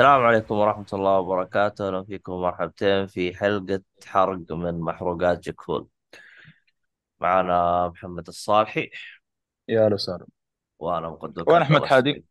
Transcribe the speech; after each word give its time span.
السلام 0.00 0.20
عليكم 0.22 0.54
ورحمة 0.54 0.86
الله 0.92 1.18
وبركاته، 1.18 1.88
أهلا 1.88 2.04
فيكم 2.04 2.32
ومرحبتين 2.32 3.06
في 3.06 3.34
حلقة 3.36 3.82
حرق 4.06 4.52
من 4.52 4.80
محروقات 4.80 5.38
جكفول. 5.40 5.88
معنا 7.20 7.88
محمد 7.88 8.28
الصالحي 8.28 8.90
يا 9.68 9.84
أهلا 9.84 9.94
وسهلا 9.94 10.26
وأنا 10.78 11.06
عبد 11.22 11.38
أحمد 11.38 11.76
الله 11.76 11.86
حادي؟ 11.86 12.24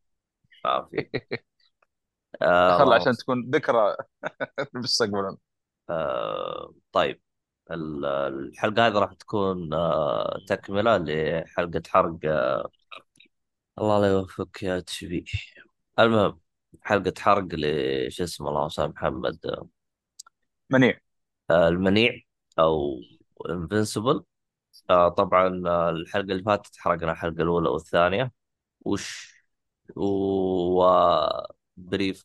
عافية. 0.66 1.12
آه 2.42 2.80
خل 2.80 2.94
عشان 2.94 3.14
تكون 3.14 3.50
ذكرى 3.50 3.96
بالمستقبل 4.74 5.38
آه 5.90 6.74
طيب 6.92 7.22
ال- 7.72 8.06
الحلقة 8.06 8.88
هذه 8.88 8.94
راح 9.00 9.14
تكون 9.14 9.74
آه 9.74 10.40
تكملة 10.48 10.98
لحلقة 10.98 11.82
حرق 11.88 12.18
آه 12.26 12.70
الله 13.80 14.00
لا 14.02 14.08
يوفقك 14.08 14.64
يا 14.64 14.80
تشبي. 14.80 15.26
المهم 16.00 16.49
حلقة 16.82 17.14
حرق 17.20 17.48
لش 17.52 18.22
اسمه 18.22 18.50
اللهم 18.50 18.70
صل 18.70 18.88
محمد. 18.88 19.68
منيع. 20.70 21.00
آه 21.50 21.68
المنيع 21.68 22.22
أو 22.60 23.00
Invincible 23.50 24.24
آه 24.90 25.10
طبعا 25.10 25.64
آه، 25.68 25.90
الحلقة 25.90 26.32
اللي 26.32 26.44
فاتت 26.44 26.78
حرقنا 26.78 27.12
الحلقة 27.12 27.44
الأولى 27.44 27.70
والثانية. 27.70 28.32
وش 28.82 29.36
و 29.96 30.16
brief 30.16 31.18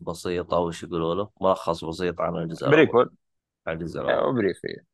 بسيط 0.02 0.54
أو 0.54 0.66
وش 0.68 0.82
يقولوا 0.82 1.14
له؟ 1.14 1.30
ملخص 1.40 1.84
بسيط 1.84 2.20
عن 2.20 2.36
الجزء 2.36 2.70
بريكول 2.70 3.10
عن 3.66 3.74
الجزء 3.76 4.00
أيوة 4.00 4.32
brief 4.32 4.60
إيه. 4.64 4.84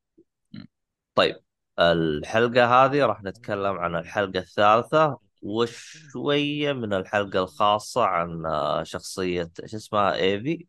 طيب 1.14 1.36
الحلقة 1.78 2.84
هذه 2.84 3.06
راح 3.06 3.22
نتكلم 3.22 3.78
عن 3.78 3.96
الحلقة 3.96 4.38
الثالثة. 4.38 5.29
وشوية 5.42 6.72
من 6.72 6.92
الحلقة 6.92 7.38
الخاصة 7.42 8.04
عن 8.04 8.46
آه، 8.46 8.82
شخصية 8.82 9.50
شو 9.66 9.76
اسمها 9.76 10.14
إيفي؟ 10.14 10.66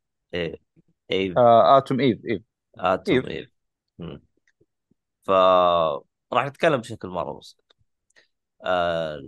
Eve 1.11 1.37
آه 1.37 1.77
Atom 1.77 1.99
Eve 1.99 2.19
Eve. 2.25 2.41
Atom 2.79 3.27
Eve. 3.27 3.49
ف 5.23 5.29
راح 6.33 6.45
نتكلم 6.45 6.77
بشكل 6.81 7.07
مرة 7.07 7.33
بسيط. 7.39 7.75
آه، 8.63 9.21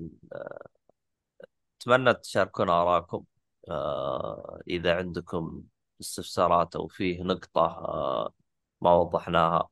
أتمنى 1.81 2.13
تشاركونا 2.13 2.81
آراءكم. 2.81 3.23
آه، 3.69 4.59
إذا 4.67 4.95
عندكم 4.95 5.63
استفسارات 6.02 6.75
أو 6.75 6.88
فيه 6.88 7.23
نقطة 7.23 7.61
آه، 7.61 8.33
ما 8.81 8.94
وضحناها 8.94 9.69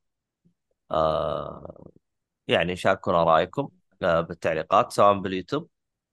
يعني 2.47 2.75
شاركونا 2.75 3.23
رأيكم. 3.23 3.61
آه، 3.61 3.80
بالتعليقات 4.03 4.91
سواء 4.91 5.19
باليوتيوب 5.19 5.69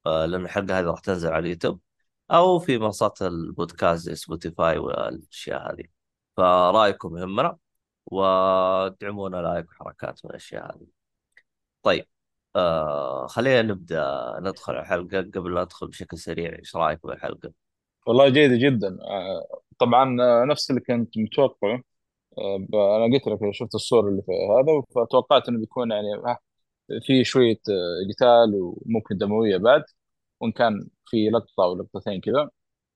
آه، 0.07 0.27
لأن 0.27 0.45
الحلقة 0.45 0.79
هذه 0.81 0.85
راح 0.85 1.01
تنزل 1.01 1.29
على 1.33 1.39
اليوتيوب 1.39 1.81
أو 2.31 2.59
في 2.59 2.79
منصات 2.79 3.23
البودكاست 3.23 4.03
زي 4.05 4.15
سبوتيفاي 4.15 4.79
والأشياء 4.79 5.73
هذه. 5.73 5.85
فرأيكم 6.37 7.19
يهمنا 7.19 7.57
ودعمونا 8.07 9.37
like 9.37 9.71
وحركات 9.71 10.21
من 10.25 10.31
الأشياء 10.31 10.77
هذه. 10.77 10.87
طيب 11.83 12.07
آه 12.57 13.27
خلينا 13.27 13.63
نبدأ 13.63 14.37
ندخل 14.41 14.73
على 14.73 14.83
الحلقة. 14.83 15.21
قبل 15.35 15.55
لا 15.55 15.65
ندخل 15.65 15.87
بشكل 15.87 16.19
سريع 16.19 16.59
إيش 16.59 16.77
رأيك 16.77 17.07
بالحلقة؟ 17.07 17.53
والله 18.07 18.29
جيدة 18.29 18.57
جدا. 18.57 18.99
آه 19.03 19.61
طبعا 19.79 20.23
آه 20.23 20.45
نفس 20.45 20.71
اللي 20.71 20.81
كنت 20.81 21.19
متوقعه 21.19 21.83
آه 22.39 22.67
أنا 22.75 23.15
قلت 23.15 23.27
لك 23.27 23.55
شفت 23.55 23.75
الصورة 23.75 24.09
اللي 24.09 24.23
في 24.23 24.33
هذا 24.33 24.83
فتوقعت 24.95 25.49
إنه 25.49 25.59
بيكون 25.59 25.91
يعني 25.91 26.15
آه، 26.15 26.39
في 27.07 27.25
شوية 27.25 27.61
آه 27.71 28.13
قتال 28.15 28.55
وممكن 28.55 29.19
دموية 29.19 29.57
بعد 29.57 29.85
وإن 30.41 30.53
كان 30.53 30.89
في 31.07 31.31
لقطة 31.31 31.65
أو 31.65 31.77
لقطتين 31.77 32.21
كذا. 32.21 32.51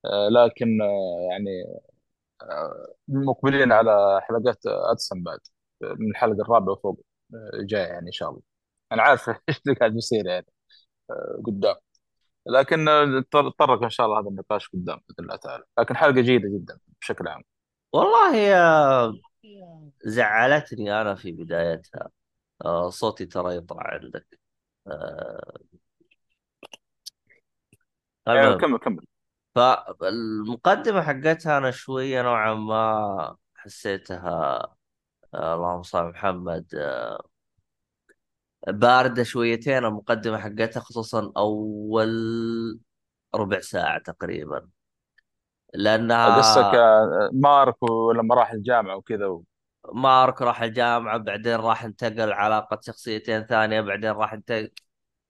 آه 0.05 0.29
لكن 0.29 0.83
آه 0.83 1.29
يعني 1.31 1.51
مقبلين 3.09 3.73
على 3.73 4.21
حلقات 4.23 4.59
ادسم 4.67 5.23
بعد 5.23 5.41
من 5.83 6.11
الحلقة 6.11 6.43
الرابعة 6.43 6.73
وفوق 6.73 7.01
جاية 7.65 7.87
يعني 7.87 8.07
إن 8.07 8.13
شاء 8.13 8.31
الله. 8.31 8.43
أنا 8.93 9.03
عارف 9.03 9.29
إيش 9.49 9.61
اللي 9.67 9.77
قاعد 9.79 9.93
بيصير 9.93 10.27
يعني 10.27 10.47
قدام. 11.47 11.77
لكن 12.47 12.85
نتطرق 13.19 13.83
إن 13.83 13.91
شاء 13.91 14.07
الله 14.07 14.21
هذا 14.21 14.29
النقاش 14.29 14.69
قدام 14.69 14.97
بإذن 15.09 15.25
الله 15.25 15.37
تعالى. 15.37 15.65
لكن 15.79 15.97
حلقة 15.97 16.21
جيدة 16.21 16.49
جدا 16.49 16.79
بشكل 17.01 17.29
عام. 17.29 17.43
والله 17.93 18.37
يا. 18.37 19.13
زعلتني 20.07 21.01
أنا 21.01 21.15
في 21.15 21.33
بدايتها. 21.33 22.11
آه 22.65 22.91
صوتي 22.91 23.27
ترى 23.27 23.57
يطلع 23.57 23.83
عندك. 23.83 24.41
آه 24.87 25.59
المهم. 28.29 28.59
كمل 28.59 28.79
كمل. 28.79 29.07
فالمقدمة 29.55 31.03
حقتها 31.03 31.59
أنا 31.59 31.71
شوية 31.71 32.23
نوعا 32.23 32.55
ما 32.55 33.37
حسيتها 33.55 34.59
آه 35.35 35.55
اللهم 35.55 35.83
صل 35.83 35.99
على 35.99 36.09
محمد 36.11 36.75
آه 36.75 37.29
باردة 38.69 39.23
شويتين 39.23 39.85
المقدمة 39.85 40.39
حقتها 40.39 40.81
خصوصا 40.81 41.33
أول 41.37 42.11
ربع 43.35 43.61
ساعة 43.61 43.99
تقريبا. 43.99 44.69
لأنها 45.75 46.39
آه، 46.75 47.31
مارك 47.33 47.83
ولما 47.83 48.35
راح 48.35 48.53
الجامعة 48.53 48.97
وكذا 48.97 49.27
و... 49.27 49.45
مارك 49.95 50.43
راح 50.43 50.63
الجامعة 50.63 51.19
بعدين 51.19 51.55
راح 51.57 51.85
انتقل 51.85 52.33
علاقة 52.33 52.81
شخصيتين 52.87 53.47
ثانية 53.47 53.81
بعدين 53.81 54.11
راح 54.11 54.33
انتقل 54.33 54.71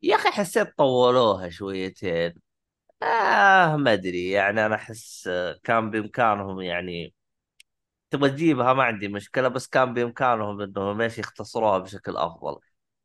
يا 0.02 0.16
أخي 0.16 0.30
حسيت 0.30 0.78
طولوها 0.78 1.50
شويتين. 1.50 2.34
آه 3.02 3.76
ما 3.76 3.92
أدري 3.92 4.30
يعني 4.30 4.66
أنا 4.66 4.74
أحس 4.74 5.28
آه، 5.28 5.60
كان 5.64 5.90
بإمكانهم 5.90 6.60
يعني 6.62 7.14
تبغى 8.10 8.30
تجيبها 8.30 8.72
ما 8.72 8.82
عندي 8.84 9.08
مشكلة 9.08 9.48
بس 9.48 9.66
كان 9.68 9.94
بإمكانهم 9.94 10.60
إنهم 10.60 11.00
إيش 11.00 11.18
يختصروها 11.18 11.78
بشكل 11.78 12.16
أفضل. 12.16 12.60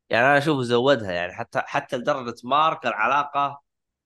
يعني 0.09 0.25
أنا 0.25 0.37
أشوف 0.37 0.61
زودها 0.61 1.11
يعني 1.11 1.33
حتى 1.33 1.59
حتى 1.65 1.97
لدرجة 1.97 2.35
مارك 2.43 2.85
العلاقة 2.87 3.61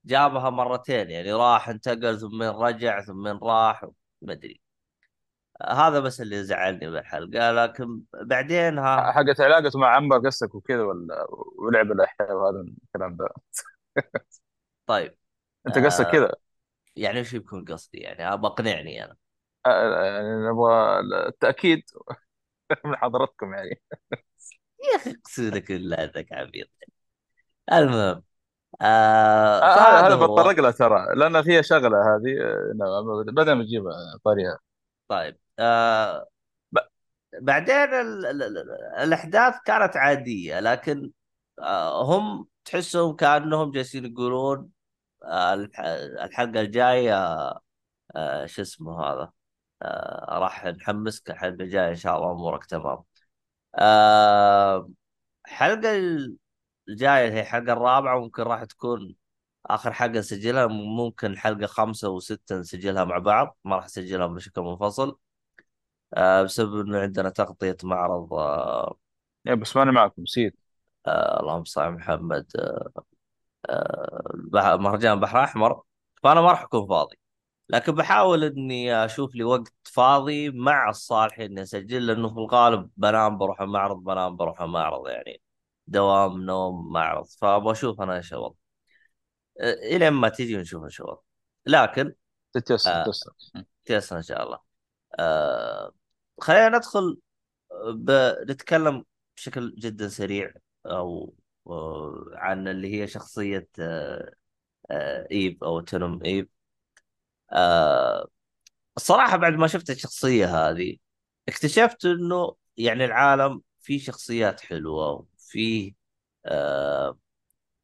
جابها 0.06 0.50
مرتين 0.50 1.12
يعني 1.12 1.34
راح 1.34 1.70
انتقل 1.70 2.20
ثم 2.22 2.44
رجع 2.44 3.02
ثم 3.02 3.28
راح 3.28 3.86
ما 4.22 4.34
أدري. 4.34 4.62
هذا 5.70 6.00
بس 6.00 6.22
اللي 6.22 6.44
زعلني 6.44 6.90
بالحلقة 6.90 7.52
لكن 7.52 8.02
بعدين 8.14 8.78
ها. 8.80 9.12
حقت 9.12 9.42
علاقته 9.42 9.80
مع 9.80 9.96
عمر 9.96 10.18
قصدك 10.18 10.56
وكذا 10.56 10.82
ولا 10.84 11.28
ولعب 11.58 11.92
الاحياء 11.92 12.34
وهذا 12.34 12.60
الكلام 12.86 13.16
ده. 13.16 13.28
طيب. 14.88 15.18
أنت 15.68 15.78
قصدك 15.78 16.08
آه 16.08 16.12
كذا؟ 16.12 16.32
يعني 16.96 17.22
وش 17.22 17.34
يكون 17.34 17.66
قصدي 17.66 17.98
يعني؟ 17.98 18.34
ابى 18.34 18.48
اقنعني 18.48 19.06
أنا. 19.06 19.16
آه، 19.66 19.70
آه، 19.70 20.06
يعني 20.06 20.50
نبغى 20.50 21.00
التأكيد 21.28 21.84
من 22.86 22.96
حضرتكم 22.96 23.54
يعني. 23.54 23.82
يا 24.92 24.96
أخي 24.96 25.12
اقسم 25.12 25.50
لك 25.50 25.72
بالله 25.72 26.04
إنك 26.04 26.34
عبيط. 26.34 26.68
المهم 27.74 28.24
آه 28.82 29.60
آه، 29.60 30.08
هذا 30.08 30.16
هو. 30.16 30.36
بتطرق 30.36 30.60
لها 30.60 30.72
ترى 30.72 31.06
لأن 31.16 31.44
فيها 31.44 31.62
شغلة 31.62 31.98
هذه 32.16 32.36
نعم، 32.80 33.24
بدل 33.36 33.54
ما 33.54 33.64
تجيبها 33.64 33.94
طريقه 34.26 34.60
طيب. 35.08 35.38
آه 35.62 36.28
بعدين 37.42 37.76
ال 37.76 38.26
ال 38.26 38.44
ال 38.44 38.58
الأحداث 39.04 39.56
كانت 39.66 39.98
عادية 39.98 40.60
لكن 40.60 41.12
آه 41.60 42.04
هم 42.06 42.48
تحسهم 42.66 43.16
كأنهم 43.16 43.72
جالسين 43.72 44.06
يقولون 44.06 44.70
آه 45.24 45.54
الح- 45.54 45.80
الحلقة 46.26 46.62
الجاية 46.62 47.16
آه 48.16 48.46
شو 48.46 48.62
اسمه 48.62 49.04
هذا 49.06 49.32
آه 49.82 50.40
راح 50.40 50.66
نحمسك 50.66 51.32
الحلقة 51.32 51.64
الجاية 51.64 51.90
إن 51.90 51.96
شاء 51.96 52.18
الله 52.18 52.32
أمورك 52.32 52.66
تمام. 52.66 53.04
آه 53.80 54.90
الحلقة 55.48 55.90
الجاية 56.90 57.32
هي 57.34 57.42
الحلقة 57.42 57.74
الرابعة 57.74 58.20
ممكن 58.20 58.44
راح 58.44 58.64
تكون 58.64 59.16
آخر 59.66 59.94
حلقة 59.94 60.20
نسجلها 60.20 60.68
ممكن 60.68 61.38
حلقة 61.38 61.68
خمسة 61.68 62.10
وستة 62.10 62.60
نسجلها 62.60 63.06
مع 63.06 63.18
بعض 63.18 63.58
ما 63.66 63.76
راح 63.76 63.86
نسجلها 63.86 64.28
بشكل 64.28 64.62
منفصل. 64.62 65.10
آه 65.10 65.31
بسبب 66.44 66.80
إنه 66.80 67.00
عندنا 67.00 67.30
تغطية 67.30 67.78
معرض 67.84 68.34
آه 68.34 68.98
يا 69.46 69.56
بس 69.56 69.78
ماني 69.78 69.92
معكم 69.92 70.22
نسيت. 70.22 70.56
آه 71.08 71.40
اللهم 71.40 71.64
صل 71.64 71.82
على 71.82 71.92
محمد. 71.92 72.46
آه 73.70 74.78
مهرجان 74.78 75.20
بحر 75.20 75.44
احمر 75.44 75.82
فأنا 76.24 76.42
ما 76.42 76.52
راح 76.52 76.62
أكون 76.64 76.88
فاضي 76.88 77.18
لكن 77.70 77.96
بحاول 77.96 78.44
إني 78.44 79.06
أشوف 79.06 79.36
لي 79.36 79.44
وقت 79.44 79.74
فاضي 79.84 80.50
مع 80.52 80.90
الصالح 80.90 81.40
إني 81.40 81.62
أسجل 81.62 82.08
لأنه 82.08 82.30
في 82.30 82.36
الغالب 82.40 82.90
بنام 82.98 83.38
بروح 83.38 83.62
المعرض 83.62 84.04
بنام 84.04 84.36
بروح 84.36 84.62
المعرض 84.62 85.08
يعني 85.08 85.42
دوام 85.88 86.42
نوم 86.42 86.92
معرض. 86.94 87.26
فأبغى 87.26 87.72
أشوف 87.72 88.02
أنا 88.02 88.16
إيش 88.18 88.34
الوضع. 88.34 88.56
آه، 89.62 89.74
إلى 89.74 90.10
ما 90.10 90.30
تيجي 90.30 90.58
ونشوف 90.58 90.84
إيش 90.84 91.02
الوضع. 91.02 91.22
لكن 91.66 92.14
تتيسر 92.54 92.92
آه 92.92 93.04
تتيسر. 93.04 93.32
تيسر 93.86 94.18
إن 94.18 94.22
شاء 94.22 94.44
الله. 94.44 94.60
آه 95.20 95.92
خلينا 96.42 96.70
ندخل 96.78 97.18
بنتكلم 97.94 99.06
بشكل 99.38 99.76
جدا 99.80 100.08
سريع 100.10 100.54
أو 100.86 101.36
آه، 101.68 102.26
عن 102.34 102.68
اللي 102.68 103.02
هي 103.02 103.08
شخصية 103.08 103.70
آه، 103.80 104.34
آه، 104.92 105.28
إيف 105.32 105.64
أو 105.64 105.82
تنم 105.82 106.24
إيف. 106.26 106.48
آه، 107.54 108.28
الصراحة 108.98 109.38
بعد 109.38 109.54
ما 109.54 109.68
شفت 109.68 109.90
الشخصية 109.90 110.70
هذه 110.70 110.98
اكتشفت 111.50 112.06
إنه 112.06 112.56
يعني 112.78 113.06
العالم 113.06 113.64
فيه 113.82 114.00
شخصيات 114.00 114.62
حلوة 114.62 115.12
وفيه 115.38 115.94
آه 116.46 117.20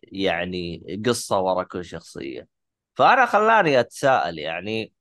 يعني 0.04 0.86
قصة 1.07 1.39
ورا 1.39 1.63
كل 1.63 1.86
شخصية. 1.86 2.48
فأنا 2.95 3.25
خلاني 3.25 3.80
أتساءل 3.80 4.39
يعني 4.39 4.94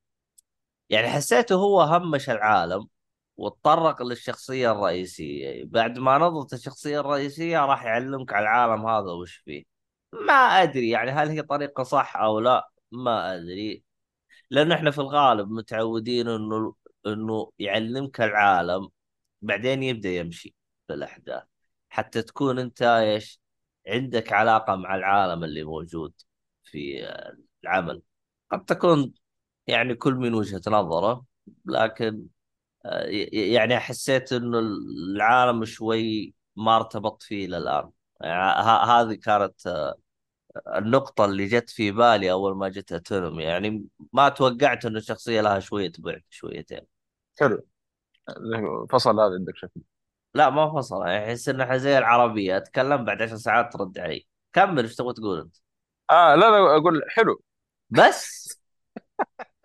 يعني 0.91 1.08
حسيته 1.08 1.55
هو 1.55 1.82
همش 1.82 2.31
العالم 2.31 2.88
وتطرق 3.37 4.03
للشخصية 4.03 4.73
الرئيسية. 4.73 5.65
بعد 5.65 5.99
ما 5.99 6.19
نضت 6.19 6.53
الشخصية 6.53 7.00
الرئيسية 7.00 7.59
راح 7.67 7.85
يعلمك 7.85 8.33
على 8.33 8.43
العالم 8.43 8.87
هذا 8.87 9.12
وش 9.12 9.37
فيه. 9.37 9.65
ما 10.12 10.33
أدري 10.33 10.91
يعني 10.91 11.11
هل 11.11 11.29
هي 11.29 11.43
طريقة 11.43 11.83
صح 11.83 12.17
أو 12.17 12.41
لا 12.41 12.71
ما 12.93 13.37
أدري. 13.37 13.85
لأنه 14.50 14.75
إحنا 14.75 14.91
في 14.91 14.99
الغالب 14.99 15.50
متعودين 15.50 16.29
إنه 16.29 16.75
إنه 17.06 17.53
يعلمك 17.59 18.21
العالم 18.21 18.88
بعدين 19.43 19.82
يبدأ 19.82 20.09
يمشي 20.11 20.55
في 20.87 20.94
الأحداث. 20.94 21.44
حتى 21.91 22.23
تكون 22.23 22.59
أنت 22.59 22.82
إيش 22.82 23.41
عندك 23.89 24.32
علاقة 24.32 24.77
مع 24.77 24.94
العالم 24.97 25.44
اللي 25.44 25.65
موجود 25.65 26.15
في 26.65 27.09
العمل. 27.65 28.03
قد 28.53 28.65
تكون 28.65 29.15
يعني 29.67 29.94
كل 29.94 30.15
من 30.15 30.35
وجهة 30.35 30.62
نظره 30.69 31.25
لكن 31.67 32.27
يعني 33.33 33.79
حسيت 33.81 34.33
إنه 34.33 34.59
العالم 34.59 35.65
شوي 35.65 36.35
ما 36.56 36.77
ارتبط 36.77 37.23
فيه 37.23 37.47
للان 37.47 37.91
يعني 38.21 38.62
هذه 38.93 39.15
كانت 39.15 39.67
آه، 39.67 39.94
النقطة 40.79 41.25
اللي 41.25 41.47
جت 41.47 41.71
في 41.71 41.93
بالي 41.93 42.33
أول 42.33 42.56
ما 42.56 42.69
جت 42.69 42.93
أتونومي 42.93 43.43
يعني 43.44 43.87
ما 44.12 44.29
توقعت 44.29 44.87
إنه 44.87 44.99
الشخصية 44.99 45.41
لها 45.41 45.61
شوية 45.61 45.93
بعد 45.99 46.23
شويتين. 46.31 46.81
حلو. 47.41 47.67
فصل 48.91 49.21
هذا 49.21 49.35
عندك 49.35 49.56
شكل 49.56 49.81
لا 50.35 50.50
ما 50.50 50.73
فصل. 50.75 51.06
يعني 51.06 51.27
أحس 51.27 51.49
إنها 51.49 51.77
زي 51.77 51.99
العربية. 51.99 52.56
أتكلم 52.56 53.05
بعد 53.05 53.23
عشر 53.23 53.37
ساعات 53.37 53.73
ترد 53.73 53.99
علي. 53.99 54.27
كمل 54.53 54.85
إيش 54.85 54.97
تبغى 54.97 55.15
تقول 55.15 55.41
أنت؟ 55.41 55.56
آه 56.11 56.35
لا 56.35 56.41
لا 56.50 56.77
أقول 56.79 57.03
حلو. 57.11 57.43
بس! 57.91 58.49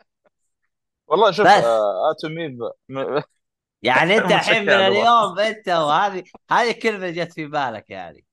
والله 1.11 1.31
شوف 1.31 1.45
بس. 1.47 1.63
آه 1.63 2.11
اتومي 2.11 2.47
ب- 2.47 2.71
م- 2.89 3.21
يعني 3.83 4.17
أنت 4.17 4.31
الحين 4.31 4.63
من 4.63 4.69
اليوم 4.69 5.39
أنت 5.39 5.69
وهذه 5.69 6.23
هذه 6.51 6.71
كلمة 6.71 7.09
جت 7.09 7.33
في 7.33 7.45
بالك 7.47 7.89
يعني. 7.89 8.25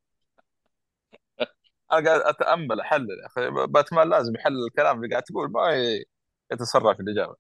أنا 1.93 2.07
قاعد 2.09 2.21
أتأمل 2.21 2.81
أحلل 2.81 3.07
يا 3.23 3.27
أخي. 3.27 3.67
باتمان 3.73 4.09
لازم 4.11 4.35
يحلل 4.37 4.67
الكلام 4.67 4.97
اللي 4.97 5.09
قاعد 5.11 5.23
تقول 5.23 5.51
ما 5.53 5.71
ي- 5.75 6.05
يتسرع 6.53 6.95
في 6.95 7.01
الإجابة. 7.01 7.37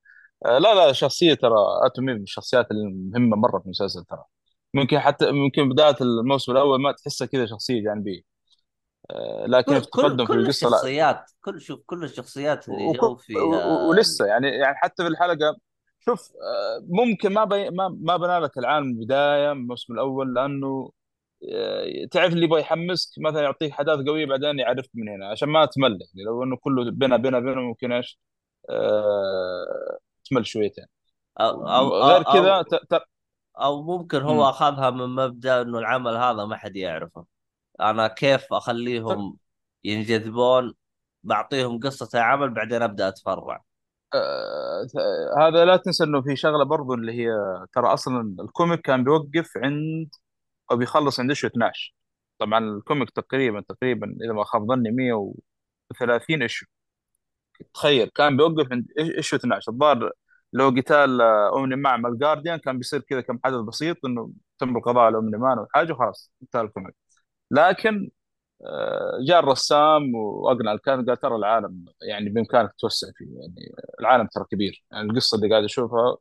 آه 0.46 0.58
لا 0.58 0.74
لا 0.74 0.92
شخصية 0.92 1.34
ترى 1.34 1.54
اتومي 1.86 2.14
من 2.14 2.22
الشخصيات 2.22 2.66
المهمه 2.70 3.36
مرة 3.36 3.58
في 3.58 3.64
المسلسل 3.64 4.04
ترى. 4.04 4.24
ممكن 4.74 4.98
حتى 5.00 5.32
ممكن 5.32 5.68
بداية 5.68 5.96
الموسم 6.00 6.52
الأول 6.52 6.82
ما 6.82 6.92
تحسها 6.92 7.26
كذا 7.26 7.46
شخصية 7.46 7.82
جانبية. 7.84 8.20
آه 8.20 8.37
لكن 9.46 9.72
كل 9.72 9.80
في 9.80 9.90
كل 9.90 10.00
التقدم 10.00 10.26
في 10.26 10.32
القصة 10.32 10.68
لا 10.68 10.76
الشخصيات 10.76 11.30
كل 11.40 11.60
شوف 11.60 11.80
كل 11.86 12.04
الشخصيات 12.04 12.68
اللي 12.68 12.92
جو 12.92 13.16
فيها 13.16 13.66
ولسه 13.88 14.26
يعني 14.26 14.48
يعني 14.48 14.76
حتى 14.76 15.02
في 15.02 15.08
الحلقة 15.08 15.56
شوف 16.00 16.32
آه، 16.42 16.84
ممكن 16.88 17.32
ما 17.32 17.44
بي 17.44 17.70
ما 17.70 17.88
ما 18.00 18.16
بنى 18.16 18.38
لك 18.38 18.58
العالم 18.58 18.86
من 18.86 18.92
البداية 18.92 19.52
من 19.52 19.60
الموسم 19.60 19.92
الأول 19.92 20.34
لأنه 20.34 20.90
آه، 21.52 22.06
تعرف 22.10 22.32
اللي 22.32 22.44
يبغى 22.44 22.60
يحمسك 22.60 23.10
مثلا 23.18 23.42
يعطيك 23.42 23.72
أحداث 23.72 24.06
قوية 24.06 24.26
بعدين 24.26 24.58
يعرفك 24.58 24.90
من 24.94 25.08
هنا 25.08 25.28
عشان 25.30 25.48
ما 25.48 25.64
تمل 25.66 25.90
يعني 25.90 26.24
لو 26.26 26.42
إنه 26.42 26.56
كله 26.56 26.90
بنا 26.90 27.16
بنا 27.16 27.40
بنا 27.40 27.60
ممكن 27.60 27.92
إيش 27.92 28.18
آه، 28.70 29.98
تمل 30.30 30.46
شويتين 30.46 30.86
أو 31.40 31.68
أو 31.68 32.02
أو 32.02 32.08
غير 32.08 32.22
كذا 32.22 32.52
أو. 32.52 32.62
ت... 32.62 33.02
أو 33.60 33.82
ممكن 33.82 34.22
هو 34.22 34.34
مم. 34.34 34.40
أخذها 34.40 34.90
من 34.90 35.06
مبدأ 35.06 35.62
إنه 35.62 35.78
العمل 35.78 36.16
هذا 36.16 36.44
ما 36.44 36.56
حد 36.56 36.76
يعرفه 36.76 37.37
أنا 37.80 38.08
كيف 38.08 38.52
أخليهم 38.52 39.36
ينجذبون؟ 39.84 40.74
بعطيهم 41.24 41.80
قصة 41.80 42.08
العمل 42.14 42.50
بعدين 42.50 42.82
أبدأ 42.82 43.08
أتفرع. 43.08 43.64
آه، 44.14 44.86
هذا 45.38 45.64
لا 45.64 45.76
تنسى 45.76 46.04
إنه 46.04 46.22
في 46.22 46.36
شغلة 46.36 46.64
برضو 46.64 46.94
اللي 46.94 47.12
هي 47.12 47.28
ترى 47.72 47.86
أصلا 47.94 48.36
ال 48.40 48.47
comic 48.47 48.80
كان 48.80 49.04
بيوقف 49.04 49.56
عند 49.56 50.10
أو 50.70 50.76
بيخلص 50.76 51.20
عند 51.20 51.30
issue 51.30 51.46
12 51.46 51.94
طبعا 52.38 52.58
ال 52.58 52.67
comic 52.67 53.10
تقريبا 53.10 53.60
تقريبا 53.68 54.16
إذا 54.24 54.32
ما 54.32 54.44
خاب 54.44 54.66
ظني 54.68 54.90
130 54.90 56.42
issue 56.42 56.66
تخيل 57.74 58.08
كان 58.08 58.36
بيوقف 58.36 58.72
عند 58.72 58.86
issue 58.98 59.36
12 59.36 59.72
الظاهر 59.72 60.12
لو 60.52 60.68
قتال 60.70 61.20
آه، 61.20 61.48
Omni 61.48 61.76
مع 61.76 61.96
مع 61.96 62.08
ال 62.08 62.14
Guardian 62.14 62.58
كان 62.58 62.78
بيصير 62.78 63.00
كذا 63.00 63.20
كم 63.20 63.38
حدث 63.44 63.56
بسيط 63.60 63.96
إنه 64.06 64.32
تم 64.58 64.76
القضاء 64.76 65.04
على 65.04 65.16
Omni-Man 65.16 65.58
وحاجه 65.58 65.92
وخلاص 65.92 66.32
انتهى 66.42 66.62
ال 66.62 66.69
comic. 66.69 67.07
لكن 67.50 68.10
آه، 68.66 69.18
جاء 69.28 69.40
الرسام 69.40 70.14
وأقنع 70.14 70.72
الكاتب 70.72 71.08
قال 71.08 71.20
ترى 71.20 71.36
العالم 71.36 71.84
يعني 72.02 72.30
بإمكانك 72.30 72.72
توسع 72.78 73.06
فيه 73.16 73.26
يعني 73.26 73.74
العالم 74.00 74.26
ترى 74.26 74.44
كبير. 74.50 74.84
يعني 74.92 75.10
القصة 75.10 75.36
اللي 75.36 75.50
قاعد 75.50 75.64
أشوفها 75.64 76.16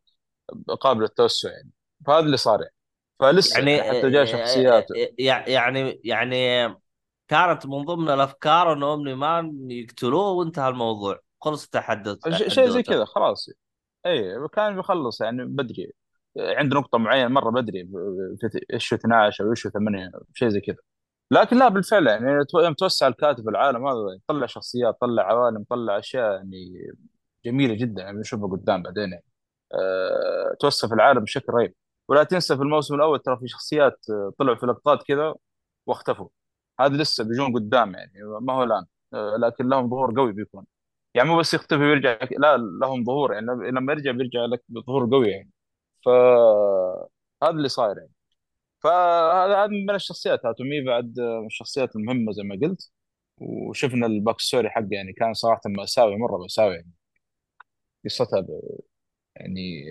قابلة 0.81 1.01
للتوسع 1.03 1.51
يعني. 1.51 1.71
فهذا 2.07 2.25
اللي 2.25 2.37
صار 2.37 2.61
يعني. 2.61 2.73
فلسه 3.19 3.59
يعني 3.59 3.71
يعني 3.71 3.99
حتى 3.99 4.09
جاء 4.09 4.25
شخصيات 4.25 4.85
يعني 5.19 6.01
يعني 6.03 6.67
كانت 7.27 7.65
من 7.65 7.85
ضمن 7.85 8.09
الأفكار 8.09 8.73
إنه 8.73 8.93
أمني 8.93 9.15
مان 9.15 9.71
يقتلوه 9.71 10.31
وانتهى 10.31 10.69
الموضوع. 10.69 11.19
خلصت 11.41 11.73
تحدث 11.73 12.29
ش- 12.29 12.53
شيء 12.53 12.69
زي 12.69 12.83
كذا 12.83 13.05
خلاص. 13.05 13.49
اي 14.05 14.47
كان 14.53 14.75
بيخلص 14.75 15.21
يعني 15.21 15.45
بدري. 15.45 15.91
عند 16.39 16.73
نقطة 16.73 16.97
معينة 16.97 17.27
مرة 17.27 17.49
بدري 17.49 17.89
في 18.41 18.65
إيش 18.73 18.93
12 18.93 19.43
أو 19.45 19.51
إيش 19.51 19.67
8 19.67 20.11
شيء 20.33 20.49
زي 20.49 20.61
كذا. 20.61 20.77
لكن 21.31 21.57
لا 21.59 21.67
بالفعل 21.69 22.07
يعني 22.07 22.45
توسع 22.77 23.07
الكاتب 23.07 23.49
العالم 23.49 23.87
هذا 23.87 23.97
يطلع 24.15 24.45
شخصيات 24.47 24.97
طلع 25.01 25.23
عوالم 25.23 25.65
طلع 25.69 25.99
أشياء 25.99 26.33
يعني 26.35 26.91
جميلة 27.45 27.73
جدا 27.73 28.01
يعني 28.03 28.17
بنشوفها 28.17 28.47
قدام 28.47 28.83
بعدين 28.83 29.11
يعني. 29.11 29.23
أه 29.73 30.55
توسع 30.59 30.87
في 30.87 30.93
العالم 30.93 31.19
بشكل 31.23 31.53
رهيب. 31.53 31.73
ولا 32.07 32.23
تنسى 32.23 32.55
في 32.57 32.61
الموسم 32.63 32.95
الأول 32.95 33.19
ترى 33.19 33.37
في 33.39 33.47
شخصيات 33.47 33.99
آه، 34.09 34.33
طلعوا 34.39 34.57
في 34.57 34.65
لقطات 34.65 35.03
كذا 35.03 35.35
واختفوا. 35.85 36.29
هذا 36.79 36.97
لسه 36.97 37.23
بيجون 37.23 37.53
قدام 37.55 37.95
يعني 37.95 38.13
ما 38.41 38.53
هو 38.53 38.63
الآن. 38.63 38.85
أه 39.13 39.37
لكن 39.37 39.69
لهم 39.69 39.89
ظهور 39.89 40.15
قوي 40.19 40.33
بيكون. 40.33 40.65
يعني 41.15 41.29
مو 41.29 41.37
بس 41.39 41.53
يختفي 41.53 41.81
ويرجع 41.83 42.19
لا 42.39 42.57
لهم 42.57 43.05
ظهور 43.05 43.33
يعني 43.33 43.47
لما 43.71 43.93
يرجع 43.93 44.11
بيرجع 44.11 44.45
لك 44.45 44.63
بظهور 44.69 45.09
قوي 45.11 45.29
يعني. 45.29 45.51
فهذا 46.05 47.51
اللي 47.51 47.69
صاير 47.69 47.97
يعني. 47.97 48.11
فهذا 48.83 49.63
هذا 49.63 49.67
من 49.67 49.95
الشخصيات. 49.95 50.45
Atom 50.45 50.66
Eve 50.66 50.81
بعد 50.81 51.19
من 51.19 51.45
الشخصيات 51.45 51.95
المهمة 51.95 52.31
زي 52.31 52.43
ما 52.43 52.59
قلت. 52.63 52.91
وشفنا 53.37 54.05
ال 54.05 54.39
backstory 54.41 54.69
حقه 54.69 54.87
يعني 54.91 55.13
كان 55.13 55.33
صراحة 55.33 55.61
مأساوي 55.65 56.17
مرة 56.17 56.37
مأساوي 56.37 56.75
يعني. 56.75 56.91
قصتها 58.05 58.45
يعني 59.35 59.85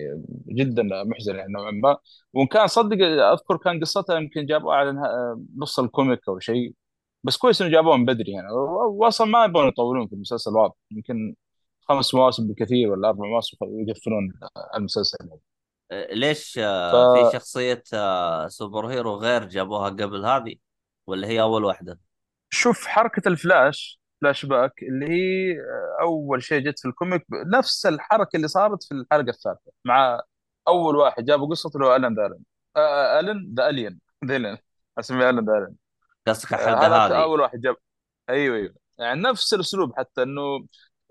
جدا 0.47 0.83
محزنة 0.83 1.45
نوعا 1.47 1.71
ما. 1.71 1.97
وإن 2.33 2.47
كان 2.47 2.67
صدق 2.67 2.97
أذكر 3.05 3.57
كان 3.57 3.79
قصتها 3.79 4.17
يمكن 4.17 4.45
جابوها 4.45 4.75
على 4.75 4.93
نص 5.57 5.79
ال 5.79 5.86
comic 5.86 6.19
أو 6.29 6.39
شيء. 6.39 6.73
بس 7.23 7.37
كويس 7.37 7.61
إنه 7.61 7.71
جابوها 7.71 7.97
من 7.97 8.05
بدري 8.05 8.31
يعني. 8.31 8.47
واصلا 8.91 9.27
ما 9.27 9.45
يبغون 9.45 9.67
يطولون 9.67 10.07
في 10.07 10.13
المسلسل 10.15 10.51
واضح 10.51 10.75
يمكن 10.91 11.35
خمس 11.81 12.15
مواسم 12.15 12.47
بالكثير 12.47 12.91
ولا 12.91 13.09
أربع 13.09 13.27
مواسم 13.27 13.57
يقفلون 13.87 14.33
المسلسل. 14.75 15.17
يعني. 15.21 15.41
ليش 15.91 16.59
آه، 16.63 17.29
في 17.29 17.37
شخصية 17.37 17.83
آه، 17.93 18.47
superhero 18.47 19.15
غير 19.15 19.43
جابوها 19.43 19.89
قبل 19.89 20.25
هذه؟ 20.25 20.55
ولا 21.07 21.27
هي 21.27 21.41
أول 21.41 21.63
واحدة؟ 21.63 21.99
فشوف 22.51 22.87
حركة 22.87 23.27
ال 23.27 24.01
flash 24.21 24.45
flashback 24.45 24.83
اللي 24.83 25.05
هي 25.09 25.55
أول 26.01 26.43
شيء 26.43 26.59
جت 26.59 26.79
في 26.79 26.87
ال 26.87 26.93
comic 26.93 27.25
نفس 27.53 27.85
الحركة 27.85 28.35
اللي 28.35 28.47
صارت 28.47 28.83
في 28.83 28.91
الحلقة 28.91 29.29
الثالثة 29.29 29.71
مع 29.85 30.21
أول 30.67 30.95
واحد 30.95 31.25
جابوا 31.25 31.47
قصته 31.47 31.77
اللي 31.77 31.87
هو 31.87 31.95
Allen 31.95 32.15
the 32.15 32.25
Allen 32.25 32.43
آه، 32.77 33.21
the 33.57 33.69
Alien 33.69 33.99
the 34.25 34.35
Alien 34.35 34.57
أسميه 34.99 35.29
Allen 35.29 35.49
Alien 35.49 35.75
قصدك 36.27 36.53
آه، 36.53 36.57
الحلقة 36.57 36.87
هذا 36.87 37.15
هذه؟ 37.15 37.23
أول 37.23 37.39
واحد 37.39 37.61
جاب. 37.61 37.75
أيوه 38.29 38.57
أيوه. 38.57 38.75
يعني 38.97 39.21
نفس 39.21 39.53
الأسلوب 39.53 39.93
حتى 39.97 40.23
إنه 40.23 40.41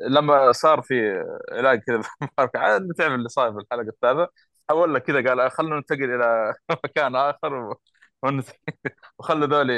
لما 0.01 0.53
صار 0.53 0.83
في 0.83 1.25
علاج 1.53 1.81
كذا 1.81 2.03
بتعمل 2.91 3.15
اللي 3.15 3.29
صار 3.29 3.53
في 3.53 3.59
الحلقة 3.59 3.89
الثالثة. 3.89 4.29
حول 4.71 4.95
لك 4.95 5.03
كذا 5.03 5.29
قال 5.29 5.51
خلونا 5.51 5.77
ننتقل 5.77 6.05
إلى 6.15 6.55
مكان 6.85 7.17
آخر 7.17 7.75
وخلوا 9.19 9.47
ذولي 9.47 9.75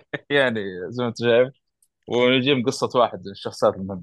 يعني 0.30 0.60
زي 0.88 1.02
ما 1.02 1.08
أنت 1.08 1.18
شايف. 1.18 1.54
ونجيب 2.08 2.66
قصة 2.66 2.90
واحد 3.00 3.18
من 3.26 3.32
الشخصيات 3.32 3.74
المهمة. 3.76 4.02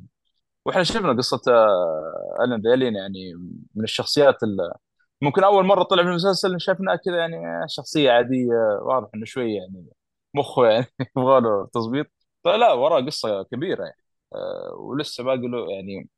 وإحنا 0.65 0.83
شفنا 0.83 1.13
قصة 1.13 1.41
آه، 1.49 2.37
الين 2.45 2.61
ديلين 2.61 2.95
يعني 2.95 3.33
من 3.75 3.83
الشخصيات 3.83 4.43
اللي 4.43 4.73
ممكن 5.21 5.45
أول 5.45 5.65
مرة 5.65 5.83
طلع 5.83 6.03
في 6.03 6.09
المسلسل 6.09 6.61
شفناه 6.61 6.95
كذا 7.05 7.17
يعني 7.17 7.37
شخصية 7.69 8.11
عادية 8.11 8.53
واضح 8.83 9.09
إنه 9.15 9.25
شوية 9.25 9.57
يعني 9.61 9.87
مخه 10.35 10.65
يعني 10.67 10.85
يبغى 11.17 11.41
له 11.41 11.67
تظبيط. 11.73 12.07
فلا 12.45 12.73
وراه 12.73 13.01
قصة 13.01 13.43
كبيرة 13.43 13.83
يعني. 13.85 13.97
آه، 14.35 14.73
ولسه 14.75 15.23
باقي 15.23 15.47
له 15.49 15.71
يعني 15.71 16.09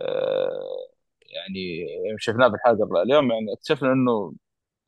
آه، 0.00 0.88
يعني 1.36 1.86
شفناه 2.18 2.48
في 2.48 2.54
الحلقة 2.54 3.02
اليوم 3.02 3.30
يعني 3.32 3.52
اكتشفنا 3.54 3.92
إنه 3.92 4.34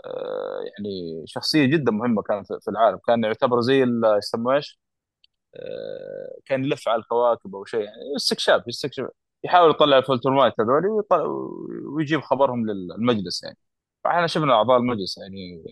آه، 0.05 0.61
يعني 0.63 1.23
شخصية 1.27 1.67
جدا 1.67 1.93
مهمة 1.93 2.23
كان 2.23 2.45
في 2.45 2.69
العالم. 2.69 2.99
كان 3.07 3.25
يعتبر 3.25 3.61
زي 3.61 3.87
يسموه 4.19 4.57
إيش؟ 4.57 4.81
آه، 5.57 6.41
كان 6.47 6.65
يلف 6.65 6.89
على 6.89 7.01
الكواكب 7.03 7.57
أو 7.57 7.65
شيء. 7.65 7.81
يعني 7.81 8.17
استكشاف 8.17 8.69
يستكشف 8.69 9.09
يحاول 9.45 9.71
يطلع 9.71 9.99
ال 9.99 10.04
Viltrumite 10.04 10.55
هذول 10.61 11.05
ويجيب 11.97 12.21
خبرهم 12.21 12.67
للمجلس 12.71 13.45
يعني. 13.45 13.59
فإحنا 14.05 14.27
شفنا 14.27 14.55
أعضاء 14.55 14.79
المجلس 14.79 15.19
يعني 15.19 15.65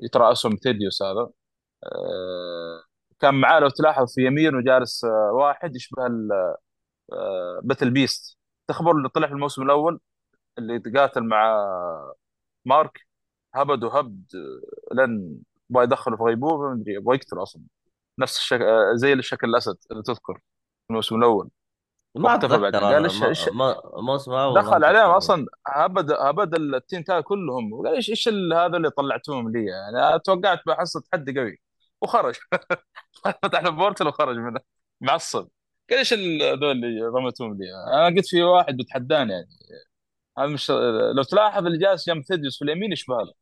يترأسهم 0.00 0.56
Thaedus 0.56 1.02
هذا. 1.02 1.30
آه، 1.84 2.82
كان 3.20 3.34
معاه 3.34 3.60
لو 3.60 3.68
تلاحظ 3.68 4.14
في 4.14 4.26
يمينه 4.26 4.62
جالس 4.62 5.04
واحد 5.32 5.76
يشبه 5.76 6.08
Battle 7.62 7.90
Beast 7.90 8.38
تخبر 8.68 8.92
اللي 8.92 9.08
طلع 9.08 9.26
في 9.26 9.32
الموسم 9.34 9.62
الأول؟ 9.62 10.00
اللي 10.58 10.74
يتقاتل 10.74 11.22
مع 11.24 11.64
مارك. 12.64 13.06
هبد 13.54 13.84
وهبد 13.84 14.24
لين 14.92 15.42
يبغى 15.70 15.84
يدخله 15.84 16.16
في 16.16 16.22
غيبوبة 16.22 16.68
ما 16.68 16.74
أدري 16.74 16.94
يبغى 16.94 17.16
يقتله 17.16 17.42
أصلا. 17.42 17.62
نفس 18.18 18.38
الشكل 18.38 18.64
زي 18.94 19.12
الشكل 19.12 19.48
الأسد 19.48 19.76
اللي 19.90 20.02
تذكر 20.02 20.40
الموسم 20.90 21.16
الأول. 21.16 21.50
ما 22.14 22.34
أتذكر 22.34 22.60
بعدين 22.60 22.80
قال 22.80 23.04
إيش 23.04 23.22
إيش 23.22 23.48
ما 23.48 23.82
موسم 23.96 24.32
اول 24.32 24.54
ما 24.54 24.60
دخل 24.60 24.84
عليهم 24.84 25.10
أصلا. 25.10 25.46
هبد 25.66 26.12
هبد 26.12 26.54
التيم 26.54 27.02
تاعي 27.02 27.22
كلهم. 27.22 27.72
وقال 27.72 27.94
إيش 27.94 28.10
إيش 28.10 28.28
هذا 28.28 28.76
اللي 28.76 28.90
طلعتوهم 28.90 29.52
لي؟ 29.52 29.66
يعني 29.66 30.18
توقعت 30.18 30.60
بحصة 30.66 31.00
تحدي 31.00 31.40
قوي. 31.40 31.58
وخرج. 32.02 32.34
فتح 33.42 33.62
له 33.62 33.70
بورتل 33.70 34.08
وخرج 34.08 34.36
منه. 34.36 34.60
معصب. 35.00 35.48
قال 35.90 35.98
إيش 35.98 36.12
هذول 36.12 36.70
اللي 36.70 37.00
رميتوهم 37.02 37.58
لي؟ 37.58 37.66
أنا 37.94 38.16
قلت 38.16 38.26
في 38.26 38.42
واحد 38.42 38.76
بيتحداني 38.76 39.32
يعني. 39.32 39.48
مش 40.38 40.70
لو 41.16 41.22
تلاحظ 41.22 41.66
اللي 41.66 41.78
جالس 41.78 42.06
جنب 42.08 42.24
ثيديوس 42.24 42.58
في 42.58 42.64
اليمين 42.64 42.92
يشبه 42.92 43.14
له 43.22 43.32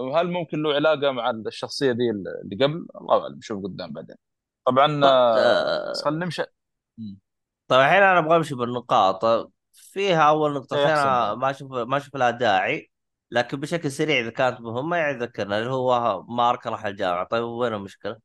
وهل 0.00 0.30
ممكن 0.30 0.62
له 0.62 0.74
علاقة 0.74 1.10
مع 1.10 1.30
الشخصية 1.30 1.92
ذي 1.92 2.10
اللي 2.10 2.64
قبل؟ 2.64 2.86
الله 3.00 3.22
أعلم 3.22 3.36
نشوف 3.36 3.64
قدام 3.64 3.92
بعدين. 3.92 4.16
طبعا 4.66 5.04
آه، 5.04 5.38
آه، 5.38 5.92
خلينا 6.04 6.24
نمشي. 6.24 6.42
طيب 7.68 7.80
الحين 7.80 8.02
أنا 8.02 8.18
أبغى 8.18 8.36
أمشي 8.36 8.54
بالنقاط. 8.54 9.50
فيها 9.72 10.22
أول 10.28 10.52
نقطتين 10.54 10.78
أنا 10.78 11.34
بعد 11.34 11.36
ما 11.38 11.50
أشوف 11.50 11.72
ما 11.72 11.96
أشوف 11.96 12.16
لها 12.16 12.30
داعي 12.30 12.90
لكن 13.30 13.60
بشكل 13.60 13.90
سريع 13.90 14.20
إذا 14.20 14.30
كانت 14.30 14.60
مهمة 14.60 14.96
يعني 14.96 15.18
ذكرنا 15.18 15.58
اللي 15.58 15.70
هو 15.70 16.22
مارك 16.22 16.66
راح 16.66 16.86
الجامعة. 16.86 17.24
طيب 17.24 17.44
وين 17.44 17.74
المشكلة؟ 17.74 18.16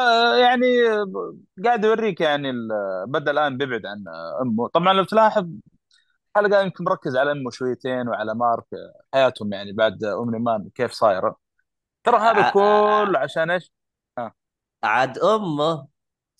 آه، 0.00 0.36
يعني 0.36 0.66
قاعد 1.64 1.84
يوريك 1.84 2.20
يعني 2.20 2.50
ال- 2.50 3.04
بدأ 3.06 3.30
الآن 3.30 3.56
بيبعد 3.56 3.86
عن 3.86 4.04
أمه. 4.42 4.68
طبعا 4.68 4.92
لو 4.92 5.04
تلاحظ 5.04 5.46
الحلقة 6.36 6.62
يمكن 6.62 6.84
مركز 6.84 7.16
على 7.16 7.32
أمه 7.32 7.50
شويتين 7.50 8.08
وعلى 8.08 8.34
مارك 8.34 8.64
حياتهم 9.14 9.52
يعني 9.52 9.72
بعد 9.72 10.04
أم 10.04 10.30
نيمان 10.30 10.70
كيف 10.74 10.92
صايرة. 10.92 11.36
ترى 12.04 12.16
هذا 12.16 12.42
ع- 12.42 12.50
كله 12.50 13.18
عشان 13.18 13.50
إيش؟ 13.50 13.72
ها 14.18 14.34
عاد 14.82 15.18
أمه 15.18 15.88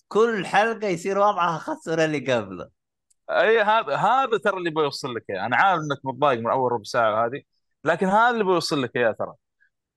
كل 0.09 0.47
حلقة 0.47 0.87
يصير 0.87 1.19
وضعها 1.19 1.77
من 1.87 2.01
اللي 2.01 2.33
قبله. 2.35 2.69
أي 3.31 3.61
هذا 3.63 3.97
هذا 3.97 4.39
ترى 4.39 4.57
اللي 4.59 4.71
بيوصل 4.71 5.15
لك 5.15 5.25
إياه. 5.31 5.47
أنا 5.47 5.57
عارف 5.57 5.81
إنك 5.81 5.99
متضايق 6.05 6.41
من 6.41 6.51
أول 6.51 6.73
ربع 6.73 6.83
ساعة 6.85 7.27
هذه 7.27 7.43
لكن 7.85 8.07
هذا 8.07 8.31
اللي 8.31 8.45
بيوصل 8.45 8.83
لك 8.83 8.97
إياه 8.97 9.13
ترى. 9.13 9.35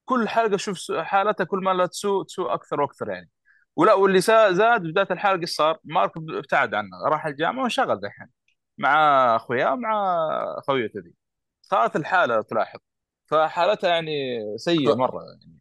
كل 0.06 0.30
حلقة 0.30 0.58
شوف 0.58 0.92
حالتها 0.92 1.44
كل 1.44 1.60
ما 1.60 1.72
لا 1.74 1.86
تسوء 1.86 2.24
تسوء 2.26 2.54
أكثر 2.54 2.82
وأكثر 2.82 3.10
يعني. 3.10 3.30
ولا 3.76 3.94
واللي 3.94 4.22
زاد 4.22 4.84
بداية 4.84 5.08
الحلقة 5.12 5.42
إيش 5.42 5.50
صار؟ 5.56 5.80
مارك 5.84 6.12
ابتعد 6.18 6.74
عنه 6.74 6.90
راح 7.08 7.26
الجامعة 7.26 7.62
وانشغل 7.64 8.00
دحين 8.00 8.39
مع 8.80 9.36
اخوياه 9.36 9.76
مع 9.76 10.62
خويته 10.68 11.00
ذي 11.00 11.14
صارت 11.62 11.96
الحالة 11.96 12.42
تلاحظ. 12.42 12.80
فحالتها 13.26 13.90
يعني 13.90 14.12
سيئة 14.58 14.96
مرة 14.96 15.22
يعني. 15.24 15.60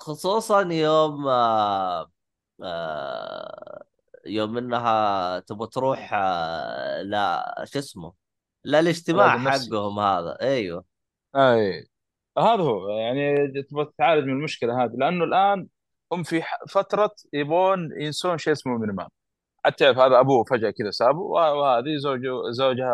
خصوصا 0.00 0.60
يوم 0.72 1.28
آه، 1.28 2.10
آه، 2.62 3.84
يوم 4.26 4.58
إنها 4.58 5.38
تبغى 5.38 5.68
تروح 5.68 6.10
آه، 6.14 7.02
لا 7.02 7.64
شو 7.64 7.78
اسمه؟ 7.78 8.12
لا 8.64 8.80
العلاج 8.80 8.82
الاجتماع 8.84 9.34
النفسي. 9.34 9.70
حقهم 9.70 9.98
هذا. 9.98 10.38
أيوه. 10.40 10.84
أي. 11.36 11.88
هذا 12.38 12.62
هو. 12.62 12.88
يعني 12.88 13.48
تبغى 13.62 13.84
تتعالج 13.84 14.24
من 14.24 14.32
المشكلة 14.32 14.84
هذه. 14.84 14.92
لأنه 14.96 15.24
الآن 15.24 15.68
هم 16.12 16.22
في 16.22 16.42
فترة 16.68 17.14
يبغون 17.32 17.90
ينسون 18.00 18.38
شيء 18.38 18.52
اسمه 18.52 18.78
مينيمان 18.78 19.08
تعرف 19.70 19.98
هذا 19.98 20.20
أبوه 20.20 20.44
فجأة 20.44 20.70
كذا 20.70 20.90
سابه 20.90 21.18
وه- 21.20 21.54
وهذه 21.54 21.96
زوجه 21.96 22.50
زوجها 22.50 22.92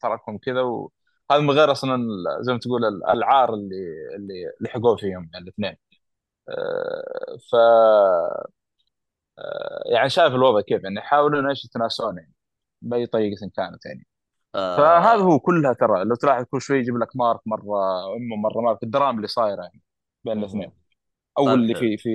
تركهم 0.00 0.38
كذا 0.38 0.60
وهذا 0.60 1.42
من 1.42 1.50
غير 1.50 1.72
أصلا 1.72 1.98
زي 2.40 2.52
ما 2.52 2.58
تقول 2.58 2.84
ال- 2.84 3.06
العار 3.10 3.54
اللي 3.54 3.76
اللي 4.16 4.34
لحقوه 4.60 4.96
فيهم 4.96 5.30
يعني 5.32 5.44
الاثنين. 5.44 5.76
آه، 6.48 7.38
ف 7.52 7.54
آه، 9.38 9.82
يعني 9.94 10.08
شايف 10.10 10.34
الوضع 10.34 10.60
كيف 10.60 10.84
يعني 10.84 10.96
يحاولون 10.98 11.48
إيش 11.48 11.64
يتناسون 11.64 12.16
يعني 12.18 12.34
بأي 12.82 13.06
طريقة 13.06 13.50
كانت 13.56 13.86
يعني. 13.86 14.06
فهذا 14.76 15.22
آه 15.22 15.22
هو 15.22 15.38
كلها 15.40 15.72
ترى 15.72 16.04
لو 16.04 16.14
تلاحظ 16.16 16.44
كل 16.44 16.60
شوي 16.62 16.78
يجيب 16.78 16.96
لك 16.98 17.16
مارك 17.16 17.40
مرة 17.46 18.06
أمه 18.16 18.36
مرة 18.36 18.60
مارك 18.60 18.82
الدراما 18.82 19.16
اللي 19.16 19.28
صايرة 19.28 19.62
يعني 19.62 19.82
بين 20.24 20.38
الاثنين. 20.38 20.68
مهم. 20.68 20.72
أو 21.38 21.44
طيب 21.46 21.54
اللي 21.54 21.74
في 21.74 21.96
في 21.96 22.08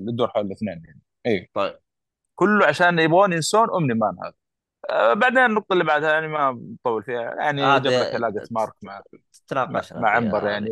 اللي 0.00 0.12
تدور 0.12 0.28
حول 0.28 0.46
الاثنين 0.46 0.82
يعني. 0.86 1.02
اي 1.26 1.50
طيب. 1.54 1.78
كله 2.34 2.66
عشان 2.66 2.98
يبغون 2.98 3.32
ينسون 3.32 3.68
Omni-Man 3.76 4.16
هذا. 4.24 4.32
آه 4.90 5.14
بعدين 5.14 5.38
النقطة 5.38 5.72
اللي 5.72 5.84
بعدها 5.84 6.12
يعني 6.12 6.28
ما 6.28 6.50
بطول 6.60 7.02
فيها. 7.02 7.20
يعني 7.20 7.62
جاب 7.62 7.86
لك 7.86 7.92
هذه 7.92 8.14
علاقه 8.14 8.48
مارك 8.50 8.74
مع 8.82 9.02
مع, 9.92 10.10
Amber 10.10 10.46
يعني. 10.46 10.68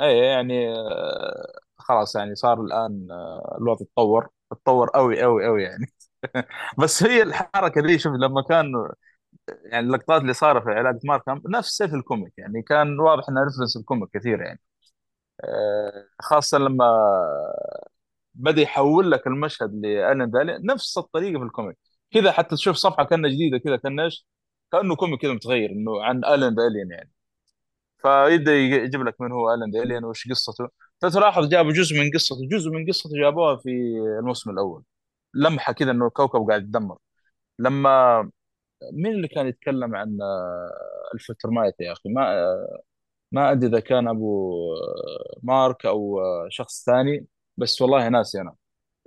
اي 0.00 0.18
يعني 0.18 0.70
آه 0.78 1.60
خلاص 1.78 2.16
يعني 2.16 2.34
صار 2.34 2.60
الآن 2.60 3.08
آه 3.10 3.56
الوضع 3.60 3.84
تطور 3.94 4.28
تطور 4.50 4.90
قوي 4.90 5.22
قوي 5.22 5.46
قوي 5.46 5.62
يعني. 5.62 5.86
بس 6.78 7.02
هي 7.02 7.22
الحركة 7.22 7.80
دي 7.82 7.98
شوف 7.98 8.12
لما 8.14 8.42
كان 8.42 8.72
يعني 9.64 9.86
اللقطات 9.86 10.22
اللي 10.22 10.34
صارت 10.34 10.64
في 10.64 10.70
علاقة 10.70 11.00
مارك 11.04 11.40
نفس 11.48 11.82
في 11.82 11.96
ال 11.96 12.02
comic 12.02 12.32
يعني. 12.38 12.62
كان 12.62 13.00
واضح 13.00 13.28
إنها 13.28 13.44
reference 13.44 13.76
ال 13.76 13.82
comic 13.82 14.10
كثير 14.14 14.42
يعني. 14.42 14.60
آه، 15.44 16.08
خاصة 16.20 16.58
لما 16.58 16.84
بدا 18.36 18.62
يحول 18.62 19.10
لك 19.10 19.26
المشهد 19.26 19.74
ل 19.74 19.83
Allen 19.83 20.30
the 20.30 20.40
Alien 20.40 20.58
نفس 20.64 20.98
الطريقة 20.98 21.38
في 21.38 21.44
ال 21.44 21.49
comic. 21.49 21.76
كذا 22.14 22.32
حتى 22.32 22.56
تشوف 22.56 22.76
صفحة 22.76 23.04
كأنها 23.04 23.30
جديدة 23.30 23.58
كذا 23.58 23.76
كانه 23.76 24.04
إيش؟ 24.04 24.26
كأنه 24.72 24.96
comic 24.96 25.20
كذا 25.20 25.32
متغير 25.32 25.70
إنه 25.70 26.04
عن 26.04 26.24
Allen 26.24 26.54
the 26.54 26.67
Alien 26.67 26.90
يعني. 26.90 27.10
فيبدأ 27.98 28.54
يجيب 28.56 29.02
لك 29.02 29.20
من 29.20 29.32
هو 29.32 29.54
Allen 29.54 29.70
the 29.70 29.83
Alien 29.83 30.04
وش 30.04 30.28
قصته. 30.30 30.68
فتلاحظ 31.02 31.48
جابوا 31.48 31.72
جزء 31.72 32.00
من 32.00 32.10
قصته 32.14 32.48
جزء 32.52 32.70
من 32.70 32.86
قصته 32.88 33.10
جابوها 33.20 33.56
في 33.56 33.70
الموسم 34.20 34.50
الأول. 34.50 34.82
لمحة 35.34 35.72
كذا 35.72 35.90
إنه 35.90 36.06
الكوكب 36.06 36.48
قاعد 36.48 36.62
يتدمر. 36.62 36.98
لما 37.58 38.22
مين 38.92 39.12
اللي 39.12 39.28
كان 39.28 39.46
يتكلم 39.46 39.96
عن 39.96 40.18
ال 41.14 41.19
Viltrumite 41.19 41.74
يا 41.80 41.92
أخي؟ 41.92 42.08
ما 42.08 42.44
ما 43.32 43.52
أدري 43.52 43.70
إذا 43.70 43.80
كان 43.80 44.08
أبو 44.08 44.54
مارك 45.42 45.86
أو 45.86 46.20
شخص 46.50 46.84
ثاني. 46.84 47.26
بس 47.56 47.82
والله 47.82 48.08
ناسي 48.08 48.40
أنا 48.40 48.54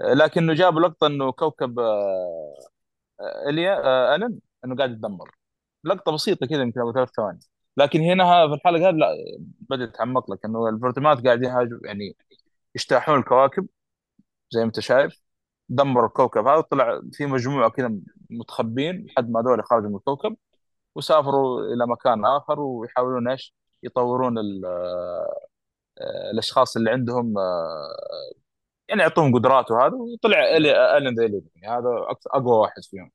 آه، 0.02 0.14
لكنه 0.14 0.54
جاب 0.54 0.78
لقطة 0.80 1.08
إنه 1.08 1.32
كوكب 1.32 1.80
آه، 1.80 2.56
آه، 3.20 3.50
إليا 3.50 3.74
آه، 3.86 4.16
Allen 4.16 4.40
إنه 4.66 4.76
قاعد 4.76 4.92
يتدمر. 4.92 5.32
لقطة 5.84 6.12
بسيطة 6.12 6.48
كذا 6.48 6.62
يمكن 6.62 6.82
ابو 6.82 6.94
ثلاث 6.94 7.10
ثواني. 7.18 7.40
لكن 7.78 8.02
هنا 8.02 8.48
في 8.48 8.54
الحلقة 8.54 8.90
هذه 8.90 8.96
لا 8.96 9.08
بدات 9.70 9.90
تتعمق 9.90 10.32
لك 10.32 10.46
إنه 10.46 10.70
ال 10.70 10.75
Viltrumite 10.75 11.26
قاعدين 11.26 11.50
يعني 11.86 12.16
يجتاحون 12.76 13.20
الكواكب 13.20 13.68
زي 14.52 14.60
ما 14.62 14.66
أنت 14.68 14.80
شايف. 14.80 15.22
دمروا 15.70 16.08
الكوكب 16.08 16.48
هذا 16.48 16.62
طلع 16.62 17.02
في 17.14 17.26
مجموعة 17.26 17.70
كذا 17.70 17.94
متخبين 18.30 19.06
لحد 19.06 19.30
ما 19.32 19.40
هذول 19.42 19.64
خرجوا 19.66 19.90
من 19.90 19.96
الكوكب 19.96 20.38
وسافروا 20.96 21.62
إلى 21.74 21.88
مكان 21.88 22.26
آخر 22.26 22.60
ويحاولون 22.60 23.30
إيش؟ 23.30 23.56
يطورون 23.84 24.38
ال- 24.40 24.66
الأشخاص 26.32 26.78
اللي 26.78 26.92
عندهم 26.92 27.34
يعني 28.90 29.02
يعطوهم 29.02 29.34
قدرات 29.36 29.72
وهذا 29.72 29.94
وطلع 29.96 30.40
الين 30.98 31.16
ذا 31.16 31.24
يعني 31.56 31.78
هذا 31.80 31.90
أقوى 32.28 32.58
واحد 32.60 32.84
فيهم. 32.92 33.12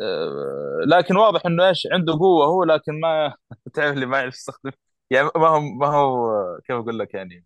آه، 0.00 0.80
لكن 0.86 1.16
واضح 1.16 1.46
إنه 1.46 1.68
إيش 1.68 1.88
عنده 1.92 2.12
قوة 2.12 2.46
هو 2.46 2.64
لكن 2.64 3.00
ما 3.00 3.34
تعرف 3.74 3.94
اللي 3.94 4.06
ما 4.06 4.18
يعرف 4.18 4.34
يستخدم. 4.34 4.70
يعني 5.10 5.30
ما 5.36 5.48
هو 5.48 5.60
ما 5.60 5.86
هو 5.86 6.30
كيف 6.66 6.76
أقول 6.76 6.98
لك 6.98 7.14
يعني 7.14 7.44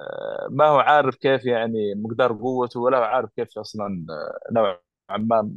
آه، 0.00 0.48
ما 0.50 0.66
هو 0.66 0.78
عارف 0.80 1.16
كيف 1.16 1.44
يعني 1.46 1.94
مقدار 1.96 2.32
قوته 2.32 2.80
ولا 2.80 2.98
هو 2.98 3.02
عارف 3.04 3.30
كيف 3.36 3.58
أصلا 3.58 4.06
آه، 4.10 4.52
نوعا 4.52 4.78
ما. 5.18 5.52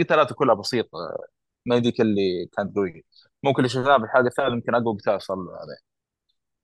قتالاته 0.00 0.34
كلها 0.34 0.54
بسيطة 0.54 0.98
ما 1.66 1.76
يديك 1.76 2.00
اللي 2.00 2.46
كانت 2.56 2.76
قويه 2.76 3.02
ممكن 3.42 3.58
اللي 3.58 3.68
شفناه 3.68 3.98
في 3.98 4.04
الحلقة 4.04 4.26
الثالثه 4.28 4.54
يمكن 4.54 4.74
أقوى 4.74 4.96
قتال 4.98 5.22
صار 5.22 5.36
له 5.36 5.52
هذا. 5.52 5.76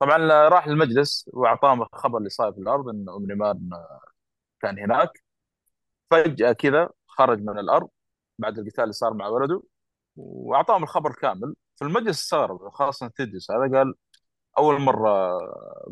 طبعا 0.03 0.47
راح 0.49 0.67
للمجلس 0.67 1.29
وأعطاهم 1.33 1.81
الخبر 1.81 2.17
اللي 2.17 2.29
صاير 2.29 2.53
في 2.53 2.59
الأرض 2.59 2.89
إن 2.89 3.05
Omni-Man 3.09 3.69
كان 4.61 4.79
هناك. 4.79 5.23
فجأة 6.11 6.51
كذا 6.51 6.89
خرج 7.07 7.41
من 7.41 7.59
الأرض 7.59 7.89
بعد 8.39 8.59
القتال 8.59 8.83
اللي 8.83 8.93
صار 8.93 9.13
مع 9.13 9.27
ولده 9.27 9.63
وأعطاهم 10.15 10.83
الخبر 10.83 11.11
كامل. 11.11 11.55
في 11.75 11.85
المجلس 11.85 12.23
استغرب 12.23 12.69
خاصة 12.69 13.07
Thaedus 13.07 13.51
هذا 13.51 13.77
قال 14.57 14.81
مرة 14.81 15.39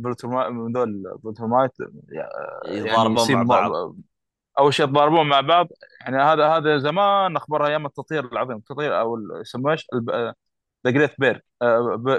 Viltrumite 0.03 0.49
من 0.51 0.73
ذول 0.73 1.19
فولترمايت 1.23 1.71
يعني 2.09 2.77
يضاربون 2.77 3.17
يصير 3.17 3.35
مع 3.35 3.43
بعض. 3.43 3.95
أول 4.59 4.73
شيء 4.73 4.85
يتضاربون 4.85 5.29
مع 5.29 5.41
بعض. 5.41 5.67
يعني 6.01 6.17
هذا 6.17 6.47
هذا 6.47 6.77
زمان 6.77 7.35
أخبار 7.35 7.67
أيام 7.67 7.85
التطهير 7.85 8.25
العظيم. 8.25 8.57
التطهير 8.57 8.99
أو 8.99 9.17
يسموه 9.41 9.71
إيش؟ 9.71 9.87
the 10.85 10.91
Great 10.91 11.19
Purge 11.19 11.41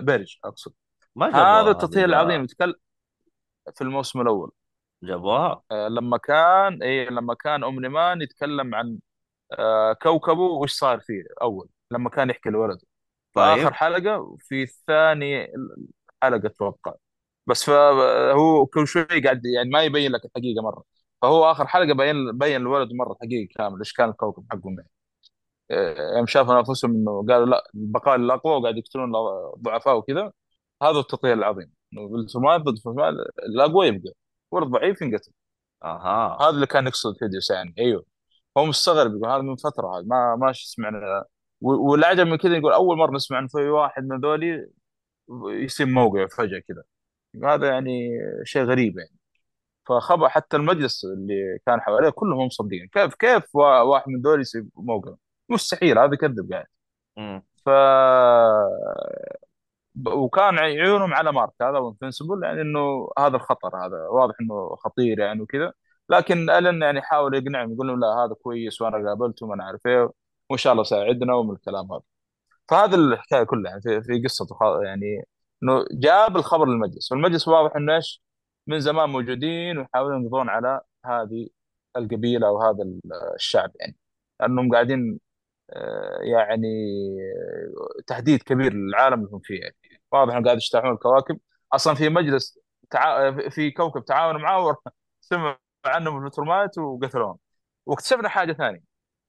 Purge 0.05 0.39
أقصد. 0.45 0.73
ما 1.17 1.27
هذا 1.27 1.33
جابوها 1.37 1.61
هذه 1.63 1.71
التطهير 1.71 2.05
العظيم. 2.05 2.37
الا 2.37 2.45
يتكلم 2.45 2.75
في 3.75 3.81
الموسم 3.85 4.21
الأول. 4.21 4.51
جابوها. 5.03 5.63
آه، 5.71 5.89
لما 5.89 6.19
كان 6.19 6.83
اي 6.83 7.07
لما 7.07 7.35
كان 7.35 7.65
Omni-Man 7.65 8.23
يتكلم 8.23 8.75
عن 8.75 8.99
آه، 9.53 9.93
كوكبه 9.93 10.43
وش 10.43 10.73
صار 10.73 11.01
فيه 11.01 11.23
أول 11.43 11.69
لما 11.91 12.11
كان 12.11 12.31
يحكي 12.31 12.51
لولده. 12.51 12.81
في 13.35 13.41
اخر 13.41 13.65
طيب 13.65 13.73
حلقة 13.73 14.37
في 14.41 14.67
ثاني 14.67 15.49
حلقة 16.23 16.47
أتوقع 16.47 16.95
بس 17.47 17.65
فهو 17.65 18.67
كل 18.67 18.87
شوي 18.89 19.05
قاعد 19.25 19.43
يعني 19.47 19.71
ما 19.71 19.83
يبين 19.83 20.13
لك 20.13 20.25
الحقيقة 20.25 20.63
مرة. 20.63 20.85
فهو 21.23 21.51
آخر 21.51 21.67
حلقة 21.67 21.95
بين 21.95 22.39
بين 22.39 22.57
الولد 22.63 22.93
مرة 22.93 23.13
الحقيقة 23.13 23.49
كامل 23.57 23.79
إيش 23.79 23.93
كان 23.93 24.09
الكوكب 24.11 24.47
حقهم 24.53 24.77
يعني. 24.79 24.91
آه، 25.71 26.17
يوم 26.19 26.27
شافوا 26.27 26.59
أنفسهم 26.61 26.91
إنه 26.95 27.27
قالوا 27.29 27.47
لا 27.47 27.71
البقاء 27.75 28.17
الأقوى 28.17 28.57
وقاعد 28.57 28.77
يقتلون 28.79 29.13
الضعفاء 29.57 29.97
وكذا. 29.99 30.33
هذا 30.83 30.99
التطهير 30.99 31.33
العظيم. 31.33 31.73
انه 31.93 32.09
بالفرمان 32.09 32.63
ضد 32.63 32.79
فرمان 32.79 33.15
الأقوى 33.49 33.87
يبقى 33.87 34.13
والضعيف 34.51 35.03
ينقتل 35.03 35.33
أها. 35.85 36.39
هذا 36.43 36.49
اللي 36.51 36.67
كان 36.67 36.87
يقصد 36.87 37.17
فيديوس 37.19 37.51
يعني 37.51 37.75
أيوه. 37.79 38.05
هو 38.59 38.65
مستغرب 38.65 39.17
يقول 39.17 39.29
هذا 39.31 39.43
من 39.43 39.57
فترة 39.57 39.99
هذا 39.99 40.05
ما 40.07 40.37
ما 40.37 40.53
سمعنا 40.53 41.25
والعجب 41.61 42.27
من 42.27 42.37
كذا 42.37 42.57
يقول 42.57 42.73
أول 42.73 42.97
مرة 42.99 43.15
نسمع 43.17 43.37
عن 43.39 43.49
في 43.49 43.59
واحد 43.69 44.05
من 44.05 44.21
ذولي 44.21 44.67
يصير 45.47 45.87
موقع 45.87 46.27
فجأة 46.27 46.63
كذا. 46.69 46.83
هذا 47.45 47.69
يعني 47.69 48.11
شيء 48.45 48.63
غريب 48.65 48.99
يعني. 48.99 49.17
فخبر 49.87 50.29
حتى 50.29 50.57
المجلس 50.57 51.05
اللي 51.05 51.59
كان 51.67 51.81
حواليه 51.81 52.11
كلهم 52.11 52.47
مصدقين 52.47 52.89
كيف 52.93 53.15
كيف 53.15 53.57
وا- 53.57 53.81
واحد 53.81 54.09
من 54.09 54.21
دول 54.23 54.41
يصير 54.41 54.65
موقع؟ 54.77 55.15
مستحيل 55.49 55.99
هذا 55.99 56.17
كذب 56.17 56.53
قاعد. 56.53 56.67
امم 57.19 57.43
ف 57.67 57.69
وكان 60.07 60.59
عيونهم 60.59 61.15
على 61.15 61.33
مارك 61.33 61.53
هذا 61.63 61.79
وانفنسبل 61.79 62.45
يعني 62.45 62.61
إنه 62.63 63.09
هذا 63.19 63.37
الخطر 63.37 63.77
هذا 63.87 64.09
واضح 64.09 64.35
إنه 64.41 64.77
خطير 64.77 65.19
يعني 65.19 65.41
وكذا. 65.43 65.73
لكن 66.09 66.51
ألن 66.51 66.83
يعني 66.83 67.03
حاول 67.03 67.35
يقنعهم 67.35 67.73
يقول 67.73 67.87
لهم 67.89 68.01
لا 68.01 68.07
هذا 68.07 68.35
كويس 68.35 68.83
وأنا 68.83 69.09
قابلته 69.09 69.47
وأنا 69.47 69.65
عارف 69.65 69.87
إيه 69.87 70.11
وإن 70.51 70.59
شاء 70.59 70.73
الله 70.73 70.85
ساعدنا 70.85 71.35
ومن 71.35 71.55
الكلام 71.55 71.93
هذا. 71.93 72.03
فهذا 72.69 72.97
الحكاية 72.97 73.45
كلها 73.45 73.71
يعني 73.71 73.83
في, 73.83 74.03
في 74.03 74.23
قصته 74.25 74.57
يعني 74.85 75.25
إنه 75.63 75.85
جاب 75.93 76.37
الخبر 76.37 76.67
للمجلس 76.67 77.13
والمجلس 77.13 77.49
واضح 77.49 77.77
إنه 77.77 77.97
إيش 77.97 78.23
من 78.67 78.81
زمان 78.81 79.11
موجودين 79.11 79.79
ويحاولون 79.79 80.25
يقضون 80.25 80.49
على 80.49 80.81
هذه 81.07 81.49
القبيلة 81.97 82.49
أو 82.49 82.63
هذا 82.63 82.85
الشعب 83.37 83.73
يعني. 83.81 83.97
لأنهم 84.41 84.73
قاعدين 84.73 85.21
آه، 85.71 86.19
يعني 86.23 86.69
تهديد 88.07 88.43
كبير 88.43 88.75
للعالم 88.75 89.21
اللي 89.21 89.31
هم 89.33 89.41
فيه 89.41 89.61
يعني. 89.61 89.77
واضح 90.13 90.33
انهم 90.33 90.45
قاعد 90.45 90.57
يجتاحون 90.57 90.93
الكواكب. 90.93 91.39
أصلا 91.73 91.95
في 91.95 92.09
مجلس 92.09 92.59
تع... 92.91 93.31
في 93.49 93.71
كوكب 93.71 94.05
تعاونوا 94.05 94.41
معاه 94.41 94.77
سمع 95.21 95.59
عنهم 95.85 96.27
ال 96.27 96.31
Viltrumite 96.31 96.79
وقتلوهم. 96.79 97.39
واكتشفنا 97.87 98.29
حاجة 98.29 98.53
ثانية. 98.53 98.81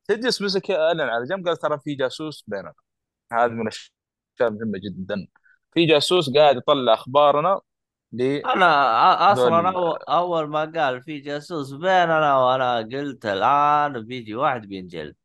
Thaedus 0.08 0.42
مسك 0.42 0.72
Allen 0.72 1.02
على 1.02 1.26
جنب 1.26 1.48
قال 1.48 1.58
ترى 1.58 1.80
في 1.80 1.96
جاسوس 1.96 2.44
بيننا. 2.48 2.74
هذه 3.34 3.52
من 3.52 3.62
الأشياء 3.62 3.94
المهمة 4.42 4.80
جدا. 4.84 5.28
في 5.74 5.86
جاسوس 5.86 6.30
قاعد 6.38 6.58
يطلع 6.58 6.94
أخبارنا 6.94 7.62
أنا 8.46 8.66
أ- 9.16 9.22
أصلا 9.32 9.70
أول, 9.70 10.00
أول 10.10 10.48
ما 10.50 10.60
قال 10.76 11.02
في 11.04 11.20
جاسوس 11.20 11.72
بيننا 11.74 12.38
وأنا 12.38 12.78
قلت 12.78 13.26
الآن 13.26 14.06
بيجي 14.06 14.36
واحد 14.36 14.62
بينجلد. 14.62 15.16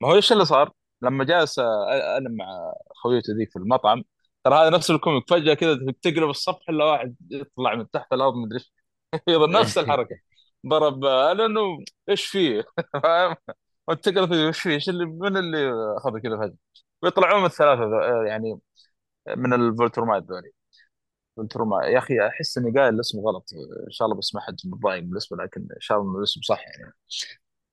ما 0.00 0.08
هو 0.08 0.14
إيش 0.14 0.32
اللي 0.32 0.44
صار؟ 0.44 0.72
لما 1.02 1.24
جالس 1.24 1.58
Allen 1.58 2.28
مع 2.30 2.72
خويته 2.94 3.32
ذيك 3.38 3.50
في 3.50 3.56
المطعم 3.56 4.04
ترى 4.44 4.54
هذا 4.54 4.70
نفس 4.70 4.90
ال 4.90 4.97
comic 4.97 5.30
فجأة 5.30 5.54
كذا 5.54 5.78
تقلب 6.02 6.30
الصفحة 6.30 6.60
إلا 6.68 6.84
واحد 6.84 7.16
يطلع 7.30 7.74
من 7.74 7.90
تحت 7.90 8.12
الأرض 8.12 8.34
مدري 8.34 8.56
إيش 8.58 8.72
يضرب 9.28 9.48
نفس 9.50 9.78
الحركة 9.78 10.16
ضرب 10.66 11.04
Allen 11.04 11.84
إيش 12.08 12.26
فيه؟ 12.26 12.64
فاهم؟ 13.02 13.36
وتقرا 13.88 14.46
إيش 14.48 14.60
فيه؟ 14.60 14.70
إيش 14.70 14.88
اللي 14.88 15.06
من 15.06 15.36
اللي 15.36 15.72
أخذ 15.96 16.18
كذا 16.18 16.36
فجأة؟ 16.36 16.56
ويطلعون 17.02 17.40
من 17.40 17.46
الثلاثة 17.46 17.82
ذو- 17.84 18.22
يعني 18.22 18.60
من 19.36 19.52
ال 19.52 19.58
Viltrumite 19.58 20.22
ذولي 20.22 20.50
Viltrumite 21.36 21.84
يا 21.86 21.98
أخي 21.98 22.28
أحس 22.28 22.58
إني 22.58 22.80
قايل 22.80 22.94
الاسم 22.94 23.20
غلط 23.20 23.50
إن 23.86 23.90
شاء 23.90 24.06
الله 24.06 24.18
بس 24.18 24.34
ما 24.34 24.40
حد 24.40 24.56
متضايق 24.64 25.02
من 25.02 25.12
الاسم 25.12 25.42
لكن 25.42 25.60
إن 25.60 25.80
شاء 25.80 26.00
الله 26.00 26.18
الاسم 26.18 26.40
صح 26.42 26.60
يعني 26.60 26.92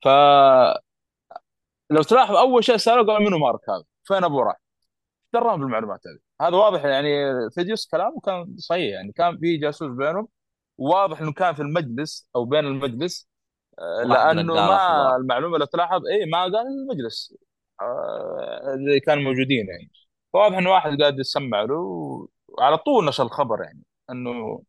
فلو 0.06 2.02
تلاحظ 2.10 2.36
أول 2.36 2.64
شيء 2.64 2.78
سألوه 2.78 3.06
قال 3.08 3.24
منو 3.24 3.38
مارك 3.38 3.70
هذا؟ 3.70 3.84
فين 4.04 4.24
أبوه 4.24 4.44
راح؟ 4.44 4.67
دراهم 5.34 5.60
بالمعلومات 5.60 6.02
هذه. 6.08 6.48
هذا 6.48 6.58
واضح 6.58 6.86
يعني 6.86 7.08
فيديوس 7.52 7.88
كلامه 7.88 8.20
كان 8.26 8.58
صحيح 8.58 8.94
يعني 8.94 9.12
كان 9.12 9.38
في 9.40 9.58
جاسوس 9.58 9.92
بينهم 9.92 10.28
واضح 10.78 11.22
إنه 11.22 11.34
كان 11.34 11.54
في 11.54 11.62
المجلس 11.62 12.30
أو 12.36 12.46
بين 12.46 12.66
المجلس 12.66 13.30
آه، 13.80 14.04
لأنه 14.04 14.54
ما 14.54 15.16
المعلومة 15.16 15.56
اللي 15.56 15.68
تلاحظ 15.68 16.02
اي 16.08 16.26
ما 16.26 16.42
قال 16.44 16.56
المجلس 16.56 17.36
آه، 17.82 18.74
اللي 18.74 19.00
كانوا 19.00 19.24
موجودين 19.24 19.68
يعني. 19.68 19.92
فواضح 20.34 20.58
إنه 20.58 20.72
واحد 20.72 21.02
قاعد 21.02 21.20
يسمع 21.20 21.62
له 21.62 21.76
وعلى 22.48 22.78
طول 22.78 23.06
نشر 23.06 23.24
الخبر 23.24 23.64
يعني 23.64 23.84
إنه 24.10 24.64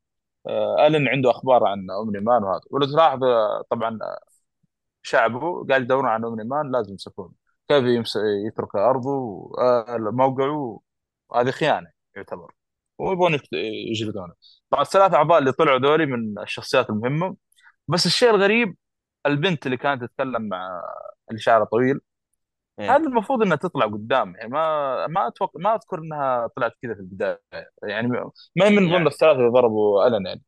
آه، 0.47 0.87
الن 0.87 1.09
عنده 1.09 1.31
أخبار 1.31 1.64
عن 1.66 1.90
أم 1.90 2.11
نيمان 2.16 2.42
وهذا. 2.44 2.61
ولو 2.71 2.87
تلاحظ 2.87 3.25
آه، 3.25 3.64
طبعا 3.71 3.99
شعبه 5.03 5.66
قاعد 5.68 5.83
يدورون 5.83 6.07
عن 6.07 6.25
أم 6.25 6.37
نيمان 6.40 6.73
لازم 6.73 6.90
يمسكونه. 6.92 7.48
كيف. 7.69 7.85
يترك 8.47 8.77
ارضه 8.77 9.11
آه، 9.59 9.97
موقعه 9.99 10.81
هذه 11.35 11.51
خيانة 11.51 11.91
يعتبر. 12.17 12.53
ويبغون 12.99 13.39
يجلدونه. 13.53 14.35
طبعا 14.71 14.83
الثلاث 14.83 15.15
أعضاء 15.15 15.39
اللي 15.39 15.53
طلعوا 15.53 15.79
ذولي 15.79 16.07
من 16.07 16.39
الشخصيات 16.39 16.91
المهمة. 16.91 17.37
بس 17.89 18.07
الشيء 18.07 18.31
الغريب 18.31 18.77
البنت 19.27 19.67
اللي 19.67 19.77
كانت 19.77 20.05
تتكلم 20.05 20.43
مع 20.49 20.83
اللي 21.31 21.41
شعرها 21.41 21.65
طويل 21.65 22.01
إيه. 22.79 22.97
هذا 22.97 23.07
المفروض 23.07 23.43
إنها 23.43 23.57
تطلع 23.57 23.87
قدام 23.87 24.35
يعني 24.37 24.49
ما 24.49 25.07
ما 25.07 25.29
أتوقع 25.29 25.61
ما 25.61 25.75
أذكر 25.75 25.99
إنها 25.99 26.47
طلعت 26.57 26.73
كذا 26.83 26.95
في 26.95 27.01
البداية. 27.01 27.43
يعني 27.83 28.09
ما 28.09 28.67
هي 28.67 28.71
من 28.71 28.77
ضمن 28.77 28.89
يعني 28.93 29.07
الثلاثة 29.07 29.39
اللي 29.39 29.51
ضربوا 29.51 30.07
ألن 30.07 30.27
يعني. 30.27 30.43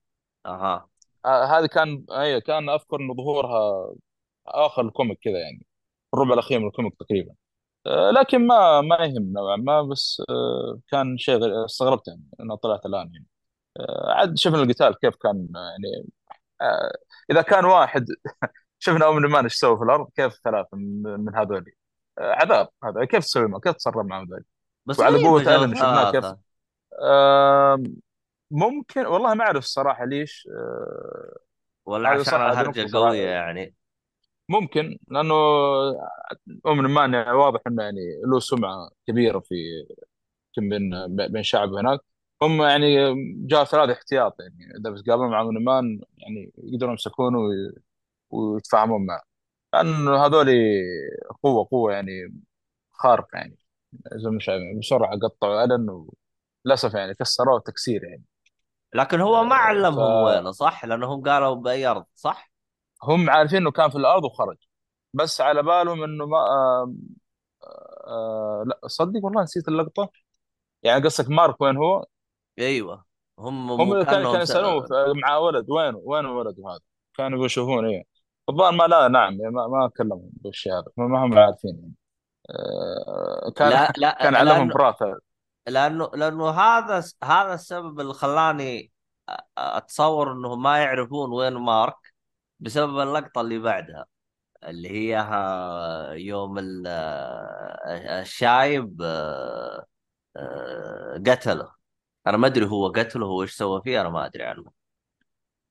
أها. 0.47 0.89
آه، 1.25 1.45
هذه 1.45 1.67
كان 1.67 2.05
اي 2.11 2.41
كان 2.41 2.69
أذكر 2.69 3.01
انه 3.01 3.15
ظهورها 3.15 3.95
آخر 4.47 4.83
ال 4.83 4.89
comic 4.89 5.19
كذا 5.23 5.39
يعني. 5.39 5.67
الربع 6.15 6.35
الأخير 6.35 6.59
من 6.59 6.67
ال 6.67 6.72
comic 6.72 6.95
تقريبا. 7.01 7.35
آه، 7.87 8.11
لكن 8.11 8.47
ما 8.47 8.81
ما 8.81 8.97
يهم 8.97 9.33
نوعا 9.33 9.57
ما 9.57 9.83
بس 9.83 10.23
آه، 10.31 10.81
كان 10.91 11.19
شيء 11.19 11.37
غير 11.37 11.65
استغربت 11.65 12.09
يعني 12.09 12.23
انها 12.41 12.57
طلعت 12.57 12.87
الآن 12.87 13.11
يعني. 13.15 13.27
آه، 13.81 14.13
عاد 14.13 14.39
شفنا 14.39 14.63
القتال 14.63 14.99
كيف 14.99 15.15
كان 15.17 15.49
يعني 15.55 16.09
إذا 17.31 17.43
كان 17.43 17.65
واحد 17.65 18.07
شفنا 18.79 19.09
Omni-Man 19.09 19.45
إيش 19.45 19.55
سوى 19.55 19.79
في 19.79 19.85
الأرض 19.85 20.11
كيف 20.17 20.41
ثلاثة 20.45 20.77
من 20.77 21.37
هذول؟ 21.37 21.65
عذاب 22.19 22.69
هذا 22.85 23.05
كيف 23.05 23.25
تسوي 23.25 23.49
معه؟ 23.49 23.61
كيف 23.61 23.73
تتصرف 23.73 24.07
مع 24.07 24.23
هذول؟ 24.23 24.45
بس 24.87 25.01
وعلى 25.01 25.25
قوة 25.25 25.65
ألن 25.65 25.75
شفناه 25.75 26.13
كيف؟ 26.13 26.25
آه، 27.03 27.83
ممكن 28.51 29.07
والله 29.07 29.35
ما 29.35 29.45
أعرف 29.45 29.65
الصراحة 29.65 30.05
ليش 30.05 30.49
ولا 31.87 32.09
عشان 32.09 32.25
صراحة 32.25 32.73
قوية 32.93 33.29
يعني. 33.29 33.75
ممكن 34.51 34.99
لأنه 35.09 35.35
ام 36.67 36.81
نمان 36.87 37.15
يعني 37.15 37.33
واضح 37.33 37.61
إنه 37.67 37.83
يعني 37.83 38.01
له 38.27 38.41
سمعة 38.41 38.91
كبيرة 39.07 39.39
في 39.41 39.55
بين 40.59 40.91
بين 41.17 41.43
شعب 41.43 41.75
هناك. 41.75 42.01
هم 42.43 42.63
يعني 42.63 43.15
جاء 43.47 43.65
ثلاث 43.65 43.91
احتياط 43.91 44.37
يعني 44.41 44.73
إذا 44.81 44.91
بتقابلون 44.91 45.31
مع 45.31 45.43
نمان 45.43 46.01
يعني 46.19 46.53
يقدرون 46.59 46.91
يمسكونه 46.93 47.39
وي- 47.39 47.73
ويتفاهمون 48.31 49.07
معه. 49.07 49.23
لأنه 49.75 50.27
هذول 50.27 50.49
قوة 51.43 51.69
قوة 51.71 51.93
يعني 51.93 52.13
خارقة 52.93 53.29
يعني. 53.39 53.59
زي 54.15 54.31
ما 54.31 54.41
شايف 54.41 54.63
بسرعة 54.81 55.19
قطعوا 55.19 55.65
الن 55.65 56.07
وللأسف 56.67 56.95
يعني 56.95 57.15
كسروه 57.15 57.61
تكسير 57.61 58.05
يعني. 58.05 58.25
لكن 58.95 59.21
هو 59.21 59.45
ما 59.45 59.55
علمهم 59.55 59.97
فهم 59.97 60.23
وينه 60.23 60.51
صح؟ 60.51 60.85
لأنهم 60.85 61.23
قالوا 61.23 61.55
بأي 61.55 61.87
أرض 61.87 62.05
صح؟ 62.15 62.50
عارفين 63.09 63.59
إنه 63.59 63.71
كان 63.71 63.91
في 63.91 63.97
الأرض 63.99 64.25
وخرج. 64.25 64.57
بس 65.15 65.41
على 65.41 65.63
بالهم 65.63 66.03
إنه 66.03 66.27
ما 66.27 66.39
آه 66.39 66.93
آه 68.07 68.65
لا 68.67 68.81
صدق 68.89 69.25
والله 69.25 69.43
نسيت 69.43 69.69
اللقطة. 69.69 70.11
يعني 70.83 71.05
قصدك 71.05 71.31
مارك 71.31 71.61
وين 71.61 71.77
هو؟ 71.77 72.05
أيوه. 72.59 73.05
هم 73.39 73.73
هم 73.73 73.93
كان 73.93 74.05
كأنهم 74.05 74.33
كان. 74.33 74.43
يسالوه 74.43 74.87
ف- 74.87 74.93
مع 75.23 75.37
ولد 75.37 75.71
وين 75.71 75.95
وين 76.05 76.27
ولده 76.27 76.69
هذا؟ 76.69 76.81
كانوا 77.17 77.47
يشوفون 77.47 77.87
إيه. 77.87 78.03
الظاهر 78.49 78.73
ما 78.73 78.85
لا 78.85 79.09
نعم 79.09 79.41
يعني 79.41 79.53
ما 79.53 79.67
ما 79.67 79.91
كلمهم 79.97 80.31
بالشيء 80.33 80.73
هذا. 80.73 80.85
ما 80.97 81.25
هم 81.25 81.39
عارفين 81.39 81.77
يعني. 81.81 81.95
آه، 82.51 83.51
كان 83.57 83.71
لا 83.71 83.93
لا 83.97 84.19
كان 84.23 84.35
علمهم 84.35 84.69
براثة 84.69 85.21
لأنه 85.67 86.11
لأنه 86.15 86.51
هذا 86.51 87.05
هذا 87.25 87.55
السبب 87.55 88.01
اللي 88.01 88.15
خلاني 88.15 88.93
أتصور 89.59 90.33
انهم 90.33 90.63
ما 90.63 90.79
يعرفون 90.79 91.33
وين 91.33 91.53
مارك. 91.53 92.10
بسبب 92.61 92.99
اللقطة 93.01 93.41
اللي 93.41 93.59
بعدها 93.59 94.07
اللي 94.65 94.91
هي 94.91 95.17
ها- 95.17 96.13
يوم 96.15 96.59
ال- 96.59 96.87
الشايب 98.23 99.03
آه، 99.03 99.87
آه، 100.37 101.23
قتله. 101.27 101.73
أنا 102.27 102.37
ما 102.37 102.47
أدري 102.47 102.67
هو 102.67 102.89
قتله 102.89 103.27
هو 103.27 103.43
إيش 103.43 103.53
سوى 103.53 103.83
فيه 103.83 104.01
أنا 104.01 104.09
ما 104.11 104.27
أدري 104.27 104.45
عنه. 104.45 104.73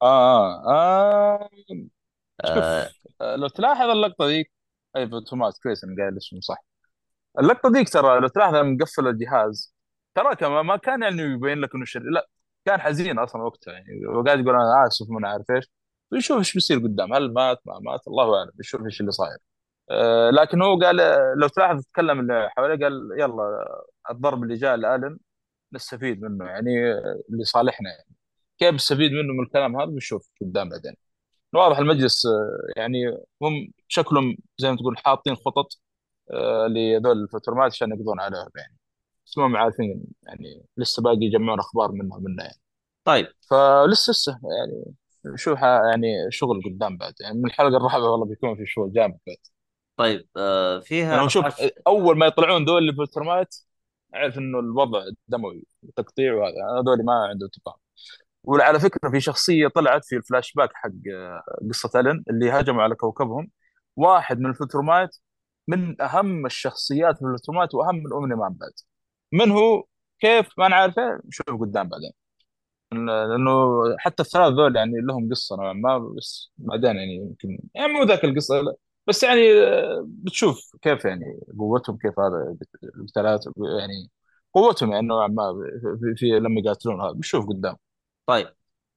آه, 0.02 0.64
آه, 0.68 1.50
آه 1.50 1.50
آه، 2.46 2.50
شوف 2.54 3.00
آه 3.22 3.36
لو 3.36 3.48
تلاحظ 3.48 3.90
اللقطة 3.90 4.26
ذيك 4.28 4.52
أي 4.96 5.10
توماس 5.28 5.60
كويس 5.60 5.84
أنا 5.84 5.96
قايل 6.04 6.18
اسمه 6.18 6.40
صح. 6.42 6.66
اللقطة 7.40 7.70
ذيك 7.70 7.90
ترى 7.90 8.20
لو 8.22 8.28
تلاحظ 8.28 8.56
لما 8.56 8.72
مقفل 8.74 9.08
الجهاز 9.08 9.76
ترى 10.16 10.36
كمان 10.36 10.66
ما 10.66 10.78
كان 10.78 11.04
يعني 11.04 11.22
يبين 11.24 11.60
لك 11.62 11.76
إنه 11.76 11.86
شرير 11.86 12.12
لا 12.12 12.30
كان 12.66 12.82
حزين 12.82 13.20
أصلا 13.20 13.44
وقتها 13.44 13.74
يعني 13.74 14.08
وقاعد 14.08 14.40
يقول 14.40 14.56
أنا 14.56 14.88
آسف 14.88 15.08
ما 15.10 15.30
عارف 15.30 15.52
إيش. 15.52 15.66
ويشوف 16.12 16.38
إيش 16.38 16.54
بيصير 16.54 16.78
قدام 16.80 17.14
هل 17.14 17.34
مات 17.34 17.62
ما 17.66 17.80
مات 17.80 18.08
الله 18.08 18.40
أعلم 18.40 18.52
يشوف 18.60 18.86
إيش 18.86 19.02
اللي 19.02 19.12
صاير. 19.12 19.38
آه 19.92 20.30
لكن 20.30 20.62
هو 20.62 20.80
قال 20.80 20.96
لو 21.40 21.48
تلاحظ 21.48 21.84
تكلم 21.84 22.20
اللي 22.20 22.50
حواليه 22.58 22.86
قال 22.86 23.10
يلا 23.20 23.66
الضرب 24.12 24.44
اللي 24.44 24.56
جاء 24.56 24.76
لآلن 24.76 25.20
نستفيد 25.74 26.22
منه 26.22 26.46
يعني 26.46 26.72
لصالحنا 27.30 27.90
يعني. 27.90 28.16
كيف 28.60 28.74
نستفيد 28.76 29.12
منه 29.12 29.34
من 29.34 29.44
الكلام 29.44 29.78
هذا؟ 29.82 29.86
بنشوف 29.86 30.30
قدام 30.42 30.70
بعدين. 30.70 30.96
واضح 31.54 31.78
المجلس 31.78 32.26
آه، 32.26 32.80
يعني 32.80 33.08
هم 33.42 33.72
شكلهم 33.88 34.38
زي 34.58 34.72
ما 34.72 34.78
تقول 34.78 34.98
حاطين 34.98 35.36
خطط 35.36 35.80
آه، 36.32 36.68
لذول 36.68 37.24
الفترمات 37.24 37.72
عشان 37.72 37.92
يقضون 37.92 38.20
عليهم 38.20 38.50
يعني. 38.58 38.78
بس 39.26 39.38
ما 39.38 39.60
عارفين 39.60 40.04
يعني 40.24 40.66
لسه 40.78 41.04
باقي 41.04 41.18
يجمعون 41.22 41.60
أخبار 41.60 41.92
منها 41.92 42.20
منها 42.20 42.46
يعني. 42.46 42.62
طيب. 43.04 43.28
فلسه 43.50 44.12
لسه 44.12 44.40
يعني. 44.60 44.96
شو 45.36 45.56
ح- 45.56 45.64
يعني 45.64 46.08
شغل 46.32 46.62
قدام 46.66 46.98
بعد 46.98 47.14
يعني 47.22 47.38
من 47.40 47.46
الحلقة 47.46 47.78
الرابعة 47.78 48.12
والله 48.12 48.26
بيكون 48.26 48.56
في 48.56 48.66
شغل 48.66 48.94
جامد 48.94 49.18
بعد. 49.28 49.38
طيب 49.98 50.28
آه، 50.38 50.80
فيها 50.80 51.16
يعني 51.16 51.30
شوف 51.30 51.46
نقاش 51.46 51.72
أول 51.88 52.18
ما 52.18 52.26
يطلعون 52.26 52.66
دول 52.66 52.90
الفترمات 52.90 53.56
أعرف 54.16 54.38
إنه 54.38 54.60
الوضع 54.60 55.00
دموي 55.28 55.64
تقطيع 55.96 56.34
وهذا 56.34 56.56
هذول 56.82 57.06
ما 57.06 57.14
عندهم 57.30 57.50
تفاهم 57.50 57.78
وعلى 58.44 58.80
فكرة 58.80 59.10
في 59.12 59.22
شخصية 59.22 59.68
طلعت 59.68 60.06
في 60.06 60.16
الفلاش 60.18 60.54
باك 60.54 60.70
حق 60.74 60.90
آه، 61.16 61.44
قصة 61.70 62.00
ألن 62.00 62.24
اللي 62.30 62.52
هجموا 62.52 62.84
على 62.84 62.96
كوكبهم. 62.96 63.52
واحد 63.96 64.40
من 64.40 64.50
الفترومات 64.50 65.18
من 65.68 66.02
أهم 66.02 66.46
الشخصيات 66.46 67.18
في 67.20 67.26
الفترومات 67.26 67.76
وأهم 67.76 67.96
من 67.96 68.14
Omni-Man 68.14 68.54
بعد. 68.54 68.72
من 69.32 69.52
هو؟ 69.52 69.86
كيف؟ 70.20 70.50
ما 70.60 70.68
نعرفه 70.68 71.22
نشوف 71.26 71.62
قدام 71.62 71.90
بعدين. 71.90 72.12
لأنه 72.92 73.82
حتى 74.00 74.24
الثلاث 74.24 74.54
ذول 74.54 74.76
يعني 74.76 75.02
لهم 75.02 75.30
قصة 75.30 75.56
نوعا 75.56 75.74
ما 75.74 75.98
بس 75.98 76.52
بعدين 76.58 76.96
يعني 76.96 77.16
يمكن 77.16 77.60
يعني 77.76 77.94
مو 77.94 78.04
ذاك 78.04 78.24
القصة 78.26 78.62
لا. 78.62 78.76
بس 79.08 79.24
يعني 79.24 79.52
آه، 79.54 80.06
بتشوف 80.08 80.76
كيف 80.82 81.06
يعني 81.06 81.40
قوتهم 81.60 81.98
كيف 81.98 82.20
هذا 82.20 82.56
الثلاث 83.04 83.42
يعني 83.80 84.10
قوتهم 84.54 84.92
يعني 84.92 85.08
نوعا 85.08 85.28
ما 85.28 85.54
في, 86.02 86.16
في 86.18 86.26
لما 86.40 86.62
يقاتلون 86.62 87.02
هذا 87.02 87.12
بتشوف 87.12 87.48
قدام. 87.48 87.76
طيب 88.26 88.54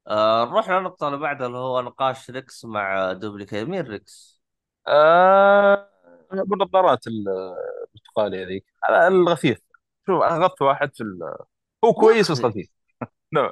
آه، 0.09 0.45
نروح 0.45 0.71
للنقطة 0.71 1.07
اللي 1.09 1.19
بعدها 1.19 1.47
اللي 1.47 1.59
هو 1.59 1.81
نقاش 1.81 2.31
ريكس 2.31 2.65
مع 2.65 3.13
دوبليكيت. 3.13 3.69
مين 3.69 3.81
ريكس؟ 3.81 4.43
آه 4.89 5.89
بالنظارات 6.33 7.07
البرتقالية 7.07 8.47
هذيك 8.47 8.65
على 8.85 9.09
الغثيث. 9.09 9.59
شوف 10.07 10.23
أنا 10.23 10.45
أغث 10.47 10.63
واحد 10.63 10.95
في 10.95 11.03
ال... 11.03 11.19
هو 11.85 11.93
كويس 11.93 12.31
بس 12.31 12.41
غثيث. 12.41 12.69
نعم. 13.33 13.51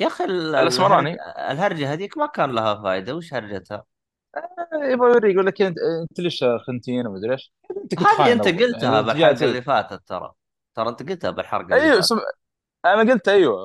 يا 0.00 0.06
أخي. 0.06 0.24
الاسمراني 0.24 1.16
الهرجة 1.50 1.92
هذيك 1.92 2.18
ما 2.18 2.26
كان 2.26 2.50
لها 2.50 2.82
فائدة 2.82 3.14
وش 3.14 3.34
هرجتها؟ 3.34 3.84
آه، 4.36 4.84
يبغى 4.84 5.08
يوريك 5.08 5.34
يقول 5.34 5.46
لك 5.46 5.62
انت 5.62 5.76
أنت 6.02 6.20
ليش 6.20 6.44
خنتين 6.66 7.06
وما 7.06 7.18
أدري 7.18 7.32
إيش؟ 7.32 7.52
أنت 7.82 7.94
كنت 7.94 8.08
هذه 8.08 8.32
أنت 8.32 8.48
قلتها 8.48 9.14
يعني 9.14 9.34
تسوي 9.34 9.48
اللي 9.48 9.62
فاتت 9.62 10.08
ترى. 10.08 10.32
ترى 10.74 10.88
أنت 10.88 11.02
قلتها 11.02 11.30
بالحلقة 11.30 11.62
اللي 11.64 11.76
أيوه 11.76 12.00
سم... 12.00 12.18
أنا 12.84 13.12
قلت 13.12 13.28
أيوه. 13.28 13.58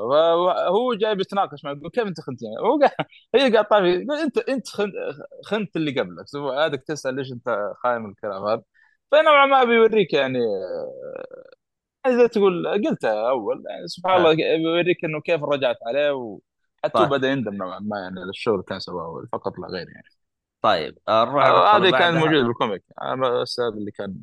هو 0.68 0.94
جاي 0.94 1.16
بيتناقش 1.16 1.64
معي 1.66 1.76
يقول 1.76 1.90
كيف 1.90 2.08
أنت 2.08 2.22
خنتين؟ 2.22 2.50
هو 2.60 2.80
قاعد 2.80 3.08
هي 3.36 3.52
قاعد 3.54 3.66
طافي 3.66 3.86
يقول 3.88 4.20
انت 4.20 4.38
أنت 4.38 4.68
خنت, 4.68 4.94
خنت 5.46 5.76
اللي 5.76 6.00
قبلك. 6.02 6.26
هذاك 6.58 6.84
تسأل 6.84 7.16
ليش 7.16 7.32
أنت 7.32 7.74
خاين 7.84 8.02
من 8.02 8.10
الكلام 8.10 8.44
هذا. 8.46 8.62
فنوعا 9.12 9.46
ما 9.46 9.64
بيوريك 9.64 10.14
يعني 10.14 10.40
زي 12.08 12.28
تقول 12.28 12.68
قلتها 12.88 13.30
أول 13.30 13.64
يعني 13.70 13.88
سبحان 13.88 14.18
الله 14.18 14.32
آه. 14.32 14.58
بيوريك 14.58 15.06
إنه 15.06 15.22
كيف 15.22 15.44
رجعت 15.44 15.78
عليه 15.88 16.12
وحتى 16.12 16.94
طيب. 16.94 17.10
بدا 17.10 17.28
يندم 17.32 17.54
نوعا 17.54 17.80
ما 17.80 18.00
يعني 18.00 18.20
للشغل 18.28 18.54
اللي 18.54 18.66
كان 18.66 18.80
سواه 18.80 19.26
فقط 19.32 19.60
لا 19.60 19.68
غير 19.68 19.88
يعني. 19.90 20.08
طيب 20.62 20.98
آه، 21.08 21.26
نروح 21.26 21.46
آه، 21.46 21.78
هذه 21.78 21.82
كانت 21.82 21.94
بعدها. 21.94 22.20
موجوده 22.20 22.48
بال 22.48 22.57
comic. 22.57 22.84
أنا 23.02 23.42
بس 23.42 23.60
هذا 23.60 23.70
اللي 23.78 23.92
كان. 23.92 24.16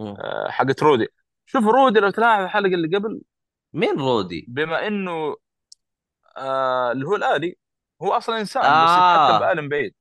آه، 0.00 0.46
حقت 0.50 0.82
رودي. 0.82 1.08
شوف 1.46 1.64
رودي 1.64 2.00
لو 2.00 2.10
تلاحظ 2.10 2.42
الحلقة 2.42 2.74
اللي 2.74 2.96
قبل 2.96 3.20
مين 3.72 3.98
رودي؟ 3.98 4.46
بما 4.48 4.86
إنه 4.86 5.36
آه 6.36 6.92
اللي 6.92 7.06
هو 7.06 7.16
الآلي 7.16 7.56
هو 8.02 8.12
أصلا 8.12 8.40
إنسان 8.40 8.62
بس 8.62 8.68
يتحكم 8.68 9.34
آه 9.34 9.38
بآلة 9.38 9.68
بعيد. 9.68 9.94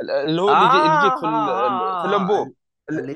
اللي 0.00 0.42
هو 0.42 0.48
اللي 0.48 0.64
يجيك 0.64 1.12
آه 1.12 1.20
في 1.20 1.26
آه. 1.26 1.26
في 1.26 1.26
آه 1.26 2.04
آه. 2.04 2.06
الانبوب 2.06 2.54
اللي 2.90 3.12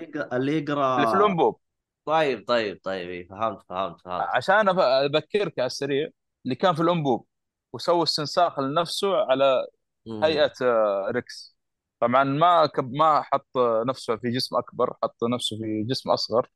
يقرأ 0.58 0.96
اللي 0.96 1.06
في 1.06 1.14
الانبوب 1.14 1.60
طيب 2.06 2.44
طيب 2.48 2.80
طيب 2.84 3.10
إيه، 3.10 3.28
فهمت 3.28 3.62
فهمت 3.68 4.00
فهمت. 4.00 4.26
عشان 4.34 4.68
اذكرك 4.78 5.58
على 5.58 5.66
السريع 5.66 6.08
اللي 6.44 6.54
كان 6.54 6.74
في 6.74 6.82
الأنبوب 6.82 7.26
وسوى 7.72 8.02
استنساخ 8.02 8.60
لنفسه 8.60 9.16
على 9.16 9.66
مم. 10.06 10.24
هيئة 10.24 10.52
آه، 10.62 11.08
ريكس. 11.10 11.56
طبعا 12.00 12.24
ما 12.24 12.66
كب 12.66 12.92
ما 12.92 13.22
حط 13.22 13.48
نفسه 13.88 14.16
في 14.16 14.30
جسم 14.30 14.56
أكبر 14.56 14.94
حط 15.02 15.24
نفسه 15.34 15.56
في 15.58 15.84
جسم 15.88 16.10
أصغر. 16.10 16.48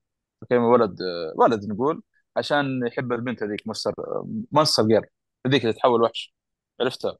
كان 0.50 0.58
ولد 0.60 1.02
آه، 1.02 1.32
ولد 1.36 1.64
نقول 1.72 2.02
عشان 2.36 2.86
يحب 2.86 3.12
البنت 3.12 3.42
هذيك 3.42 3.66
Monster 3.68 3.94
Monster 4.52 4.82
Girl 4.86 5.06
هذيك 5.46 5.62
اللي 5.62 5.72
تحول 5.74 6.02
وحش. 6.02 6.34
عرفتها 6.80 7.18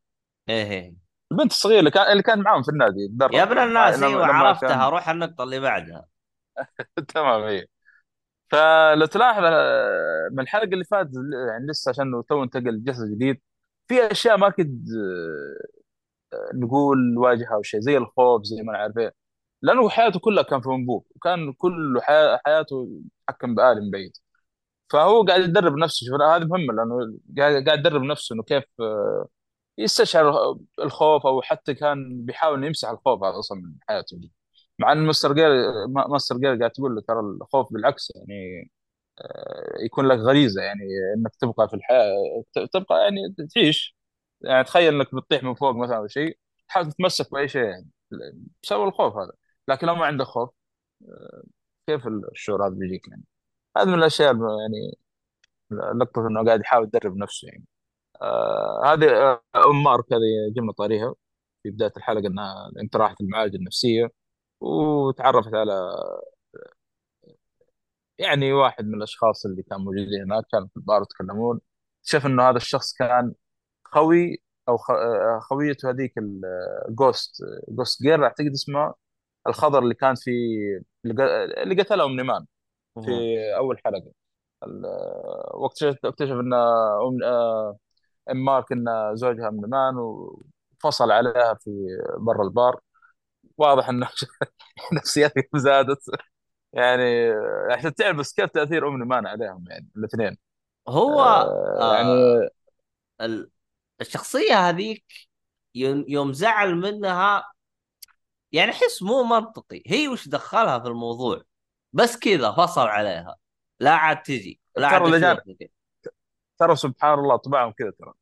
إيه 0.48 0.64
إيه. 0.70 0.94
البنت 1.32 1.50
الصغيرة 1.52 1.78
اللي 1.80 1.90
كان 1.90 2.12
اللي 2.12 2.22
كان 2.22 2.42
معاهم 2.42 2.62
في 2.62 2.68
النادي 2.70 3.00
يا 3.32 3.42
ابن. 3.42 3.58
الناس 3.58 4.02
أيوه 4.02 4.26
عرفتها 4.26 4.68
كان 4.68 4.80
روح 4.80 5.08
النقطة 5.08 5.44
اللي 5.44 5.60
بعدها. 5.60 6.06
تمام 7.14 7.42
هي 7.42 7.66
فلو 8.50 9.06
تلاحظ 9.06 9.42
آه، 9.44 10.28
من 10.32 10.40
الحلقة 10.40 10.64
اللي 10.64 10.84
فاتت 10.84 11.10
يعني 11.48 11.66
لسه 11.66 11.90
عشان 11.90 12.22
تو 12.28 12.42
انتقل 12.42 12.84
جسد 12.84 13.10
جديد 13.14 13.40
في 13.88 14.12
أشياء 14.12 14.36
ما 14.38 14.48
كنت 14.50 14.88
آه، 16.32 16.50
نقول 16.54 17.18
واجهها 17.18 17.54
أو 17.54 17.62
شيء 17.62 17.80
زي 17.80 17.96
الخوف 17.96 18.42
زي 18.44 18.62
ما 18.62 18.72
نعرف 18.72 18.98
إيه. 18.98 19.14
لأنه 19.62 19.88
حياته 19.88 20.20
كلها 20.20 20.42
كان 20.42 20.60
في 20.60 20.68
انبوب 20.68 21.06
وكان 21.16 21.52
كل 21.52 22.00
حي... 22.02 22.38
حياته 22.46 22.88
يتحكم 23.22 23.54
بآلة 23.54 23.80
من 23.80 23.90
بعيد 23.90 24.12
فهو 24.90 25.24
قاعد 25.24 25.40
يدرب 25.42 25.76
نفسه 25.78 26.06
شوف 26.06 26.22
هذه 26.22 26.44
مهمة 26.44 26.74
لأنه 26.74 27.18
قاعد 27.66 27.78
يدرب 27.80 28.02
نفسه 28.02 28.34
إنه 28.34 28.42
كيف 28.42 28.64
آه، 28.80 29.28
يستشعر 29.78 30.56
الخوف 30.80 31.26
أو 31.26 31.42
حتى 31.42 31.74
كان 31.74 32.26
بيحاول 32.26 32.58
إنه 32.58 32.66
يمسح 32.66 32.90
الخوف 32.90 33.24
هذا 33.24 33.38
أصلا 33.38 33.58
من 33.62 33.74
حياته 33.88 34.18
دي 34.18 34.32
مع 34.80 34.92
إن 34.92 35.06
Monster 35.06 35.32
Girl 35.34 35.50
Monster 35.88 36.38
Girl 36.38 36.56
قاعد 36.58 36.70
تقول 36.70 36.94
له 36.94 37.00
ترى 37.02 37.20
الخوف 37.20 37.72
بالعكس 37.72 38.12
يعني 38.16 38.70
آه، 39.20 39.74
يكون 39.84 40.08
لك 40.08 40.18
غريزة 40.18 40.62
يعني 40.62 40.82
إنك 41.16 41.36
تبقى 41.40 41.68
في 41.68 41.74
الحياة 41.76 42.14
تبقى 42.72 43.02
يعني 43.04 43.34
تعيش. 43.54 43.96
يعني 44.42 44.64
تخيل 44.64 44.94
إنك 44.94 45.14
بتطيح 45.14 45.42
من 45.44 45.54
فوق 45.54 45.76
مثلا 45.76 45.96
أو 45.96 46.06
شيء 46.08 46.38
تحاول 46.68 46.92
تتمسك 46.92 47.32
بأي 47.32 47.48
شيء 47.48 47.62
يعني 47.64 47.88
بسبب 48.62 48.84
الخوف 48.88 49.16
هذا. 49.16 49.32
لكن 49.68 49.86
لو 49.86 49.94
ما 49.94 50.06
عندك 50.06 50.24
خوف 50.26 50.50
كيف 51.86 52.06
الشعور 52.06 52.66
هذا 52.66 52.74
بيجيك 52.74 53.08
يعني؟ 53.08 53.24
هذا 53.76 53.86
من 53.86 53.94
الأشياء 53.94 54.34
يعني 54.36 54.98
لقطه 56.00 56.28
إنه 56.28 56.44
قاعد 56.44 56.60
يحاول 56.60 56.84
يدرب 56.86 57.16
نفسه 57.16 57.48
يعني. 57.48 57.64
آه 58.22 58.82
هذه 58.86 59.10
آه، 59.10 59.42
أم 59.70 59.84
مارك 59.84 60.12
هذه 60.12 60.54
جبنا 60.56 60.72
طاريها 60.72 61.14
في 61.62 61.70
بداية 61.70 61.92
الحلقة 61.96 62.26
إنها 62.28 62.72
أنت 62.82 62.96
راحت 62.96 63.20
المعالجه 63.20 63.56
النفسية. 63.56 64.10
وتعرفت 64.60 65.54
على 65.54 65.72
يعني 68.18 68.52
واحد 68.52 68.84
من 68.84 68.94
الأشخاص 68.94 69.46
اللي 69.46 69.62
كانوا 69.62 69.84
موجودين 69.84 70.22
هناك 70.22 70.44
كانوا 70.52 70.68
في 70.68 70.76
البار 70.76 71.02
يتكلمون. 71.02 71.60
شاف 72.02 72.26
إنه 72.26 72.42
هذا 72.50 72.56
الشخص 72.56 72.92
كان 72.94 73.34
خوي 73.84 74.42
أو 74.68 74.76
خويته 75.40 75.90
هذيك 75.90 76.12
ال 76.88 76.96
Ghost 76.96 77.36
Ghost 77.68 78.02
Girl 78.02 78.24
أعتقد 78.24 78.50
اسمه 78.54 78.94
الخضر 79.46 79.78
اللي 79.78 79.94
كان 79.94 80.14
في 80.14 80.30
اللي 81.04 81.82
قتله 81.82 82.04
Omni-Man 82.04 82.46
في. 83.04 83.10
أول 83.56 83.78
حلقة. 83.84 84.12
واكتشف 85.54 85.96
اكتشف 86.04 86.32
إن 86.32 86.54
أم 86.54 87.22
آه، 87.24 87.76
أم 88.30 88.44
مارك 88.44 88.72
إن 88.72 88.84
زوجها 89.16 89.50
Omni-Man 89.50 89.94
وفصل 89.96 91.10
عليها 91.10 91.54
في 91.54 91.70
برا 92.18 92.44
البار. 92.44 92.80
واضح 93.60 93.88
ان 93.88 94.06
نفسيتهم 94.92 95.44
زادت. 95.56 95.98
يعني 96.72 97.30
عشان 97.72 97.94
تعرف 97.94 98.16
بس 98.16 98.32
كيف 98.34 98.50
تأثير 98.50 98.88
ام 98.88 99.08
مان 99.08 99.26
عليهم 99.26 99.64
يعني 99.68 99.88
الاثنين. 99.96 100.36
هو 100.88 101.22
آه، 101.22 101.94
يعني 101.96 102.08
آه 102.10 102.50
ال- 103.20 103.50
الشخصية 104.00 104.68
هذيك 104.68 105.04
يوم 105.74 106.32
زعل 106.32 106.74
منها 106.74 107.52
يعني 108.52 108.70
احس 108.70 109.02
مو 109.02 109.22
منطقي. 109.22 109.82
هي 109.86 110.08
وش 110.08 110.28
دخلها 110.28 110.78
في 110.78 110.88
الموضوع؟ 110.88 111.42
بس 111.92 112.16
كذا 112.18 112.52
فصل 112.52 112.86
عليها. 112.86 113.36
لا 113.80 113.90
عاد 113.94 114.22
تجي 114.22 114.60
لا 114.76 114.88
عاد 114.88 115.02
اشوفك 115.02 115.70
ترى 116.58 116.76
سبحان 116.76 117.18
الله 117.18 117.36
طباعهم 117.36 117.72
كذا 117.72 117.90
ترى 117.90 118.12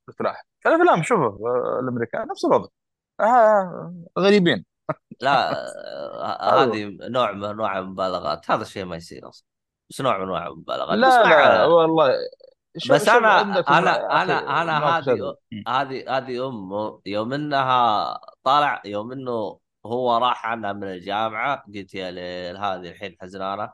في 0.63 0.69
الافلام 0.69 1.03
شوفوا 1.03 1.49
آه، 1.49 1.81
الأمريكان 1.81 2.29
نفس 2.29 2.45
الوضع. 2.45 2.69
آه 3.21 3.95
غريبين. 4.19 4.65
لا 5.21 5.51
آه، 5.53 6.63
هذا 6.63 6.73
هذه 6.73 6.97
نوع 7.01 7.33
من 7.33 7.45
انواع 7.45 7.79
المبالغات. 7.79 8.51
هذا 8.51 8.63
الشيء 8.63 8.85
ما 8.85 8.97
يصير 8.97 9.29
أصلا. 9.29 9.47
بس 9.91 10.01
نوع 10.01 10.17
من 10.17 10.23
انواع 10.23 10.47
المبالغات. 10.47 10.99
لا 10.99 11.23
لا 11.23 11.65
والله 11.65 12.15
شوف 12.79 12.93
بس 12.93 13.05
شوف 13.05 13.15
أنا 13.15 13.41
أنا 13.41 14.23
أنا 14.23 14.63
أنا 14.63 14.99
هذه 14.99 15.35
هذه 15.69 16.17
هذه 16.17 16.49
أمه 16.49 17.01
يوم 17.07 17.33
إنها 17.33 18.21
طالع 18.45 18.83
يوم 18.85 19.13
إنه 19.13 19.59
هو 19.87 20.17
راح 20.19 20.47
عنها 20.47 20.73
من 20.73 20.85
الجامعة 20.85 21.65
قلت 21.75 21.95
يا 21.95 22.11
ليل 22.11 22.57
هذه 22.57 22.91
الحين 22.91 23.17
حزنانة. 23.21 23.73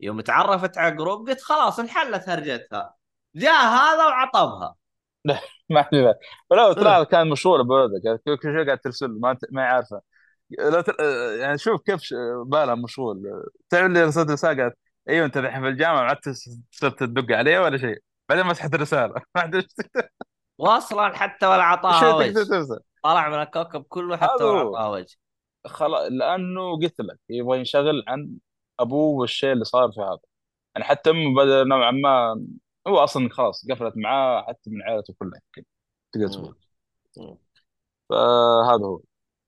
يوم 0.00 0.20
تعرفت 0.20 0.78
على 0.78 0.96
جروب 0.96 1.28
قلت 1.28 1.40
خلاص 1.40 1.80
انحلت 1.80 2.28
هرجتها. 2.28 2.94
جاء 3.34 3.64
هذا 3.64 4.06
وعطبها. 4.06 4.74
لا 5.24 5.40
ما. 5.70 6.14
ولو. 6.50 6.72
طلع 6.72 7.04
كان 7.04 7.28
مشهور 7.28 7.62
بولده 7.62 8.20
كل 8.24 8.38
شيء 8.42 8.66
قاعد 8.66 8.78
ترسل 8.78 9.20
ما 9.20 9.36
ما 9.50 9.62
يعرفه. 9.62 10.00
لا 10.50 10.80
ت... 10.80 10.88
يعني 11.40 11.58
شوف 11.58 11.80
كيف 11.82 12.02
ش- 12.02 12.14
بالها 12.46 12.74
مشغول. 12.74 13.22
تعمل 13.70 13.92
لي 13.92 14.04
رسالة 14.04 14.32
رسالة 14.32 14.62
قالت 14.62 14.78
أيوه 15.08 15.26
أنت 15.26 15.36
الحين 15.36 15.62
في 15.62 15.68
الجامعة 15.68 16.02
ما 16.02 16.08
عدت 16.08 16.28
صرت 16.70 16.98
تدق 17.00 17.36
عليه 17.36 17.58
ولا 17.58 17.78
شيء. 17.78 17.98
بعدين 18.28 18.46
مسحت 18.46 18.74
الرسالة. 18.74 19.14
ما 19.34 19.40
عاد 19.40 19.66
واصلا 20.58 21.16
حتى 21.16 21.46
ولا 21.46 21.62
عطاها 21.62 22.14
وجه. 22.14 22.32
طلع 23.02 23.28
من 23.28 23.42
الكوكب 23.42 23.82
كله 23.82 24.16
حتى 24.16 24.44
ولا 24.44 24.60
عطاها 24.60 24.88
وجه. 24.88 25.16
خلاص 25.66 26.08
لأنه 26.10 26.76
قلت 26.82 27.00
لك 27.00 27.18
يبغى 27.28 27.58
ينشغل 27.58 28.04
عن 28.08 28.30
أبوه 28.80 29.20
والشيء 29.20 29.52
اللي 29.52 29.64
صار 29.64 29.92
في 29.92 30.00
هذا. 30.00 30.18
يعني 30.74 30.84
حتى 30.88 31.10
أمه 31.10 31.36
بدأ 31.44 31.64
نوعا 31.64 31.90
ما 31.90 32.44
هو 32.88 32.98
أصلا 32.98 33.28
خلاص 33.30 33.66
قفلت 33.70 33.94
معاه 33.96 34.42
حتى 34.48 34.70
من 34.70 34.82
عائلته 34.82 35.14
كلها 35.18 35.40
تقدر. 36.12 36.54
تقول. 37.14 37.38
فهذا 38.10 38.84
هو. 38.86 39.00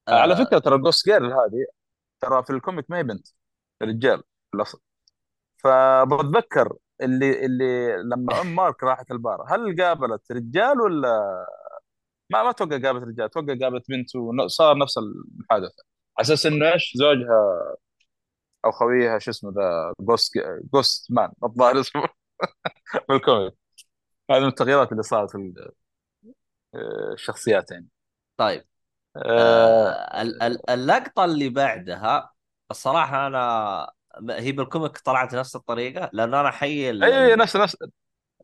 على 0.09 0.35
آه. 0.35 0.45
فكرة 0.45 0.59
ترى 0.59 0.79
Ghost 0.79 1.05
Girl 1.09 1.33
هذه 1.33 1.67
ترى 2.21 2.45
في 2.45 2.51
ال 2.51 2.58
comic 2.58 2.91
ما 2.91 2.99
هي 2.99 3.03
بنت 3.03 3.27
رجال 3.83 4.19
في 4.51 4.57
الاصل 4.57 4.81
فبتذكر 5.59 6.77
اللي 7.03 7.47
اللي 7.47 7.97
لما 7.97 8.41
أم 8.41 8.55
مارك 8.57 8.83
راحت 8.85 9.11
البار 9.11 9.45
هل 9.49 9.83
قابلت 9.83 10.33
رجال 10.33 10.81
ولا 10.81 11.47
ما 12.31 12.43
ما 12.43 12.51
أتوقع 12.51 12.79
قابلت 12.83 13.05
رجال 13.05 13.25
أتوقع 13.27 13.59
قابلت 13.63 13.89
بنت 13.91 14.17
وصار 14.17 14.79
نفس 14.79 14.99
المحادثة. 14.99 15.85
على 16.19 16.25
أساس 16.25 16.47
إنه 16.47 16.73
إيش؟ 16.73 16.93
زوجها 16.97 17.77
أو 18.65 18.71
خويها 18.73 19.19
شو 19.19 19.31
اسمه 19.31 19.53
the 19.53 19.93
Ghost 20.01 20.33
Ghost 20.75 21.13
Man 21.13 21.33
الظاهر 21.45 21.81
اسمه. 21.81 22.09
بال 23.09 23.22
comic 23.22 23.55
هذه 24.31 24.41
من 24.41 24.49
التغييرات 24.49 24.93
اللي 24.93 25.03
صارت 25.03 25.31
في 25.31 25.55
آه، 26.75 27.13
الشخصيات 27.13 27.71
يعني. 27.71 27.89
طيب. 28.37 28.65
آه، 29.23 30.23
ال- 30.23 30.43
ال- 30.43 30.71
اللقطة 30.71 31.25
اللي 31.25 31.49
بعدها 31.49 32.33
الصراحة 32.71 33.27
أنا 33.27 33.93
هي 34.31 34.53
بال 34.53 34.66
comic 34.66 34.99
طلعت 34.99 35.35
نفس 35.35 35.57
الطريقة 35.57 36.11
لأن 36.13 36.35
أنا 36.35 36.51
حي 36.51 36.91
ال... 36.91 37.05
أي 37.05 37.37
نفس 37.37 37.57
نفس. 37.57 37.77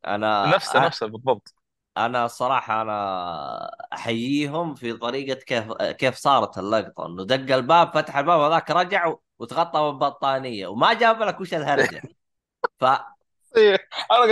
أنا 0.07 0.55
نفسه 0.55 0.79
نفسه 0.79 1.07
بالضبط. 1.07 1.55
أنا 1.97 2.27
صراحة 2.27 2.83
أنا 2.83 3.71
أحييهم 3.93 4.75
في 4.75 4.93
طريقة 4.93 5.41
كيف 5.41 5.73
كيف 5.73 6.15
صارت 6.17 6.59
اللقطة 6.59 7.07
إنه 7.07 7.25
دق 7.25 7.55
الباب 7.55 7.95
فتح 7.95 8.17
الباب 8.17 8.41
هذاك 8.41 8.71
رجع 8.71 9.15
وتغطى 9.39 9.81
بالبطانية 9.81 10.67
وما 10.67 10.93
جاب 10.95 11.23
لك 11.23 11.41
وش 11.41 11.55
الهرجة. 11.55 12.07
فأنا 12.81 13.15
إيه، 13.57 13.79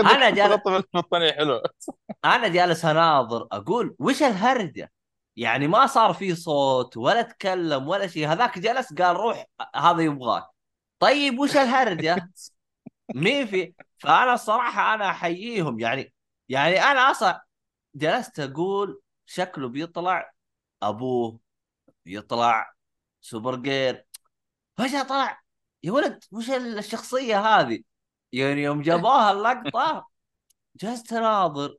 أنا 0.05 0.31
قد 0.31 0.31
جال 0.31 0.41
تغطى 0.43 0.71
بالبطانيه 0.95 1.33
حلوة 1.33 1.63
أنا 2.25 2.49
جالس 2.49 2.85
أناظر 2.85 3.49
أقول 3.53 3.97
وش 3.99 4.23
الهرجة؟ 4.23 4.93
يعني 5.41 5.69
ما 5.69 5.87
صار 5.87 6.13
في 6.15 6.35
صوت 6.35 6.97
ولا 6.97 7.23
تكلم 7.23 7.89
ولا 7.89 8.07
شيء 8.07 8.29
هذاك 8.29 8.59
جلس 8.59 8.95
قال 8.95 9.17
روح 9.17 9.47
هذا 9.77 10.03
يبغاك. 10.03 10.45
طيب 10.99 11.39
وش 11.39 11.57
الهرجه؟ 11.57 12.31
مين 13.15 13.47
في؟ 13.47 13.75
فأنا 13.99 14.35
الصراحه 14.35 14.95
أنا 14.95 15.11
أحييهم. 15.11 15.81
يعني 15.81 16.15
يعني 16.49 16.83
أنا 16.83 17.11
أصلا 17.11 17.45
جلست 17.95 18.41
أقول 18.41 19.01
شكله 19.27 19.69
بيطلع 19.69 20.33
أبوه 20.83 21.41
بيطلع 22.05 22.73
سوبر 23.21 23.57
جير. 23.57 24.07
فجاه 24.77 25.03
طلع؟ 25.03 25.41
يا 25.83 25.93
ولد 25.93 26.25
وش 26.33 26.51
الشخصية 26.51 27.41
هذه؟ 27.41 27.83
يعني 28.33 28.63
يوم 28.63 28.83
جابوها 28.83 29.33
اللقطة 29.33 30.09
جلست 30.77 31.13
أناظر. 31.13 31.77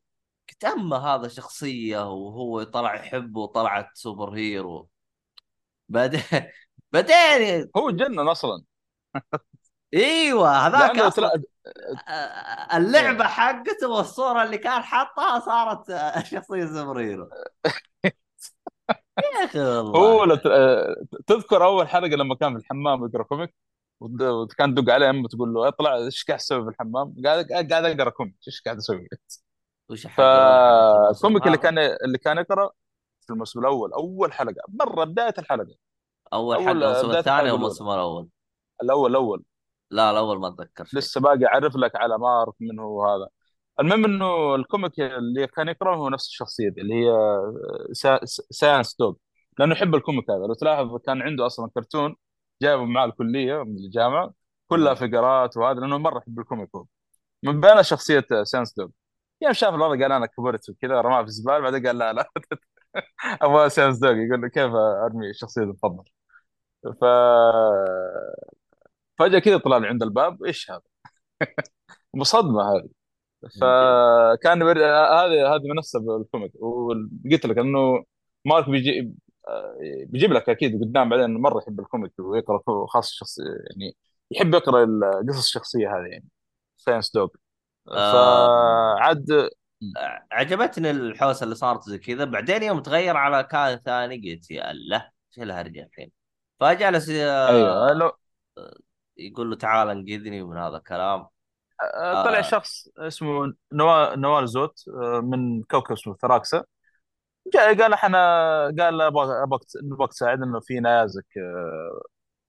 اما 0.66 0.98
هذا 0.98 1.28
شخصية 1.28 2.12
وهو 2.12 2.64
طلع 2.64 2.96
يحبه 2.96 3.40
وطلعت 3.42 3.90
superhero 3.94 4.90
بعدين 5.90 6.22
بعدين 6.94 7.70
هو 7.78 7.92
جنن 7.92 8.20
أصلا 8.28 8.64
إيوه 9.94 10.68
هذاك 10.68 11.14
تلا... 11.16 11.42
اللعبة. 12.74 13.24
حقته 13.24 13.90
والصورة 13.90 14.44
اللي 14.44 14.58
كان 14.58 14.82
حاطها 14.82 15.40
صارت 15.40 15.86
شخصية 16.32 16.66
سوبر 16.66 17.28
يا 19.20 19.46
أخي 19.46 19.60
هو 19.60 20.20
والله 20.20 20.36
لت... 20.36 20.46
آه، 20.46 20.96
تذكر 21.28 21.66
أول 21.66 21.88
حلقة 21.88 22.08
لما 22.16 22.36
كان 22.36 22.54
في 22.54 22.60
الحمام 22.60 23.06
يقرأ 23.06 23.24
comic 23.24 23.56
وكان 24.00 24.76
تدق 24.76 24.94
عليه 24.94 25.10
أمه 25.10 25.28
تقول 25.28 25.54
له 25.54 25.68
اطلع 25.68 25.96
إيش 25.96 26.26
قاعد 26.26 26.40
تسوي 26.40 26.64
في 26.64 26.70
الحمام؟ 26.70 27.16
قاعد 27.26 27.46
قاعد 27.52 27.74
أقرأ 27.74 28.10
comic 28.10 28.36
إيش 28.48 28.62
قاعد 28.62 28.78
أسوي؟ 28.78 29.08
وش 29.92 30.08
فال 30.08 30.48
comic 30.48 31.48
اللي 31.48 31.58
كان 31.58 31.78
اللي 31.78 32.18
كان 32.18 32.38
يقرأ 32.38 32.72
في 33.22 33.34
الموسم 33.34 33.60
الأول 33.60 33.94
أول 33.94 34.34
حلقة 34.34 34.62
مره 34.68 35.04
بداية 35.04 35.34
الحلقة. 35.38 35.76
أول 36.34 36.56
حلقة 36.56 36.72
الموسم 36.72 37.12
الثاني 37.12 37.50
أو 37.50 37.56
الموسم 37.56 37.90
الأول؟ 37.90 38.28
الأول 38.84 39.12
الأول. 39.12 39.44
لا 39.92 40.12
الأول 40.12 40.40
ما 40.40 40.48
أتذكر 40.48 40.86
شيء. 40.86 41.00
لسه 41.00 41.22
باقي 41.22 41.46
أعرف 41.46 41.76
لك 41.76 41.96
على 41.96 42.18
مارك 42.18 42.54
من 42.60 42.80
هو 42.80 43.06
هذا. 43.06 43.28
المهم 43.80 44.06
إنه 44.06 44.56
ال 44.56 44.63
comic 44.63 45.00
اللي 45.00 45.48
كان 45.48 45.68
يقرا 45.68 45.96
هو 45.96 46.10
نفس 46.10 46.28
الشخصية 46.28 46.70
دي 46.70 46.82
اللي 46.82 46.94
هي 46.96 47.14
Sci... 47.92 48.20
Science 48.26 48.96
Dog 49.00 49.14
لأنه 49.60 49.74
يحب 49.74 49.96
ال 49.96 50.01
comic 50.01 50.30
هذا. 50.30 50.48
لو 50.48 50.54
تلاحظ 50.54 50.98
كان 50.98 51.22
عنده 51.22 51.46
أصلا 51.46 51.70
كرتون 51.76 52.16
جايبه 52.62 52.86
معاه 52.86 53.06
الكلية 53.06 53.64
من 53.64 53.78
الجامعة 53.78 54.34
كلها. 54.68 54.94
فقرات 54.94 55.58
وهذا 55.58 55.80
لأنه 55.80 55.98
مرة 55.98 56.18
يحب 56.18 56.40
ال 56.40 56.45
comic 56.45 56.70
هو. 56.76 56.86
من 57.44 57.62
بينها 57.62 57.82
شخصية 57.82 58.26
Science 58.44 58.74
Dog 58.74 58.90
يوم 59.42 59.54
شاف 59.54 59.74
الوضع 59.74 60.02
قال 60.04 60.12
أنا 60.12 60.26
كبرت 60.26 60.70
وكذا 60.70 61.02
رماه 61.02 61.22
في 61.22 61.28
الزبالة 61.28 61.60
بعدين 61.60 61.88
قال 61.88 61.98
لا 61.98 62.14
لا. 62.14 62.30
أبغى 63.42 63.70
Science 63.70 64.00
Dog 64.00 64.12
يقول 64.12 64.42
له 64.42 64.48
كيف 64.48 64.72
أرمي 65.06 65.30
الشخصية 65.30 65.64
دي 65.66 65.74
تفضل 65.74 66.04
ف 67.02 67.06
فجأة 69.20 69.40
كذا 69.40 69.58
طلع 69.58 69.78
لي 69.78 69.88
عند 69.88 70.04
الباب 70.04 70.44
إيش 70.44 70.72
هذا؟ 70.72 70.82
مصدمة 72.16 72.64
هذه. 72.64 72.90
فكان 73.62 74.60
بر... 74.66 74.78
هذه 74.86 75.56
هذه 75.56 75.62
منصة 75.76 76.00
بال 76.00 76.14
comic 76.14 76.52
وقلت 76.64 77.46
لك 77.46 77.58
إنه 77.58 78.04
مارك 78.46 78.70
بيجي 78.70 79.14
بيجيب 80.06 80.34
لك 80.34 80.50
أكيد 80.50 80.82
قدام 80.82 81.10
بعدين 81.10 81.34
مرة 81.38 81.60
يحب 81.62 81.80
ال 81.80 81.85
comic 81.85 82.14
ويقرأ 82.20 82.62
خاص 82.88 83.12
شخص 83.12 83.40
يعني 83.40 83.98
يحب 84.32 84.54
يقرأ 84.54 84.84
القصص 84.84 85.46
الشخصية 85.46 85.88
هذه 85.98 86.08
يعني. 86.08 86.30
Science 86.78 87.12
Dog 87.14 87.30
آه 87.90 88.96
فعاد 88.96 89.50
عجبتني 90.32 90.92
الحوسة 90.92 91.44
اللي 91.44 91.56
صارت 91.56 91.84
زي 91.84 91.98
كذا. 91.98 92.24
بعدين 92.24 92.64
يوم 92.64 92.80
تغير 92.82 93.18
على 93.18 93.44
كائن 93.44 93.78
ثاني 93.78 94.32
قلت 94.32 94.52
يا 94.52 94.72
الله 94.72 94.98
إيش 94.98 95.44
الهرجه 95.44 95.84
الحين؟ 95.84 96.12
فجلس 96.60 97.10
أيوه 97.10 97.90
آه، 97.90 97.94
لو 97.94 98.12
يقول 99.18 99.50
له 99.50 99.56
تعال 99.56 99.90
انقذني 99.90 100.44
من 100.44 100.58
هذا 100.58 100.78
الكلام. 100.78 101.28
طلع 102.04 102.38
آه. 102.38 102.42
شخص 102.42 102.88
اسمه 102.98 103.54
نوا... 103.74 104.16
نوال 104.16 104.48
زوت 104.48 104.84
من 105.24 105.64
كوكب 105.64 105.92
اسمه 105.92 106.16
ثراكسا. 106.16 106.64
جاء 107.54 107.82
قال 107.82 107.94
إحنا 107.94 108.18
قال 108.80 109.02
أبغى 109.02 109.48
نبغى 109.84 110.08
تساعدنا 110.08 110.46
إنه 110.46 110.60
في 110.60 110.80
نيازك 110.80 111.26
آه، 111.38 112.02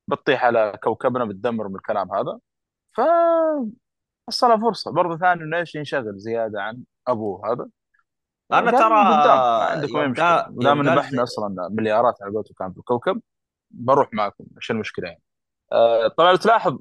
بتطيح 0.08 0.44
على 0.44 0.78
كوكبنا 0.82 1.24
بتدمر 1.24 1.68
من 1.68 1.76
الكلام 1.76 2.14
هذا. 2.14 2.38
ف 2.92 3.00
حصل 4.28 4.60
فرصة. 4.60 4.92
برضه 4.92 5.16
ثاني 5.16 5.42
إنه 5.42 5.58
إيش 5.58 5.74
ينشغل 5.74 6.18
زيادة 6.18 6.62
عن 6.62 6.84
أبوه 7.08 7.52
هذا؟ 7.52 7.68
أنا 8.52 8.70
ترى 8.70 8.80
قال 8.80 9.20
قدام 9.20 9.36
ما 9.36 9.64
عندكم 9.64 9.98
أي 9.98 10.08
مشكلة. 10.08 10.36
قال 10.36 10.54
دام 10.58 10.76
يوم 10.76 10.88
إنه 10.88 11.00
قال 11.00 11.10
زي 11.10 11.22
أصلا 11.22 11.68
مليارات 11.70 12.22
على 12.22 12.32
قولته 12.32 12.54
كان 12.58 12.72
في 12.72 12.78
الكوكب 12.78 13.22
بروح 13.70 14.08
معكم. 14.12 14.44
إيش 14.56 14.70
المشكلة 14.70 15.08
يعني؟ 15.08 15.22
آه، 15.72 16.08
طبعا 16.08 16.36
تلاحظ 16.36 16.78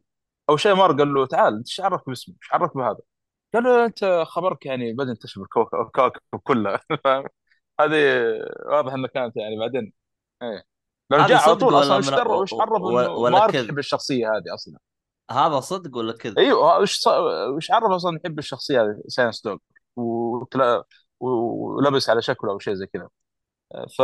أول 0.49 0.59
شيء 0.59 0.75
مارك 0.75 0.91
قال 0.91 1.13
له 1.13 1.25
تعال 1.25 1.53
إنت 1.53 1.67
إيش 1.67 1.81
عرفك 1.81 2.07
باسمه 2.09 2.35
إيش 2.41 2.53
عرفك 2.53 2.77
بهذا؟ 2.77 2.99
قالوا 3.53 3.85
أنت 3.85 4.23
خبرك 4.27 4.65
يعني 4.65 4.93
بدأ 4.93 5.09
ينتشر 5.09 5.41
الكوكب 5.41 6.39
كله. 6.43 6.79
فاهم؟ 7.03 7.25
هذه 7.79 7.95
واضح 8.65 8.93
إنه 8.93 9.07
كانت 9.07 9.37
يعني 9.37 9.59
بعدين 9.59 9.93
إيه. 10.41 10.63
لو 11.11 11.25
جاء 11.25 11.41
على 11.41 11.55
طول 11.55 11.73
أصلا 11.75 11.95
ولا 11.95 11.97
وش 11.97 12.09
من 12.09 12.15
در 12.15 12.27
وش 12.27 12.53
عرف 12.53 12.81
ولا 12.81 13.45
إنه 13.45 13.59
يحب 13.59 13.79
الشخصية 13.79 14.27
هذه 14.27 14.53
أصلا؟ 14.53 14.79
هذا 15.31 15.59
صدق 15.59 15.97
ولا 15.97 16.13
كذب؟ 16.13 16.39
أيوه 16.39 16.79
وش 16.79 16.99
ص... 16.99 17.07
وش 17.55 17.71
عرف 17.71 17.91
أصلا 17.91 18.19
يحب 18.23 18.39
الشخصية 18.39 18.81
هذه 18.81 19.01
Science 19.07 19.41
Dog 19.41 19.57
وتلا... 19.95 20.83
ولبس 21.19 22.09
على 22.09 22.21
شكله 22.21 22.51
أو 22.51 22.59
شيء 22.59 22.73
زي 22.73 22.87
كذا. 22.87 23.09
ف 23.97 24.01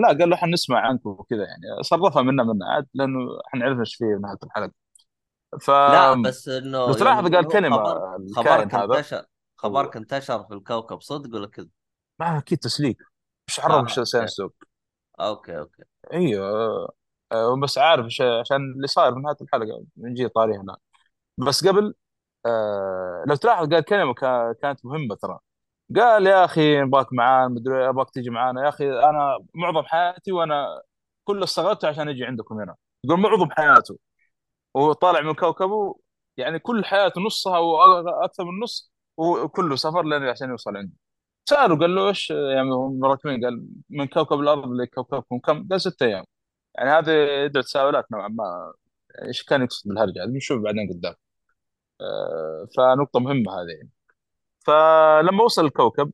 لا 0.00 0.08
قال 0.08 0.30
له 0.30 0.36
حنسمع 0.36 0.80
عنك 0.80 1.06
وكذا 1.06 1.44
يعني. 1.44 1.82
صرفها 1.82 2.22
منا 2.22 2.42
منا 2.42 2.66
عاد 2.66 2.86
لأنه 2.94 3.18
حنعرف 3.46 3.78
إيش 3.78 3.94
فيه 3.94 4.04
في 4.04 4.20
نهايه 4.22 4.38
الحلقة. 4.42 4.72
لا 5.52 5.58
فلو 5.58 6.22
بس 6.22 6.48
إنه 6.48 6.78
يوم 6.78 6.92
تلاحظ 6.92 7.22
قال 7.22 7.34
يقولون 7.34 7.52
كلمة 7.52 7.76
خبر 8.36 8.68
خبرك 8.68 8.74
انتشر 8.74 9.24
خبرك 9.56 9.96
انتشر 9.96 10.44
في 10.44 10.54
الكوكب 10.54 11.00
صدق 11.00 11.34
ولا 11.34 11.46
كذب؟ 11.46 11.70
ما 12.20 12.38
أكيد 12.38 12.58
تسليك. 12.58 12.98
إيش 13.48 13.60
عرف 13.60 13.74
آه 13.74 13.82
إيش 13.82 14.00
Science 14.00 14.40
Dog 14.40 14.50
okay 15.20 15.58
okay. 15.58 15.82
أيوه. 16.12 16.99
آه، 17.32 17.60
بس 17.62 17.78
عارف 17.78 18.06
عشان 18.40 18.56
اللي 18.76 18.86
صاير 18.86 19.14
في 19.14 19.20
نهايه 19.20 19.36
الحلقة 19.42 19.84
نجي 19.96 20.28
طاري 20.28 20.56
هنا. 20.58 20.76
بس 21.38 21.68
قبل 21.68 21.94
آه 22.46 23.24
لو 23.28 23.34
تلاحظ 23.36 23.70
قال 23.74 23.84
كلمة 23.84 24.14
كا- 24.14 24.52
كانت 24.62 24.86
مهمة 24.86 25.14
ترى. 25.16 25.38
قال 25.96 26.26
يا 26.26 26.44
أخي 26.44 26.80
نبغاك 26.82 27.12
معانا 27.12 27.48
مدري 27.48 27.88
ابغاك 27.88 28.10
تيجي 28.10 28.30
معانا. 28.30 28.64
يا 28.64 28.68
أخي 28.68 28.90
أنا 28.92 29.38
معظم 29.54 29.82
حياتي 29.86 30.32
وأنا 30.32 30.82
كل 31.24 31.34
اللي 31.34 31.44
عشان 31.84 32.08
أجي 32.08 32.24
عندكم 32.24 32.60
هنا. 32.60 32.76
يقول 33.04 33.20
معظم 33.20 33.50
حياته. 33.50 33.98
وهو 34.74 34.92
طالع 34.92 35.20
من 35.20 35.34
كوكبه 35.34 35.96
يعني 36.36 36.58
كل 36.58 36.84
حياته 36.84 37.20
نصها 37.20 37.58
وأكثر 37.58 38.44
من 38.44 38.60
نص 38.62 38.92
وكله 39.16 39.76
سفر 39.76 40.02
لين 40.04 40.22
عشان 40.28 40.50
يوصل 40.50 40.76
عنده. 40.76 40.92
سأله 41.44 41.78
قال 41.78 41.94
له 41.94 42.08
إيش؟ 42.08 42.30
يعني 42.30 42.70
هم 42.72 43.04
راكبين 43.04 43.44
قال 43.44 43.66
من 43.90 44.06
كوكب 44.06 44.40
الأرض 44.40 44.68
لكوكبكم 44.72 45.38
كم؟ 45.38 45.68
قال 45.68 45.80
ستة 45.80 46.06
أيام. 46.06 46.24
يعني 46.74 46.90
هذه 46.90 47.10
يدعو 47.44 47.62
تساؤلات 47.62 48.12
نوعا 48.12 48.28
ما. 48.28 48.72
يعني 49.14 49.28
إيش 49.28 49.44
كان 49.44 49.62
يقصد 49.62 49.88
بالهرجة؟ 49.88 50.24
هذه 50.24 50.28
بنشوف 50.28 50.62
بعدين 50.62 50.92
قدام. 50.92 51.14
آه، 52.00 52.68
فنقطة 52.76 53.20
مهمة 53.20 53.52
هذه. 53.52 53.76
يعني. 53.76 53.90
فلما 54.60 55.44
وصل 55.44 55.64
الكوكب 55.64 56.12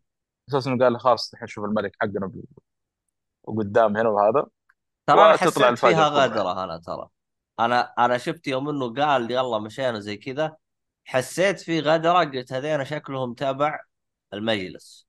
أساسا 0.49 0.71
قال 0.81 0.93
له 0.93 0.99
خلاص 0.99 1.33
الحين 1.35 1.49
شوف 1.49 1.65
الملك 1.65 1.93
حقنا 2.01 2.33
وقدام 3.43 3.97
هنا 3.97 4.09
وهذا. 4.09 4.47
ترى 5.07 5.21
أنا 5.21 5.33
وتطلع 5.33 5.47
حسيت 5.47 5.63
الفاجأة 5.63 5.95
فيها 5.95 6.09
الكبرى 6.09 6.21
يعني 6.21 6.33
غدره 6.33 6.65
أنا 6.65 6.79
ترى. 6.79 7.09
أنا 7.61 7.95
أنا 7.99 8.19
شفت 8.19 8.47
يوم 8.47 8.69
إنه 8.69 8.95
قال 8.95 9.31
يلا 9.31 9.59
مشينا 9.59 10.01
زي 10.01 10.17
كذا 10.17 10.57
حسيت 11.05 11.61
في 11.61 11.81
غدره 11.81 12.19
قلت 12.19 12.53
هذين 12.53 12.85
شكلهم 12.85 13.35
تبع 13.35 13.81
المجلس. 14.33 15.07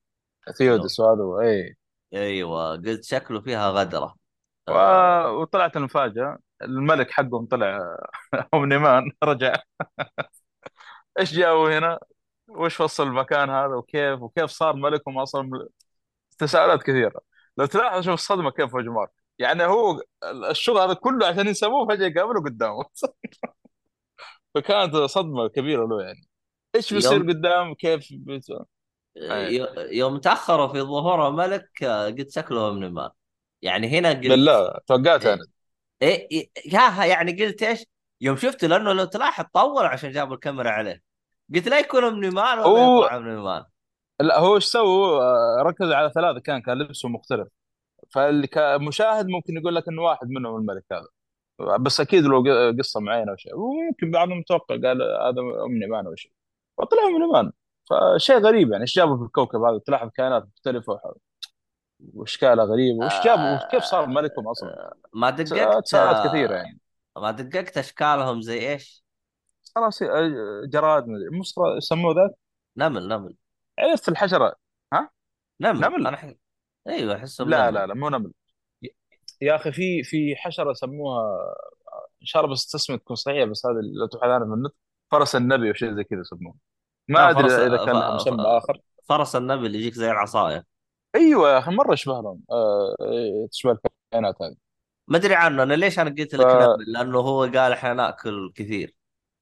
ثيودس 0.57 0.99
وهذا 0.99 1.49
اي 1.49 1.77
أيوه 2.13 2.71
قلت 2.71 3.03
شكله 3.03 3.41
فيها 3.41 3.69
غدره 3.71 4.15
و... 4.69 4.71
آه. 4.71 5.31
وطلعت 5.31 5.77
المفاجأة 5.77 6.37
الملك 6.61 7.11
حقهم 7.11 7.45
طلع 7.45 7.97
اومني 8.53 8.77
مان 8.77 9.11
رجع. 9.23 9.53
إيش 11.19 11.33
جابوا 11.33 11.77
هنا؟ 11.77 11.99
وش 12.47 12.75
فصل 12.75 13.07
المكان 13.07 13.49
هذا؟ 13.49 13.75
وكيف؟ 13.75 14.21
وكيف 14.21 14.45
صار 14.51 14.75
ملكهم 14.75 15.17
أصلا؟ 15.19 15.67
تساؤلات 16.37 16.83
كثيرة. 16.83 17.21
لو 17.57 17.65
تلاحظ 17.65 18.01
شوف 18.05 18.13
الصدمة 18.13 18.51
كيف 18.51 18.71
في 18.75 18.77
مارك 18.89 19.11
يعني 19.39 19.65
هو 19.65 20.01
الشغل 20.51 20.77
هذا 20.77 20.93
كله 20.93 21.27
عشان 21.27 21.47
يسووه 21.47 21.87
فجأة 21.87 22.07
يقابله 22.07 22.41
قدامه. 22.43 22.83
فكانت 24.55 24.95
صدمة 24.95 25.47
كبيرة 25.47 25.87
له 25.87 26.01
يعني. 26.01 26.27
إيش 26.75 26.93
بيصير 26.93 27.13
يوم 27.13 27.29
قدام؟ 27.29 27.73
كيف 27.73 28.07
بيت... 28.11 28.45
أي. 29.17 29.67
يوم 29.97 30.17
تاخروا 30.17 30.67
في 30.67 30.81
ظهور 30.81 31.27
الملك 31.27 31.83
آه، 31.83 32.05
قلت 32.09 32.31
شكله 32.31 32.73
من 32.73 32.93
مال 32.93 33.11
يعني 33.61 33.87
هنا 33.87 34.09
قلت 34.09 34.27
بالله 34.27 34.79
توقعت 34.87 35.25
أنا. 35.25 35.45
إيه 36.01 36.27
إيه 36.31 36.49
إيه، 36.57 36.73
ياها 36.73 37.05
يعني 37.05 37.45
قلت 37.45 37.63
إيش؟ 37.63 37.85
يوم 38.21 38.35
شفته 38.35 38.67
لأنه 38.67 38.93
لو 38.93 39.05
تلاحظ 39.05 39.45
طول 39.53 39.85
عشان 39.85 40.11
جابوا 40.11 40.35
الكاميرا 40.35 40.69
عليه. 40.69 41.01
قلت 41.55 41.67
لا 41.67 41.79
يكون 41.79 42.19
من 42.19 42.29
مال 42.29 42.59
ولا 42.59 42.67
هو 42.67 43.19
من 43.19 43.37
مال 43.37 43.65
لا 44.19 44.39
هو 44.39 44.55
إيش 44.55 44.65
سووا 44.65 45.61
ركز 45.63 45.91
على 45.91 46.11
ثلاثة 46.15 46.39
كان 46.39 46.61
كان 46.61 46.77
لبسه 46.77 47.09
مختلف. 47.09 47.47
فاللي 48.09 48.47
كمشاهد 48.47 49.27
ممكن 49.27 49.57
يقول 49.57 49.75
لك 49.75 49.87
إنه 49.87 50.01
واحد 50.01 50.29
منهم 50.29 50.55
الملك 50.55 50.83
هذا. 50.91 51.07
بس 51.79 52.01
أكيد 52.01 52.23
له 52.23 52.43
ق- 52.43 52.77
قصة 52.79 52.99
معينة 52.99 53.31
أو 53.31 53.35
شيء 53.35 53.55
وممكن 53.55 54.11
بعضهم 54.11 54.37
متوقع 54.39 54.75
قال 54.75 55.01
هذا 55.01 55.41
امني 55.65 55.87
مان 55.87 56.05
أو 56.05 56.15
شيء 56.15 56.31
وطلع 56.77 57.03
امني 57.03 57.27
مان 57.33 57.51
فشيء 57.89 58.37
غريب 58.37 58.71
يعني 58.71 58.81
إيش 58.81 58.95
جابوا 58.95 59.17
في 59.17 59.23
الكوكب 59.23 59.61
هذا؟ 59.61 59.79
تلاحظ 59.85 60.09
كائنات 60.09 60.43
مختلفة 60.43 60.99
واشكالها 62.13 62.65
غريبة 62.65 63.05
وش 63.05 63.13
جابوا 63.25 63.65
وكيف 63.65 63.83
صار 63.83 64.03
آه 64.03 64.07
ملكهم 64.07 64.47
أصلا؟ 64.47 64.93
ما 65.13 65.29
ت- 65.29 65.41
دققت 65.41 65.83
تساؤلات 65.83 66.27
كثيرة 66.27 66.53
آه 66.53 66.57
يعني 66.57 66.79
ما 67.17 67.31
دققت؟ 67.31 67.77
أشكالهم 67.77 68.41
زي 68.41 68.71
إيش؟ 68.71 69.03
خلاص 69.75 70.01
آه، 70.01 70.61
جراد 70.65 71.07
مدري 71.07 71.39
مصر 71.39 71.61
يسموه 71.77 72.15
ذاك؟ 72.15 72.31
نمل 72.77 73.07
نمل. 73.07 73.35
عرفت 73.79 74.09
الحشرة. 74.09 74.55
ها؟ 74.93 75.09
نمل. 75.59 75.79
نمل. 75.79 76.07
أنا 76.07 76.17
ح... 76.17 76.33
أيوه 76.87 77.15
أحسهم 77.15 77.49
لا 77.49 77.71
لا 77.71 77.87
لا 77.87 77.93
مو 77.93 78.09
نمل. 78.09 78.31
يا 79.41 79.55
أخي 79.55 79.71
في 79.71 80.03
في 80.03 80.35
حشرة 80.35 80.73
سموها 80.73 81.23
إن 82.21 82.25
شاء 82.25 82.43
الله 82.43 82.53
بس 82.53 82.71
تسمية 82.71 82.97
تكون 82.97 83.15
صحيحة 83.15 83.45
بس 83.45 83.65
لو 83.99 84.07
تبحث 84.07 84.23
عنها 84.23 84.47
في 84.47 84.53
النت 84.53 84.71
فرس 85.11 85.35
النبي 85.35 85.71
وشيء 85.71 85.95
زي 85.95 86.03
كذا 86.03 86.19
يسموه. 86.19 86.55
ما 87.07 87.29
أدري 87.29 87.43
فرس 87.43 87.51
إذا. 87.53 87.85
كان. 87.85 88.15
مسمى 88.15 88.43
آخر. 88.43 88.81
فرس 89.09 89.35
النمل 89.35 89.65
اللي 89.65 89.77
يجيك 89.77 89.93
زي 89.93 90.11
العصاية. 90.11 90.76
أيوه 91.17 91.49
يا 91.49 91.59
أخي 91.59 91.71
مرة 91.71 91.93
يشبه 91.93 92.13
لهم 92.21 92.43
آه 92.51 92.95
إيه، 93.01 93.47
تشبه 93.47 93.71
الكائنات 93.71 94.41
هذه. 94.41 94.55
ما 95.07 95.17
أدري 95.17 95.35
عنه 95.35 95.63
أنا 95.63 95.73
ليش 95.73 95.99
أنا 95.99 96.09
قلت 96.09 96.35
لك 96.35 96.47
ف 96.47 96.77
لأنه 96.87 97.19
هو 97.19 97.41
قال 97.41 97.71
إحنا 97.73 97.93
نأكل 97.93 98.51
كثير. 98.55 98.95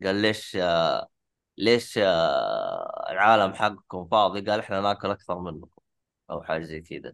قال 0.04 0.16
ليش 0.16 0.58
ليش 1.58 1.98
آه، 1.98 3.06
العالم 3.12 3.54
حقكم 3.54 4.08
فاضي؟ 4.08 4.42
قال 4.42 4.60
إحنا 4.60 4.82
نأكل 4.82 5.10
أكثر 5.10 5.40
منكم 5.40 5.82
أو 6.32 6.44
حاجة 6.44 6.64
زي 6.64 6.82
كذا. 6.82 7.14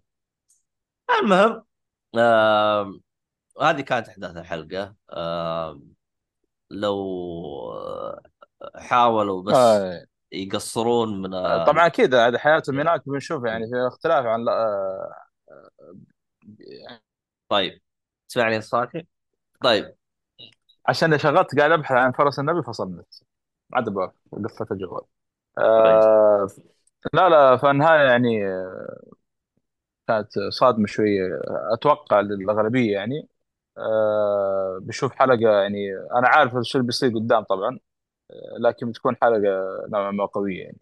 المهم 1.21 1.63
آه 2.17 2.99
هذه 3.61 3.81
كانت 3.81 4.07
أحداث 4.09 4.37
الحلقة. 4.37 4.95
آه 5.09 5.81
لو 6.69 6.97
آه، 7.71 8.21
حاولوا 8.75 9.43
بس 9.43 9.55
آه 9.55 10.05
يقصرون 10.31 11.21
من 11.21 11.33
آه 11.33 11.65
طبعا 11.65 11.85
أكيد 11.87 12.15
هذه 12.15 12.37
حياتهم 12.37 12.79
هناك 12.79 13.09
بنشوف 13.09 13.43
يعني 13.45 13.67
في 13.69 13.87
اختلاف 13.87 14.25
عن 14.25 14.47
آه 14.49 15.13
طيب 17.49 17.81
تسمعني 18.29 18.61
صاحي 18.61 19.07
طيب. 19.63 19.95
عشان 20.87 21.17
شغلت 21.17 21.59
قاعد 21.59 21.71
أبحث 21.71 21.91
عن 21.91 22.11
فرس 22.11 22.39
النبي 22.39 22.63
فصلت 22.63 23.23
عاد 23.73 23.89
بقى 23.89 24.13
قفلت 24.45 24.71
الجوال. 24.71 25.01
آه 25.57 26.47
لا 27.13 27.29
لا 27.29 27.57
فالنهاية 27.57 28.09
يعني 28.09 28.39
كانت 30.07 30.39
صادمة 30.49 30.87
شوية. 30.87 31.39
أتوقع 31.73 32.19
للأغلبية 32.19 32.93
يعني. 32.93 33.27
آه 33.77 34.79
بشوف 34.81 35.13
حلقة 35.13 35.61
يعني 35.61 35.77
أنا 36.15 36.27
عارف 36.27 36.57
الشيء 36.57 36.75
اللي 36.81 36.87
بيصير 36.87 37.09
قدام 37.15 37.43
طبعا. 37.43 37.69
آه، 37.71 37.90
لكن 38.59 38.89
بتكون 38.91 39.15
حلقة 39.21 39.41
نوعا 39.89 40.11
ما 40.11 40.25
قوية 40.25 40.63
يعني. 40.63 40.77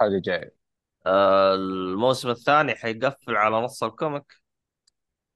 حلقة 0.00 0.20
جاية. 0.24 0.56
آه 1.06 1.54
الموسم 1.54 2.30
الثاني 2.30 2.74
حيقفل 2.76 3.36
على 3.36 3.56
نص 3.62 3.84
ال 3.84 3.90
comic؟ 3.90 4.24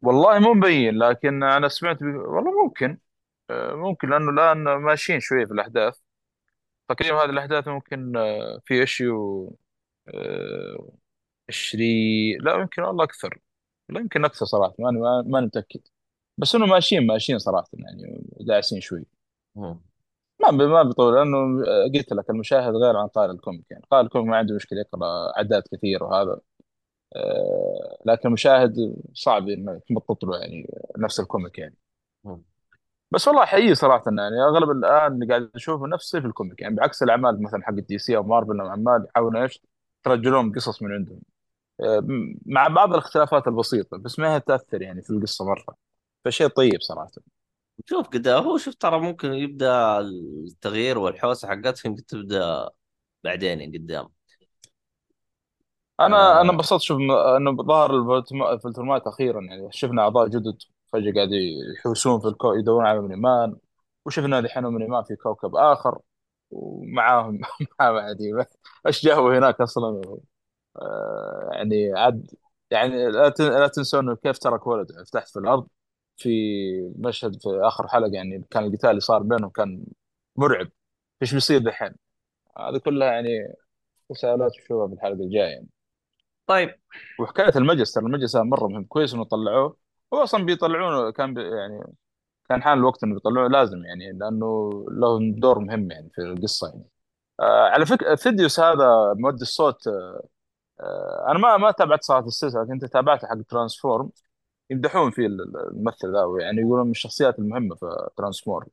والله 0.03 0.39
مو 0.39 0.55
مبين 0.55 0.99
لكن 0.99 1.43
أنا 1.43 1.69
سمعت 1.69 1.97
بي... 2.03 2.11
والله 2.19 2.65
ممكن. 2.65 2.99
آه، 3.51 3.75
ممكن 3.75 4.11
لأنه 4.11 4.31
الآن 4.31 4.59
ماشيين 4.65 5.21
شوية 5.21 5.47
في 5.47 5.53
الأحداث. 5.53 5.99
تقريبا 6.89 7.25
هذه 7.25 7.31
الأحداث 7.31 7.69
ممكن 7.69 8.17
آه، 8.17 8.61
في 8.67 8.83
issue 8.83 9.49
20 11.49 12.39
لا 12.43 12.55
يمكن 12.55 12.83
والله 12.83 13.05
أكثر. 13.05 13.39
لا 13.89 14.01
يمكن 14.01 14.25
أكثر 14.25 14.47
صراحة 14.47 14.75
ما 14.79 14.91
ما 14.91 15.23
ما 15.27 15.41
متأكد. 15.41 15.81
بس 16.39 16.55
إنه 16.55 16.67
ماشيين 16.67 17.07
ماشيين 17.07 17.39
صراحة 17.39 17.69
يعني 17.75 18.23
داعسين 18.41 18.81
شوي. 18.81 19.05
ما 20.51 20.67
ما 20.67 20.83
بيطول 20.83 21.15
لأنه 21.15 21.65
قلت 21.95 22.13
لك 22.13 22.31
المشاهد 22.31 22.75
غير 22.75 22.97
عن 22.97 23.09
قارئ 23.09 23.33
ال 23.33 23.38
comic 23.38 23.65
يعني. 23.71 23.85
قارئ 23.91 24.05
ال 24.05 24.09
comic 24.09 24.29
ما 24.29 24.37
عنده 24.37 24.55
مشكلة 24.55 24.81
يقرأ 24.81 25.37
اعداد 25.37 25.63
كثير 25.73 26.05
وهذا. 26.05 26.41
آه، 27.17 27.99
لكن 28.07 28.29
المشاهد 28.29 28.97
صعب 29.15 29.49
إنه 29.49 29.81
تمطط 29.89 30.25
له 30.25 30.39
يعني 30.39 30.71
نفس 30.99 31.21
ال 31.21 31.27
comic 31.27 31.59
يعني. 31.59 31.77
مم. 32.25 32.43
بس 33.11 33.29
والله 33.29 33.45
حقيقي 33.45 33.75
صراحة 33.75 34.05
يعني 34.07 34.43
أغلب 34.43 34.71
الآن 34.71 35.13
اللي 35.13 35.27
قاعد 35.27 35.51
أشوفه 35.55 35.87
نفس 35.87 36.05
صيف 36.11 36.25
ال 36.27 36.33
comic 36.33 36.61
يعني. 36.63 36.77
بعكس 36.77 37.03
الأعمال 37.03 37.43
مثلا 37.43 37.63
حق 37.65 37.73
DC 37.75 38.17
أو 38.17 38.23
مارفل 38.23 38.53
لما 38.55 38.71
عمال 38.73 39.07
يحاولوا 39.11 39.43
إيش 39.43 39.63
يرجلون 40.07 40.53
قصص 40.53 40.83
من 40.83 40.93
عندهم. 40.93 41.21
آه، 41.81 42.05
مع 42.47 42.69
بعض 42.69 42.93
الاختلافات 42.93 43.49
البسيطة 43.49 43.99
بس 43.99 44.19
ما 44.19 44.37
هي 44.37 44.41
تأثر 44.41 44.83
يعني 44.83 45.03
في 45.03 45.11
القصة 45.11 45.45
مرة. 45.45 45.77
فشيء 46.25 46.49
طيب 46.49 46.81
صراحة. 46.81 47.11
شوف 47.87 48.09
كده 48.09 48.39
هو 48.39 48.59
شوف 48.59 48.75
ترى 48.75 49.01
ممكن 49.01 49.33
يبدأ 49.33 49.99
التغيير 50.01 50.99
والحوسة 50.99 51.49
حقتهم 51.49 51.95
تبدأ 51.97 52.71
بعدين 53.25 53.73
قدام. 53.73 54.09
أنا 56.01 56.41
أنا 56.41 56.51
آه. 56.51 56.53
انبسطت 56.53 56.81
شوف 56.83 56.99
إنه 57.37 57.57
ظهر 57.63 57.91
الفولترمات 58.53 59.07
أخيرا 59.07 59.41
يعني. 59.43 59.69
شفنا 59.73 60.03
أعضاء 60.03 60.29
جدد 60.29 60.59
فجأة 60.93 61.13
قاعد 61.15 61.29
يحوسون 61.79 62.21
في 62.21 62.29
الكو 62.29 62.53
يدورون 62.55 62.87
على 62.87 63.01
منيمان 63.01 63.57
وشفنا 64.05 64.39
الحين 64.39 64.65
منيمان 64.65 65.05
في 65.05 65.17
كوكب 65.17 65.57
آخر 65.57 65.99
ومعاهم 66.51 67.41
معاهم 67.81 67.97
عادي 67.97 68.33
إيش 68.87 69.05
جابوا 69.05 69.39
هناك 69.39 69.61
أصلا؟ 69.61 70.03
آه، 70.77 71.51
يعني 71.53 71.93
عاد 71.95 72.31
يعني 72.71 73.09
لا 73.11 73.29
تن- 73.29 73.45
لا 73.61 73.69
تنسون 73.69 74.01
إنه 74.01 74.17
كيف 74.17 74.39
ترك 74.39 74.67
ولده. 74.67 75.05
تحت 75.13 75.29
في 75.31 75.39
الأرض 75.41 75.69
في 76.17 76.31
مشهد 76.99 77.43
في 77.43 77.49
آخر 77.63 77.89
حلقة 77.89 78.11
يعني 78.13 78.45
كان 78.51 78.65
القتال 78.65 78.91
اللي 78.91 79.01
صار 79.01 79.23
بينهم 79.23 79.51
كان 79.51 79.85
مرعب. 80.37 80.69
إيش 81.23 81.35
بيصير 81.35 81.59
دحين؟ 81.61 81.95
هذه 82.59 82.79
كلها 82.79 83.09
يعني 83.13 83.55
تساؤلات 84.11 84.53
نشوفها 84.59 84.89
في 84.89 84.95
الحلقة 84.95 85.15
الجاية 85.15 85.43
يعني. 85.49 85.69
طيب. 86.47 86.75
وحكاية 87.21 87.53
المجلس 87.57 87.93
ترى 87.93 88.05
المجلس 88.07 88.37
مرة 88.37 88.69
مهم 88.69 88.85
كويس 88.85 89.15
إنه 89.15 89.25
طلعوه. 89.25 89.77
هو 90.15 90.23
أصلا 90.23 90.45
بيطلعونه 90.45 91.11
كان 91.13 91.35
بي 91.35 91.43
يعني 91.43 91.95
كان 92.49 92.63
حان 92.63 92.79
الوقت 92.79 93.05
إنه 93.05 93.15
بيطلعوه 93.15 93.49
لازم 93.49 93.85
يعني 93.85 94.13
لأنه 94.13 94.71
له 94.91 95.19
دور 95.41 95.59
مهم 95.59 95.91
يعني 95.91 96.11
في 96.15 96.23
القصة 96.23 96.69
يعني. 96.69 96.85
آه 97.41 97.69
على 97.71 97.87
فكره 97.87 98.15
ثيديوس 98.15 98.61
هذا 98.61 99.15
مؤدي 99.19 99.43
الصوت 99.43 99.89
آه 99.89 101.27
أنا 101.31 101.39
ما 101.39 101.57
ما 101.57 101.71
تابعت 101.71 102.05
صراحة 102.05 102.27
السلسلة 102.27 102.63
لكن 102.63 102.73
أنت 102.73 102.85
تابعته 102.85 103.29
حق 103.29 103.43
Transformers 103.49 104.11
يمدحون 104.71 105.11
فيه 105.11 105.27
ال- 105.27 105.57
الممثل 105.71 106.13
ذا 106.13 106.45
يعني 106.45 106.61
يقولون 106.61 106.85
من 106.85 106.91
الشخصيات 106.91 107.39
المهمة 107.39 107.75
في 107.75 108.09
Transformers 108.17 108.67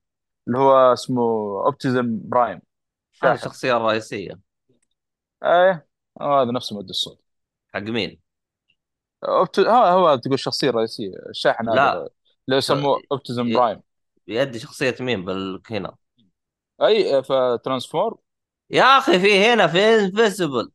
اللي 0.48 0.58
هو 0.60 0.94
اسمه 0.94 1.22
Optimus 1.66 2.20
Prime 2.24 2.56
هذه 2.58 2.62
شاحن. 3.12 3.34
الشخصيه 3.34 3.78
الرئيسيه 3.78 4.40
إيه 5.44 5.88
آه، 6.22 6.42
هذا 6.44 6.52
نفسه 6.52 6.76
مؤدي 6.76 6.90
الصوت. 6.90 7.22
حق 7.74 7.80
مين؟ 7.80 8.20
أوبت... 9.24 9.60
هو 9.60 9.84
هو 9.84 10.16
تقول 10.16 10.34
الشخصيه 10.34 10.70
الرئيسيه 10.70 11.12
الشاحن 11.30 11.70
هذا 11.70 11.76
لا. 11.76 11.94
اللي. 12.48 12.58
يسموه 12.58 13.02
اوبتيزم 13.12 13.48
ي- 13.48 13.54
برايم 13.54 13.82
يدي 14.28 14.60
شخصية 14.60 14.96
مين 15.00 15.26
بال... 15.26 15.62
هنا 15.70 15.96
اي 16.82 17.24
فترانسفور 17.24 18.20
يا 18.70 18.84
أخي 18.84 19.20
في 19.20 19.46
هنا 19.46 19.68
في 19.68 19.80
انفيسبل 19.80 20.72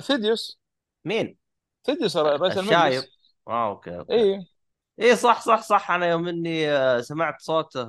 ثيديوس 0.00 0.58
مين؟ 1.04 1.38
ثيديوس 1.84 2.16
رئيس 2.16 2.58
الشايب. 2.58 2.72
المجلس 2.92 3.15
آه 3.48 3.68
أوكي 3.70 3.98
أوكي. 3.98 4.12
اي 4.12 4.46
اي 5.00 5.16
صح 5.16 5.40
صح 5.42 5.62
صح. 5.62 5.90
أنا 5.90 6.06
يوم 6.10 6.28
إني 6.28 6.70
آه، 6.70 7.00
سمعت 7.00 7.40
صوته 7.42 7.84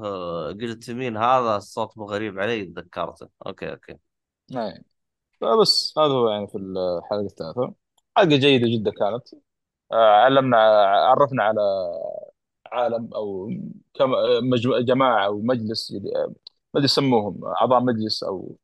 قلت 0.52 0.92
مين 0.92 1.18
هذا 1.18 1.56
الصوت 1.58 1.98
مو 1.98 2.06
غريب 2.06 2.40
علي 2.40 2.66
تذكرته. 2.66 3.30
أوكي 3.48 3.72
أوكي. 3.72 3.98
اي 4.58 4.84
فبس 5.42 5.96
هذا 5.98 6.08
هو 6.14 6.30
يعني 6.30 6.48
في 6.48 6.58
الحلقة 6.58 7.22
الثالثة. 7.26 7.74
حلقة 8.18 8.38
جيدة 8.38 8.68
جدا 8.68 8.92
كانت. 8.92 9.28
آه، 9.92 9.96
علمنا 10.26 10.58
عرفنا 11.10 11.44
على 11.44 11.62
عالم 12.72 13.14
أو 13.16 13.50
كم. 13.94 14.12
جماعة 14.86 15.26
أو 15.26 15.42
مجلس 15.42 15.92
ما 15.94 16.00
أدري 16.76 16.86
يسموهم 16.86 17.46
أعضاء 17.46 17.80
مجلس 17.84 18.24
أو 18.24 18.58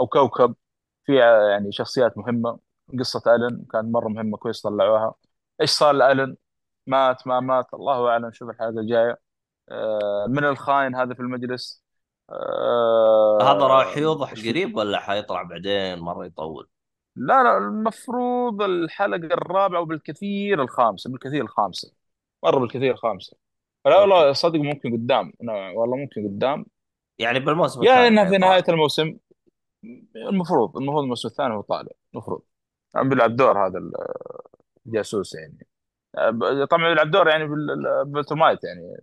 أو 0.00 0.06
كوكب. 0.06 0.54
في 1.06 1.16
يعني 1.52 1.72
شخصيات 1.72 2.18
مهمة. 2.18 2.58
قصة 3.00 3.22
ألن 3.36 3.64
كانت 3.72 3.86
مرة 3.94 4.08
مهمة 4.08 4.36
كويس 4.38 4.62
طلعوها. 4.62 5.14
إيش 5.60 5.70
صار 5.70 5.92
لألن؟ 5.92 6.36
مات 6.86 7.26
ما 7.26 7.40
مات. 7.40 7.74
الله 7.74 8.08
أعلم 8.08 8.32
شوف 8.32 8.50
الحلقة 8.50 8.80
الجاية. 8.80 9.18
آه، 9.70 10.26
من 10.28 10.44
الخاين 10.44 10.94
هذا 10.94 11.14
في 11.14 11.20
المجلس؟ 11.20 11.84
هذا 13.42 13.66
راح 13.66 13.96
آه، 13.96 13.98
يوضح 13.98 14.32
قريب 14.32 14.76
ولا 14.76 15.00
حيطلع 15.00 15.42
بعدين 15.42 15.98
مرة 15.98 16.26
يطول؟ 16.26 16.68
لا 17.16 17.42
لا 17.42 17.58
المفروض 17.58 18.62
الحلقة 18.62 19.34
الرابعة 19.34 19.80
وبالكثير 19.80 20.62
الخامسة 20.62 21.10
بالكثير 21.10 21.42
الخامسة. 21.42 21.92
مرة 22.42 22.58
بالكثير 22.58 22.92
الخامسة. 22.92 23.36
لا 23.86 24.00
والله 24.00 24.32
صدق 24.32 24.60
ممكن 24.60 24.92
قدام. 24.92 25.32
لا 25.40 25.70
والله 25.70 25.96
ممكن 25.96 26.28
قدام. 26.28 26.66
يعني 27.18 27.40
بالموسم 27.40 27.82
يا 27.82 27.90
الثاني 27.90 28.08
إنها 28.08 28.30
في 28.30 28.38
نهاية 28.38 28.54
حيطلع 28.54 28.74
الموسم. 28.74 29.16
المفروض 30.16 30.76
المفروض 30.76 31.02
الموسم 31.02 31.28
الثاني 31.28 31.54
هو 31.54 31.60
طالع. 31.60 31.92
المفروض. 32.14 32.42
عم 32.94 33.08
بيلعب 33.08 33.36
دور 33.36 33.66
هذا 33.66 33.78
الجاسوس 34.88 35.34
يعني. 35.34 35.66
طبعا 36.70 36.88
بيلعب 36.88 37.10
دور 37.10 37.28
يعني 37.28 37.46
بال- 37.46 38.04
بالتومايت 38.06 38.64
يعني. 38.64 38.96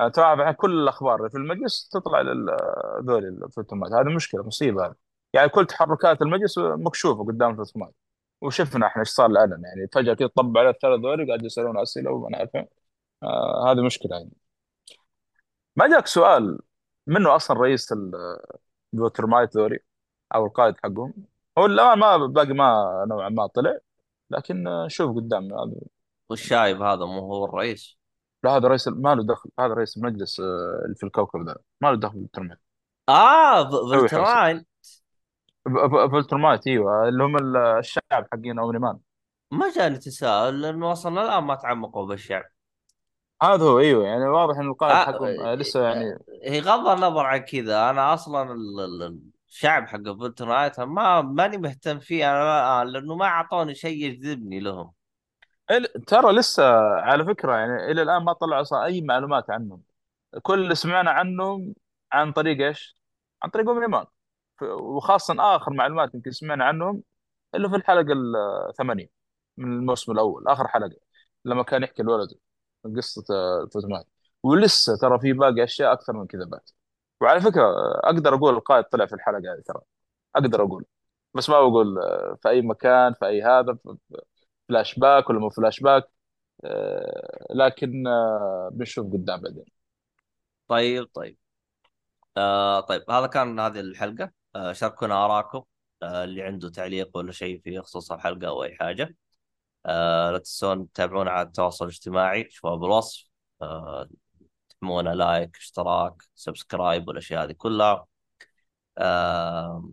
الحين 0.00 0.52
كل 0.52 0.82
الأخبار 0.82 1.28
في 1.30 1.36
المجلس 1.38 1.88
تطلع 1.88 2.20
لذول 2.22 3.24
ال 3.44 3.48
Viltrumites 3.48 3.92
هذه 3.92 4.14
مشكلة 4.16 4.42
مصيبة 4.46 4.94
يعني 5.34 5.48
كل 5.48 5.66
تحركات 5.66 6.22
المجلس 6.22 6.58
مكشوفة 6.58 7.24
قدام 7.24 7.50
ال 7.50 7.54
Viltrumites 7.54 7.94
وشفنا 8.40 8.86
إحنا 8.86 9.00
إيش 9.00 9.08
صار 9.08 9.26
الان 9.26 9.50
يعني. 9.64 9.88
فجأة 9.92 10.14
كذا 10.14 10.28
طب 10.28 10.58
على 10.58 10.70
الثلاث 10.70 11.00
ذول 11.00 11.26
قاعد 11.28 11.44
يسألون 11.44 11.78
أسئلة 11.78 12.10
وما 12.12 12.38
عارفين 12.38 12.66
آه 13.22 13.72
هذه 13.72 13.82
مشكلة 13.86 14.16
يعني. 14.16 14.30
ما 15.76 15.88
جاك 15.88 16.06
سؤال 16.06 16.58
منه 17.06 17.36
أصلا 17.36 17.60
رئيس 17.60 17.92
ال 18.94 19.00
Viltrumite 19.00 19.56
ذولي 19.56 19.78
أو 20.34 20.46
القائد 20.46 20.74
حقهم؟ 20.84 21.14
هو 21.58 21.66
الان 21.66 21.98
ما 21.98 22.16
باقي 22.26 22.52
ما 22.54 23.04
نوعا 23.08 23.28
ما 23.28 23.46
طلع. 23.46 23.78
لكن 24.32 24.66
آه، 24.68 24.88
شوف 24.88 25.16
قدام 25.16 25.44
هذا 25.44 25.72
والشايب 26.30 26.82
هذا 26.82 27.04
مو 27.04 27.18
هو 27.20 27.44
الرئيس؟ 27.44 27.98
لا 28.44 28.50
هذا 28.56 28.68
رئيس 28.68 28.88
ما 28.88 29.14
له 29.14 29.22
دخل. 29.24 29.50
هذا 29.60 29.74
رئيس 29.74 29.96
المجلس 29.96 30.40
آه، 30.40 30.82
اللي 30.84 30.94
في 30.96 31.06
الكوكب 31.06 31.46
ذا. 31.46 31.56
ما 31.80 31.88
له 31.88 31.96
دخل 31.96 32.18
بالترميم 32.18 32.56
آه 33.08 33.70
ف- 33.70 33.74
هو 33.74 33.92
يحوسه 33.94 34.08
فلتراين 34.08 34.64
فولترمايت 36.10 36.66
أيوه. 36.66 37.08
اللي 37.08 37.24
هم 37.24 37.36
ال- 37.36 37.56
الشعب 37.56 38.26
حقين 38.32 38.58
اومنيمان 38.58 38.98
ما 39.50 39.70
جاني 39.76 39.98
تساؤل 39.98 40.60
لأنه 40.62 40.90
وصلنا 40.90 41.22
الآن 41.22 41.44
ما 41.44 41.54
تعمقوا 41.54 42.06
بالشعب. 42.06 42.44
هذا 43.42 43.64
هو 43.64 43.78
أيوه. 43.78 44.04
يعني 44.06 44.24
واضح 44.24 44.58
إن 44.58 44.64
آه 44.66 44.70
القائد 44.70 44.94
حقهم 45.06 45.40
آه، 45.40 45.52
آه، 45.52 45.54
لسه 45.54 45.82
يعني 45.88 46.18
هي 46.44 46.60
غض 46.60 46.86
النظر 46.88 47.26
عن 47.26 47.38
كذا. 47.38 47.90
أنا 47.90 48.14
أصلا 48.14 48.52
ال- 48.52 48.80
ال- 48.80 49.31
الشعب 49.52 49.86
حق 49.88 50.02
فلترايت 50.20 50.80
ما 50.80 51.20
ماني 51.22 51.56
مهتم 51.58 51.98
فيه 52.00 52.30
أنا 52.32 52.44
ما- 52.84 52.90
لأنه 52.90 53.14
ما 53.16 53.24
أعطوني 53.26 53.74
شيء 53.74 54.04
يجذبني 54.06 54.60
لهم. 54.60 54.92
ترى 56.06 56.32
لسه 56.32 56.62
على 57.00 57.24
فكرة 57.24 57.56
يعني 57.56 57.90
إلى 57.92 58.02
الآن 58.02 58.24
ما 58.24 58.32
طلعوا 58.32 58.84
أي 58.84 59.00
معلومات 59.00 59.50
عنهم. 59.50 59.82
كل 60.42 60.62
اللي 60.64 60.74
سمعنا 60.74 61.10
عنهم 61.10 61.74
عن 62.12 62.32
طريق 62.32 62.66
إيش؟ 62.66 62.96
عن 63.42 63.50
طريق 63.50 63.68
اومنيمان 63.68 64.06
ف- 64.60 64.62
وخاصة 64.64 65.36
آخر 65.56 65.72
معلومات 65.72 66.14
يمكن 66.14 66.30
سمعنا 66.30 66.64
عنهم 66.64 67.02
اللي 67.54 67.70
في 67.70 67.76
الحلقة 67.76 68.14
الثمانيه 68.70 69.10
من 69.56 69.72
الموسم 69.72 70.12
الأول 70.12 70.48
آخر 70.48 70.68
حلقة 70.68 70.96
لما 71.44 71.62
كان 71.64 71.82
يحكي 71.82 72.02
الولد 72.02 72.28
قصة 72.96 73.24
آه، 73.36 73.64
الفوتومات 73.64 74.06
ولسه 74.42 74.98
ترى 75.02 75.20
في 75.20 75.32
باقي 75.32 75.64
أشياء 75.64 75.92
أكثر 75.92 76.12
من 76.12 76.26
كذا 76.26 76.44
بعد. 76.44 76.62
وعلى 77.22 77.40
فكرة 77.40 77.62
أقدر 78.04 78.34
أقول 78.34 78.54
القائد 78.54 78.84
طلع 78.84 79.06
في 79.06 79.14
الحلقة 79.14 79.38
هذه 79.54 79.62
ترى. 79.66 79.80
أقدر 80.36 80.62
أقول. 80.64 80.84
بس 81.34 81.50
ما 81.50 81.60
بقول 81.60 81.98
آه، 81.98 82.38
في 82.42 82.48
أي 82.48 82.62
مكان 82.62 83.14
في 83.14 83.26
أي 83.26 83.42
هذا 83.42 83.78
فلاش 84.68 84.98
باك 84.98 85.30
ولا 85.30 85.38
مو 85.40 85.50
فلاش 85.50 85.80
باك. 85.80 86.04
آه، 86.64 87.46
لكن 87.54 88.06
آه، 88.06 88.70
بنشوف 88.72 89.12
قدام 89.12 89.40
بعدين. 89.40 89.64
طيب 90.68 91.08
طيب. 91.14 91.38
آه 92.36 92.80
طيب. 92.80 93.10
هذا 93.10 93.26
كان 93.26 93.60
هذه 93.60 93.80
الحلقة. 93.80 94.32
آه 94.56 94.72
شاركونا 94.72 95.24
آرائكم. 95.24 95.62
آه 96.02 96.24
اللي 96.24 96.42
عنده 96.42 96.70
تعليق 96.70 97.16
ولا 97.16 97.32
شيء 97.32 97.60
في 97.64 97.80
خصوص 97.82 98.12
الحلقة 98.12 98.48
أو 98.48 98.64
أي 98.64 98.74
حاجة. 98.76 99.16
آه 99.86 100.30
لا 100.30 100.38
تنسون 100.38 100.92
تتابعونا 100.92 101.30
على 101.30 101.46
التواصل 101.48 101.84
الاجتماعي. 101.84 102.50
شوفوا 102.50 102.76
بالوصف 102.76 103.28
آه 103.62 104.08
تحرمونا 104.82 105.14
like 105.14 105.56
اشتراك 105.56 106.22
subscribe 106.34 107.08
والأشياء 107.08 107.44
هذه 107.44 107.52
كلها. 107.52 108.06
أعتقد 108.98 109.86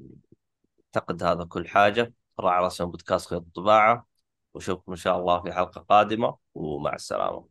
هذا 1.24 1.46
كل 1.46 1.68
حاجة. 1.68 2.14
على 2.40 2.66
رسم 2.66 2.86
بودكاست 2.86 3.30
خيط 3.30 3.42
الطباعة. 3.42 4.08
وأشوفكم 4.54 4.92
إن 4.92 4.98
شاء 4.98 5.20
الله 5.20 5.42
في 5.42 5.54
حلقة 5.54 5.82
قادمة. 5.82 6.38
ومع 6.56 6.94
السلامة. 6.94 7.48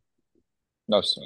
نفس 0.89 1.19